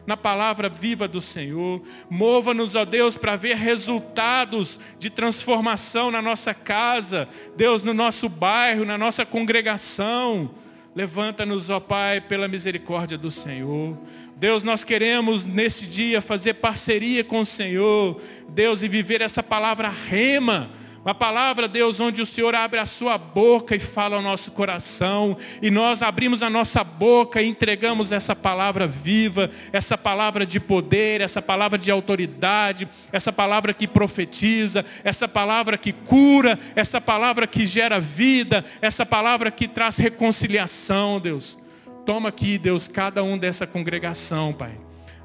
na 0.06 0.16
palavra 0.16 0.70
viva 0.70 1.08
do 1.08 1.20
Senhor. 1.20 1.82
Mova-nos, 2.10 2.76
ó 2.76 2.86
Deus, 2.86 3.18
para 3.18 3.36
ver 3.36 3.56
resultados 3.56 4.80
de 5.00 5.10
transformação 5.10 6.12
na 6.12 6.22
nossa 6.22 6.54
casa, 6.54 7.28
Deus, 7.56 7.84
no 7.84 7.94
nosso 7.94 8.30
bairro, 8.30 8.86
na 8.86 8.98
nossa 8.98 9.26
congregação. 9.26 10.52
Levanta-nos, 10.96 11.70
ó 11.70 11.80
Pai, 11.80 12.22
pela 12.22 12.48
misericórdia 12.48 13.18
do 13.18 13.30
Senhor. 13.30 13.98
Deus, 14.38 14.64
nós 14.64 14.84
queremos 14.84 15.46
nesse 15.46 15.86
dia 15.86 16.22
fazer 16.22 16.56
parceria 16.56 17.24
com 17.24 17.42
o 17.42 17.46
Senhor, 17.46 18.22
Deus, 18.50 18.82
e 18.82 18.88
viver 18.88 19.22
essa 19.22 19.42
palavra 19.42 19.90
rema 19.90 20.72
Uma 21.06 21.14
palavra, 21.14 21.68
Deus, 21.68 22.00
onde 22.00 22.20
o 22.20 22.26
Senhor 22.26 22.56
abre 22.56 22.80
a 22.80 22.86
sua 22.88 23.16
boca 23.16 23.76
e 23.76 23.80
fala 23.80 24.16
ao 24.16 24.24
nosso 24.24 24.50
coração. 24.50 25.38
E 25.62 25.70
nós 25.70 26.02
abrimos 26.02 26.42
a 26.42 26.50
nossa 26.50 26.84
boca 26.84 27.44
e 27.44 27.48
entregamos 27.48 28.12
essa 28.12 28.36
palavra 28.36 28.88
viva, 28.88 29.52
essa 29.72 29.96
palavra 29.96 30.48
de 30.48 30.60
poder, 30.60 31.22
essa 31.22 31.44
palavra 31.44 31.78
de 31.78 31.92
autoridade, 31.92 32.90
essa 33.12 33.32
palavra 33.32 33.72
que 33.72 33.88
profetiza, 33.88 34.84
essa 35.04 35.28
palavra 35.28 35.78
que 35.78 35.94
cura, 35.94 36.58
essa 36.76 37.00
palavra 37.00 37.46
que 37.46 37.68
gera 37.68 38.00
vida, 38.00 38.66
essa 38.82 39.06
palavra 39.06 39.52
que 39.52 39.68
traz 39.68 39.98
reconciliação, 39.98 41.20
Deus. 41.20 41.56
Toma 42.04 42.30
aqui, 42.30 42.58
Deus, 42.58 42.88
cada 42.88 43.24
um 43.24 43.38
dessa 43.38 43.68
congregação, 43.68 44.52
Pai. 44.52 44.76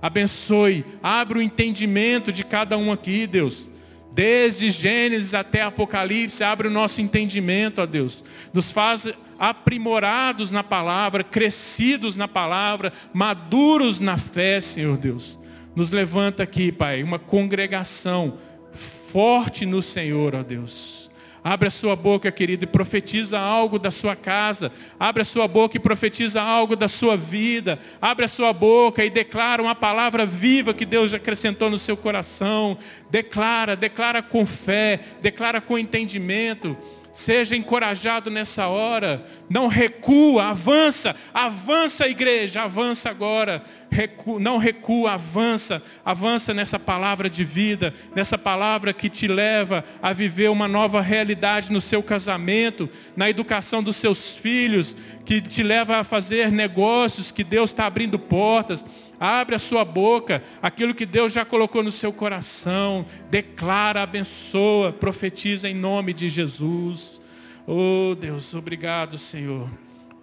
Abençoe, 0.02 0.84
abre 1.02 1.38
o 1.38 1.42
entendimento 1.42 2.30
de 2.30 2.44
cada 2.44 2.76
um 2.76 2.92
aqui, 2.92 3.26
Deus. 3.26 3.70
Desde 4.12 4.70
Gênesis 4.70 5.34
até 5.34 5.62
Apocalipse, 5.62 6.42
abre 6.42 6.68
o 6.68 6.70
nosso 6.70 7.00
entendimento, 7.00 7.80
ó 7.80 7.86
Deus. 7.86 8.24
Nos 8.52 8.70
faz 8.70 9.08
aprimorados 9.38 10.50
na 10.50 10.62
palavra, 10.62 11.24
crescidos 11.24 12.16
na 12.16 12.28
palavra, 12.28 12.92
maduros 13.12 14.00
na 14.00 14.18
fé, 14.18 14.60
Senhor 14.60 14.98
Deus. 14.98 15.38
Nos 15.74 15.90
levanta 15.90 16.42
aqui, 16.42 16.70
Pai, 16.72 17.02
uma 17.02 17.18
congregação 17.18 18.36
forte 18.74 19.64
no 19.64 19.80
Senhor, 19.80 20.34
ó 20.34 20.42
Deus. 20.42 20.99
Abre 21.42 21.68
a 21.68 21.70
sua 21.70 21.96
boca, 21.96 22.30
querido, 22.30 22.64
e 22.64 22.66
profetiza 22.66 23.38
algo 23.38 23.78
da 23.78 23.90
sua 23.90 24.14
casa. 24.14 24.70
Abre 24.98 25.22
a 25.22 25.24
sua 25.24 25.48
boca 25.48 25.76
e 25.76 25.80
profetiza 25.80 26.42
algo 26.42 26.76
da 26.76 26.86
sua 26.86 27.16
vida. 27.16 27.78
Abre 28.00 28.26
a 28.26 28.28
sua 28.28 28.52
boca 28.52 29.04
e 29.04 29.10
declara 29.10 29.62
uma 29.62 29.74
palavra 29.74 30.26
viva 30.26 30.74
que 30.74 30.84
Deus 30.84 31.14
acrescentou 31.14 31.70
no 31.70 31.78
seu 31.78 31.96
coração. 31.96 32.76
Declara, 33.10 33.74
declara 33.74 34.22
com 34.22 34.44
fé, 34.44 35.00
declara 35.22 35.60
com 35.60 35.78
entendimento. 35.78 36.76
Seja 37.12 37.56
encorajado 37.56 38.30
nessa 38.30 38.68
hora. 38.68 39.26
Não 39.48 39.66
recua, 39.66 40.50
avança, 40.50 41.16
avança 41.34 42.08
igreja, 42.08 42.62
avança 42.62 43.10
agora. 43.10 43.64
Recua, 43.90 44.38
não 44.38 44.58
recua, 44.58 45.12
avança, 45.14 45.82
avança 46.04 46.54
nessa 46.54 46.78
palavra 46.78 47.28
de 47.28 47.42
vida, 47.42 47.92
nessa 48.14 48.38
palavra 48.38 48.92
que 48.92 49.08
te 49.08 49.26
leva 49.26 49.84
a 50.00 50.12
viver 50.12 50.48
uma 50.50 50.68
nova 50.68 51.00
realidade 51.00 51.72
no 51.72 51.80
seu 51.80 52.00
casamento, 52.00 52.88
na 53.16 53.28
educação 53.28 53.82
dos 53.82 53.96
seus 53.96 54.32
filhos, 54.32 54.96
que 55.24 55.40
te 55.40 55.64
leva 55.64 55.96
a 55.96 56.04
fazer 56.04 56.52
negócios, 56.52 57.32
que 57.32 57.42
Deus 57.42 57.70
está 57.70 57.86
abrindo 57.86 58.18
portas. 58.18 58.86
Abre 59.20 59.54
a 59.54 59.58
sua 59.58 59.84
boca, 59.84 60.42
aquilo 60.62 60.94
que 60.94 61.04
Deus 61.04 61.30
já 61.30 61.44
colocou 61.44 61.82
no 61.82 61.92
seu 61.92 62.10
coração. 62.10 63.04
Declara, 63.30 64.02
abençoa, 64.02 64.94
profetiza 64.94 65.68
em 65.68 65.74
nome 65.74 66.14
de 66.14 66.30
Jesus. 66.30 67.20
Oh 67.66 68.14
Deus, 68.14 68.54
obrigado, 68.54 69.18
Senhor. 69.18 69.68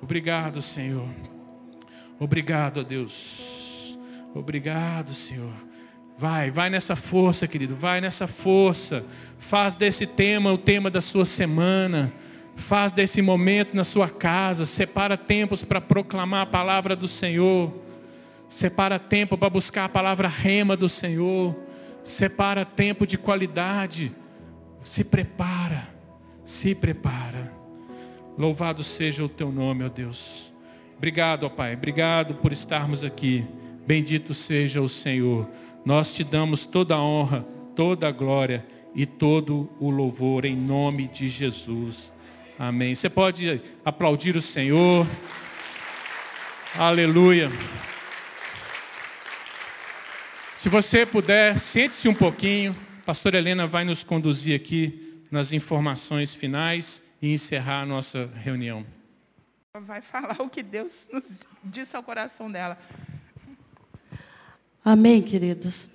Obrigado, 0.01 0.63
Senhor. 0.63 1.07
Obrigado, 2.19 2.83
Deus. 2.83 3.99
Obrigado, 4.33 5.13
Senhor. 5.13 5.53
Vai, 6.17 6.49
vai 6.49 6.67
nessa 6.67 6.95
força, 6.95 7.47
querido. 7.47 7.75
Vai 7.75 8.01
nessa 8.01 8.25
força. 8.25 9.05
Faz 9.37 9.75
desse 9.75 10.07
tema 10.07 10.51
o 10.51 10.57
tema 10.57 10.89
da 10.89 11.01
sua 11.01 11.25
semana. 11.25 12.11
Faz 12.55 12.91
desse 12.91 13.21
momento 13.21 13.75
na 13.75 13.83
sua 13.83 14.09
casa. 14.09 14.65
Separa 14.65 15.15
tempos 15.15 15.63
para 15.63 15.79
proclamar 15.79 16.41
a 16.41 16.47
palavra 16.47 16.95
do 16.95 17.07
Senhor. 17.07 17.85
Separa 18.47 18.97
tempo 18.97 19.37
para 19.37 19.49
buscar 19.49 19.85
a 19.85 19.89
palavra 19.89 20.27
rema 20.27 20.75
do 20.77 20.87
Senhor. 20.87 21.55
Separa 22.03 22.63
tempo 22.63 23.05
de 23.05 23.17
qualidade. 23.17 24.11
Se 24.83 25.03
prepara. 25.03 25.89
Se 26.43 26.73
prepara. 26.73 27.51
Louvado 28.37 28.83
seja 28.83 29.23
o 29.23 29.29
teu 29.29 29.51
nome, 29.51 29.83
ó 29.83 29.89
Deus. 29.89 30.53
Obrigado, 30.95 31.45
ó 31.45 31.49
Pai. 31.49 31.73
Obrigado 31.73 32.35
por 32.35 32.53
estarmos 32.53 33.03
aqui. 33.03 33.45
Bendito 33.85 34.33
seja 34.33 34.81
o 34.81 34.89
Senhor. 34.89 35.49
Nós 35.83 36.11
te 36.11 36.23
damos 36.23 36.65
toda 36.65 36.95
a 36.95 37.01
honra, 37.01 37.45
toda 37.75 38.07
a 38.07 38.11
glória 38.11 38.65
e 38.95 39.05
todo 39.05 39.69
o 39.79 39.89
louvor 39.89 40.45
em 40.45 40.55
nome 40.55 41.07
de 41.07 41.29
Jesus. 41.29 42.11
Amém. 42.57 42.95
Você 42.95 43.09
pode 43.09 43.61
aplaudir 43.85 44.35
o 44.35 44.41
Senhor. 44.41 45.05
Aleluia. 46.75 47.51
Se 50.57 50.69
você 50.69 51.05
puder, 51.05 51.59
sente-se 51.59 52.09
um 52.09 52.15
pouquinho. 52.15 52.75
A 53.01 53.05
pastora 53.05 53.37
Helena 53.37 53.67
vai 53.67 53.85
nos 53.85 54.03
conduzir 54.03 54.55
aqui 54.55 55.23
nas 55.29 55.51
informações 55.51 56.33
finais 56.33 57.03
e 57.21 57.31
encerrar 57.31 57.81
a 57.81 57.85
nossa 57.85 58.25
reunião. 58.43 58.83
Vai 59.81 60.01
falar 60.01 60.41
o 60.41 60.49
que 60.49 60.63
Deus 60.63 61.05
nos 61.13 61.41
disse 61.63 61.95
ao 61.95 62.01
coração 62.01 62.51
dela. 62.51 62.75
Amém, 64.83 65.21
queridos. 65.21 65.87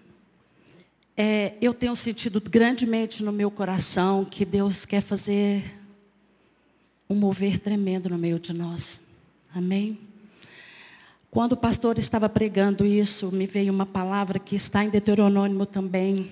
É, 1.16 1.54
eu 1.60 1.74
tenho 1.74 1.96
sentido 1.96 2.40
grandemente 2.40 3.24
no 3.24 3.32
meu 3.32 3.50
coração 3.50 4.24
que 4.24 4.44
Deus 4.44 4.86
quer 4.86 5.00
fazer 5.00 5.76
um 7.10 7.16
mover 7.16 7.58
tremendo 7.58 8.08
no 8.08 8.16
meio 8.16 8.38
de 8.38 8.52
nós. 8.52 9.02
Amém? 9.52 10.11
Quando 11.33 11.53
o 11.53 11.57
pastor 11.57 11.99
estava 11.99 12.28
pregando 12.28 12.85
isso, 12.85 13.33
me 13.33 13.47
veio 13.47 13.72
uma 13.72 13.87
palavra 13.87 14.39
que 14.39 14.55
está 14.55 14.85
em 14.85 14.91
Deuteronômio 14.91 15.64
também, 15.64 16.30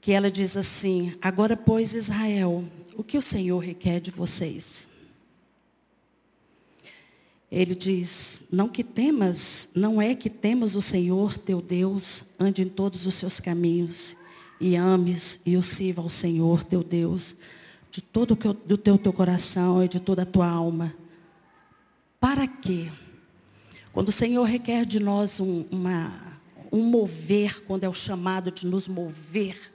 que 0.00 0.10
ela 0.10 0.30
diz 0.30 0.56
assim: 0.56 1.14
Agora, 1.20 1.54
pois, 1.54 1.92
Israel, 1.92 2.64
o 2.96 3.04
que 3.04 3.18
o 3.18 3.22
Senhor 3.22 3.58
requer 3.58 4.00
de 4.00 4.10
vocês? 4.10 4.88
Ele 7.52 7.74
diz: 7.74 8.42
Não 8.50 8.70
que 8.70 8.82
temas, 8.82 9.68
não 9.74 10.00
é 10.00 10.14
que 10.14 10.30
temas 10.30 10.74
o 10.76 10.80
Senhor 10.80 11.36
teu 11.36 11.60
Deus, 11.60 12.24
ande 12.40 12.62
em 12.62 12.70
todos 12.70 13.04
os 13.04 13.12
seus 13.12 13.38
caminhos 13.38 14.16
e 14.58 14.76
ames 14.76 15.38
e 15.44 15.58
o 15.58 15.62
sirva 15.62 16.00
ao 16.00 16.08
Senhor 16.08 16.64
teu 16.64 16.82
Deus 16.82 17.36
de 17.90 18.00
todo 18.00 18.30
o 18.32 18.78
teu, 18.78 18.96
teu 18.96 19.12
coração 19.12 19.84
e 19.84 19.88
de 19.88 20.00
toda 20.00 20.22
a 20.22 20.26
tua 20.26 20.48
alma. 20.48 20.94
Para 22.18 22.46
quê? 22.46 22.88
Quando 23.96 24.10
o 24.10 24.12
Senhor 24.12 24.44
requer 24.44 24.84
de 24.84 25.00
nós 25.00 25.40
um, 25.40 25.64
uma, 25.70 26.38
um 26.70 26.82
mover, 26.82 27.64
quando 27.64 27.84
é 27.84 27.88
o 27.88 27.94
chamado 27.94 28.50
de 28.50 28.66
nos 28.66 28.86
mover, 28.86 29.72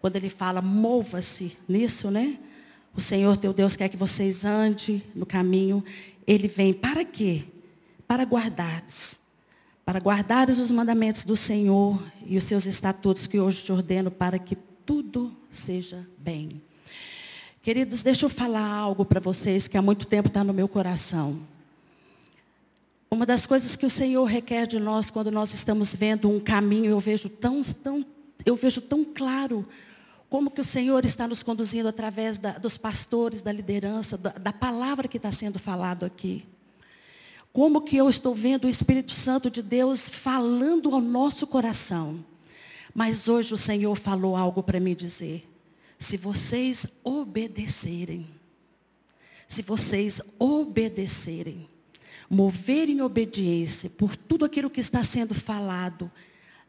quando 0.00 0.14
Ele 0.14 0.30
fala, 0.30 0.62
mova-se 0.62 1.58
nisso, 1.68 2.08
né? 2.08 2.38
O 2.94 3.00
Senhor 3.00 3.36
teu 3.36 3.52
Deus 3.52 3.74
quer 3.74 3.88
que 3.88 3.96
vocês 3.96 4.44
andem 4.44 5.02
no 5.12 5.26
caminho. 5.26 5.82
Ele 6.24 6.46
vem 6.46 6.72
para 6.72 7.04
quê? 7.04 7.46
Para 8.06 8.22
guardares. 8.22 9.18
Para 9.84 9.98
guardares 9.98 10.60
os 10.60 10.70
mandamentos 10.70 11.24
do 11.24 11.34
Senhor 11.34 12.00
e 12.24 12.38
os 12.38 12.44
seus 12.44 12.64
estatutos 12.64 13.26
que 13.26 13.40
hoje 13.40 13.64
te 13.64 13.72
ordeno 13.72 14.08
para 14.08 14.38
que 14.38 14.54
tudo 14.86 15.36
seja 15.50 16.08
bem. 16.16 16.62
Queridos, 17.60 18.04
deixa 18.04 18.24
eu 18.24 18.30
falar 18.30 18.68
algo 18.68 19.04
para 19.04 19.18
vocês 19.18 19.66
que 19.66 19.76
há 19.76 19.82
muito 19.82 20.06
tempo 20.06 20.28
está 20.28 20.44
no 20.44 20.54
meu 20.54 20.68
coração. 20.68 21.57
Uma 23.10 23.24
das 23.24 23.46
coisas 23.46 23.74
que 23.74 23.86
o 23.86 23.90
Senhor 23.90 24.24
requer 24.24 24.66
de 24.66 24.78
nós 24.78 25.10
quando 25.10 25.30
nós 25.30 25.54
estamos 25.54 25.94
vendo 25.94 26.30
um 26.30 26.38
caminho, 26.38 26.90
eu 26.90 27.00
vejo 27.00 27.28
tão, 27.28 27.62
tão, 27.62 28.04
eu 28.44 28.54
vejo 28.54 28.80
tão 28.80 29.02
claro 29.02 29.66
como 30.28 30.50
que 30.50 30.60
o 30.60 30.64
Senhor 30.64 31.04
está 31.04 31.26
nos 31.26 31.42
conduzindo 31.42 31.88
através 31.88 32.36
da, 32.36 32.52
dos 32.52 32.76
pastores, 32.76 33.40
da 33.40 33.50
liderança, 33.50 34.18
da, 34.18 34.30
da 34.30 34.52
palavra 34.52 35.08
que 35.08 35.16
está 35.16 35.32
sendo 35.32 35.58
falado 35.58 36.04
aqui. 36.04 36.44
Como 37.50 37.80
que 37.80 37.96
eu 37.96 38.10
estou 38.10 38.34
vendo 38.34 38.66
o 38.66 38.68
Espírito 38.68 39.12
Santo 39.12 39.50
de 39.50 39.62
Deus 39.62 40.08
falando 40.08 40.94
ao 40.94 41.00
nosso 41.00 41.46
coração. 41.46 42.22
Mas 42.94 43.26
hoje 43.26 43.54
o 43.54 43.56
Senhor 43.56 43.96
falou 43.96 44.36
algo 44.36 44.62
para 44.62 44.78
me 44.78 44.94
dizer. 44.94 45.48
Se 45.98 46.16
vocês 46.16 46.86
obedecerem, 47.02 48.28
se 49.48 49.62
vocês 49.62 50.20
obedecerem, 50.38 51.68
mover 52.28 52.88
em 52.88 53.00
obediência 53.00 53.88
por 53.88 54.16
tudo 54.16 54.44
aquilo 54.44 54.70
que 54.70 54.80
está 54.80 55.02
sendo 55.02 55.34
falado, 55.34 56.10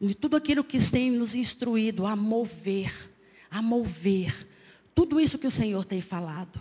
e 0.00 0.14
tudo 0.14 0.36
aquilo 0.36 0.64
que 0.64 0.78
tem 0.78 1.10
nos 1.10 1.34
instruído 1.34 2.06
a 2.06 2.16
mover, 2.16 3.10
a 3.50 3.60
mover, 3.60 4.48
tudo 4.94 5.20
isso 5.20 5.38
que 5.38 5.46
o 5.46 5.50
Senhor 5.50 5.84
tem 5.84 6.00
falado. 6.00 6.60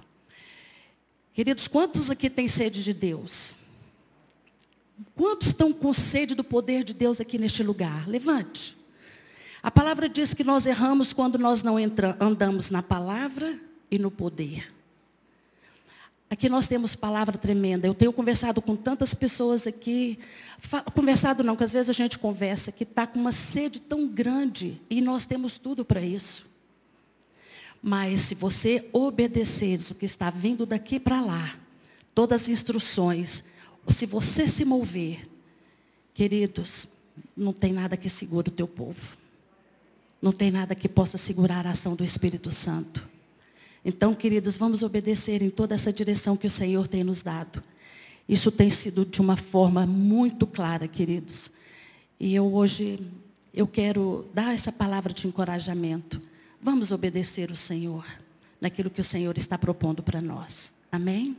Queridos, 1.33 1.67
quantos 1.67 2.11
aqui 2.11 2.29
têm 2.29 2.49
sede 2.49 2.83
de 2.83 2.93
Deus? 2.93 3.55
Quantos 5.15 5.47
estão 5.47 5.71
com 5.71 5.93
sede 5.93 6.35
do 6.35 6.43
poder 6.43 6.83
de 6.83 6.93
Deus 6.93 7.21
aqui 7.21 7.37
neste 7.37 7.63
lugar? 7.63 8.07
Levante. 8.09 8.77
A 9.63 9.71
palavra 9.71 10.09
diz 10.09 10.33
que 10.33 10.43
nós 10.43 10.65
erramos 10.65 11.13
quando 11.13 11.37
nós 11.37 11.63
não 11.63 11.79
entra, 11.79 12.17
andamos 12.19 12.69
na 12.69 12.81
palavra 12.81 13.57
e 13.89 13.97
no 13.97 14.11
poder. 14.11 14.78
Aqui 16.29 16.47
nós 16.47 16.67
temos 16.67 16.95
palavra 16.95 17.37
tremenda. 17.37 17.87
Eu 17.87 17.95
tenho 17.95 18.13
conversado 18.13 18.61
com 18.61 18.75
tantas 18.75 19.15
pessoas 19.15 19.65
aqui. 19.65 20.19
Conversado 20.93 21.43
não, 21.43 21.55
que 21.55 21.63
às 21.63 21.73
vezes 21.73 21.89
a 21.89 21.93
gente 21.93 22.19
conversa, 22.19 22.71
que 22.71 22.83
está 22.83 23.07
com 23.07 23.19
uma 23.19 23.31
sede 23.31 23.81
tão 23.81 24.07
grande. 24.07 24.79
E 24.89 25.01
nós 25.01 25.25
temos 25.25 25.57
tudo 25.57 25.83
para 25.83 26.01
isso. 26.01 26.47
Mas 27.81 28.21
se 28.21 28.35
você 28.35 28.87
obedeceres 28.93 29.89
o 29.89 29.95
que 29.95 30.05
está 30.05 30.29
vindo 30.29 30.65
daqui 30.65 30.99
para 30.99 31.19
lá, 31.19 31.55
todas 32.13 32.43
as 32.43 32.49
instruções, 32.49 33.43
se 33.87 34.05
você 34.05 34.47
se 34.47 34.63
mover, 34.63 35.27
queridos, 36.13 36.87
não 37.35 37.53
tem 37.53 37.73
nada 37.73 37.97
que 37.97 38.09
segure 38.09 38.49
o 38.49 38.51
teu 38.51 38.67
povo. 38.67 39.17
Não 40.21 40.31
tem 40.31 40.51
nada 40.51 40.75
que 40.75 40.89
possa 40.89 41.17
segurar 41.17 41.65
a 41.65 41.71
ação 41.71 41.95
do 41.95 42.03
Espírito 42.03 42.51
Santo. 42.51 43.07
Então, 43.83 44.13
queridos, 44.13 44.57
vamos 44.57 44.83
obedecer 44.83 45.41
em 45.41 45.49
toda 45.49 45.75
essa 45.75 45.91
direção 45.91 46.35
que 46.35 46.47
o 46.47 46.49
Senhor 46.49 46.87
tem 46.87 47.03
nos 47.03 47.21
dado. 47.21 47.63
Isso 48.27 48.51
tem 48.51 48.69
sido 48.69 49.05
de 49.05 49.21
uma 49.21 49.35
forma 49.35 49.85
muito 49.85 50.45
clara, 50.45 50.87
queridos. 50.87 51.51
E 52.19 52.35
eu 52.35 52.53
hoje, 52.53 52.99
eu 53.53 53.65
quero 53.65 54.29
dar 54.33 54.53
essa 54.53 54.71
palavra 54.71 55.13
de 55.13 55.27
encorajamento. 55.27 56.21
Vamos 56.61 56.91
obedecer 56.91 57.49
o 57.49 57.55
Senhor 57.55 58.05
naquilo 58.59 58.89
que 58.89 59.01
o 59.01 59.03
Senhor 59.03 59.37
está 59.37 59.57
propondo 59.57 60.03
para 60.03 60.21
nós. 60.21 60.73
Amém? 60.91 61.37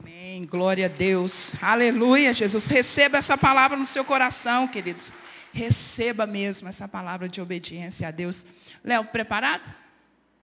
Amém. 0.00 0.44
Glória 0.44 0.86
a 0.86 0.88
Deus. 0.88 1.52
Aleluia, 1.62 2.34
Jesus. 2.34 2.66
Receba 2.66 3.18
essa 3.18 3.38
palavra 3.38 3.76
no 3.76 3.86
seu 3.86 4.04
coração, 4.04 4.66
queridos. 4.66 5.12
Receba 5.52 6.26
mesmo 6.26 6.68
essa 6.68 6.88
palavra 6.88 7.28
de 7.28 7.40
obediência 7.40 8.08
a 8.08 8.10
Deus. 8.10 8.44
Léo, 8.84 9.04
preparado? 9.04 9.87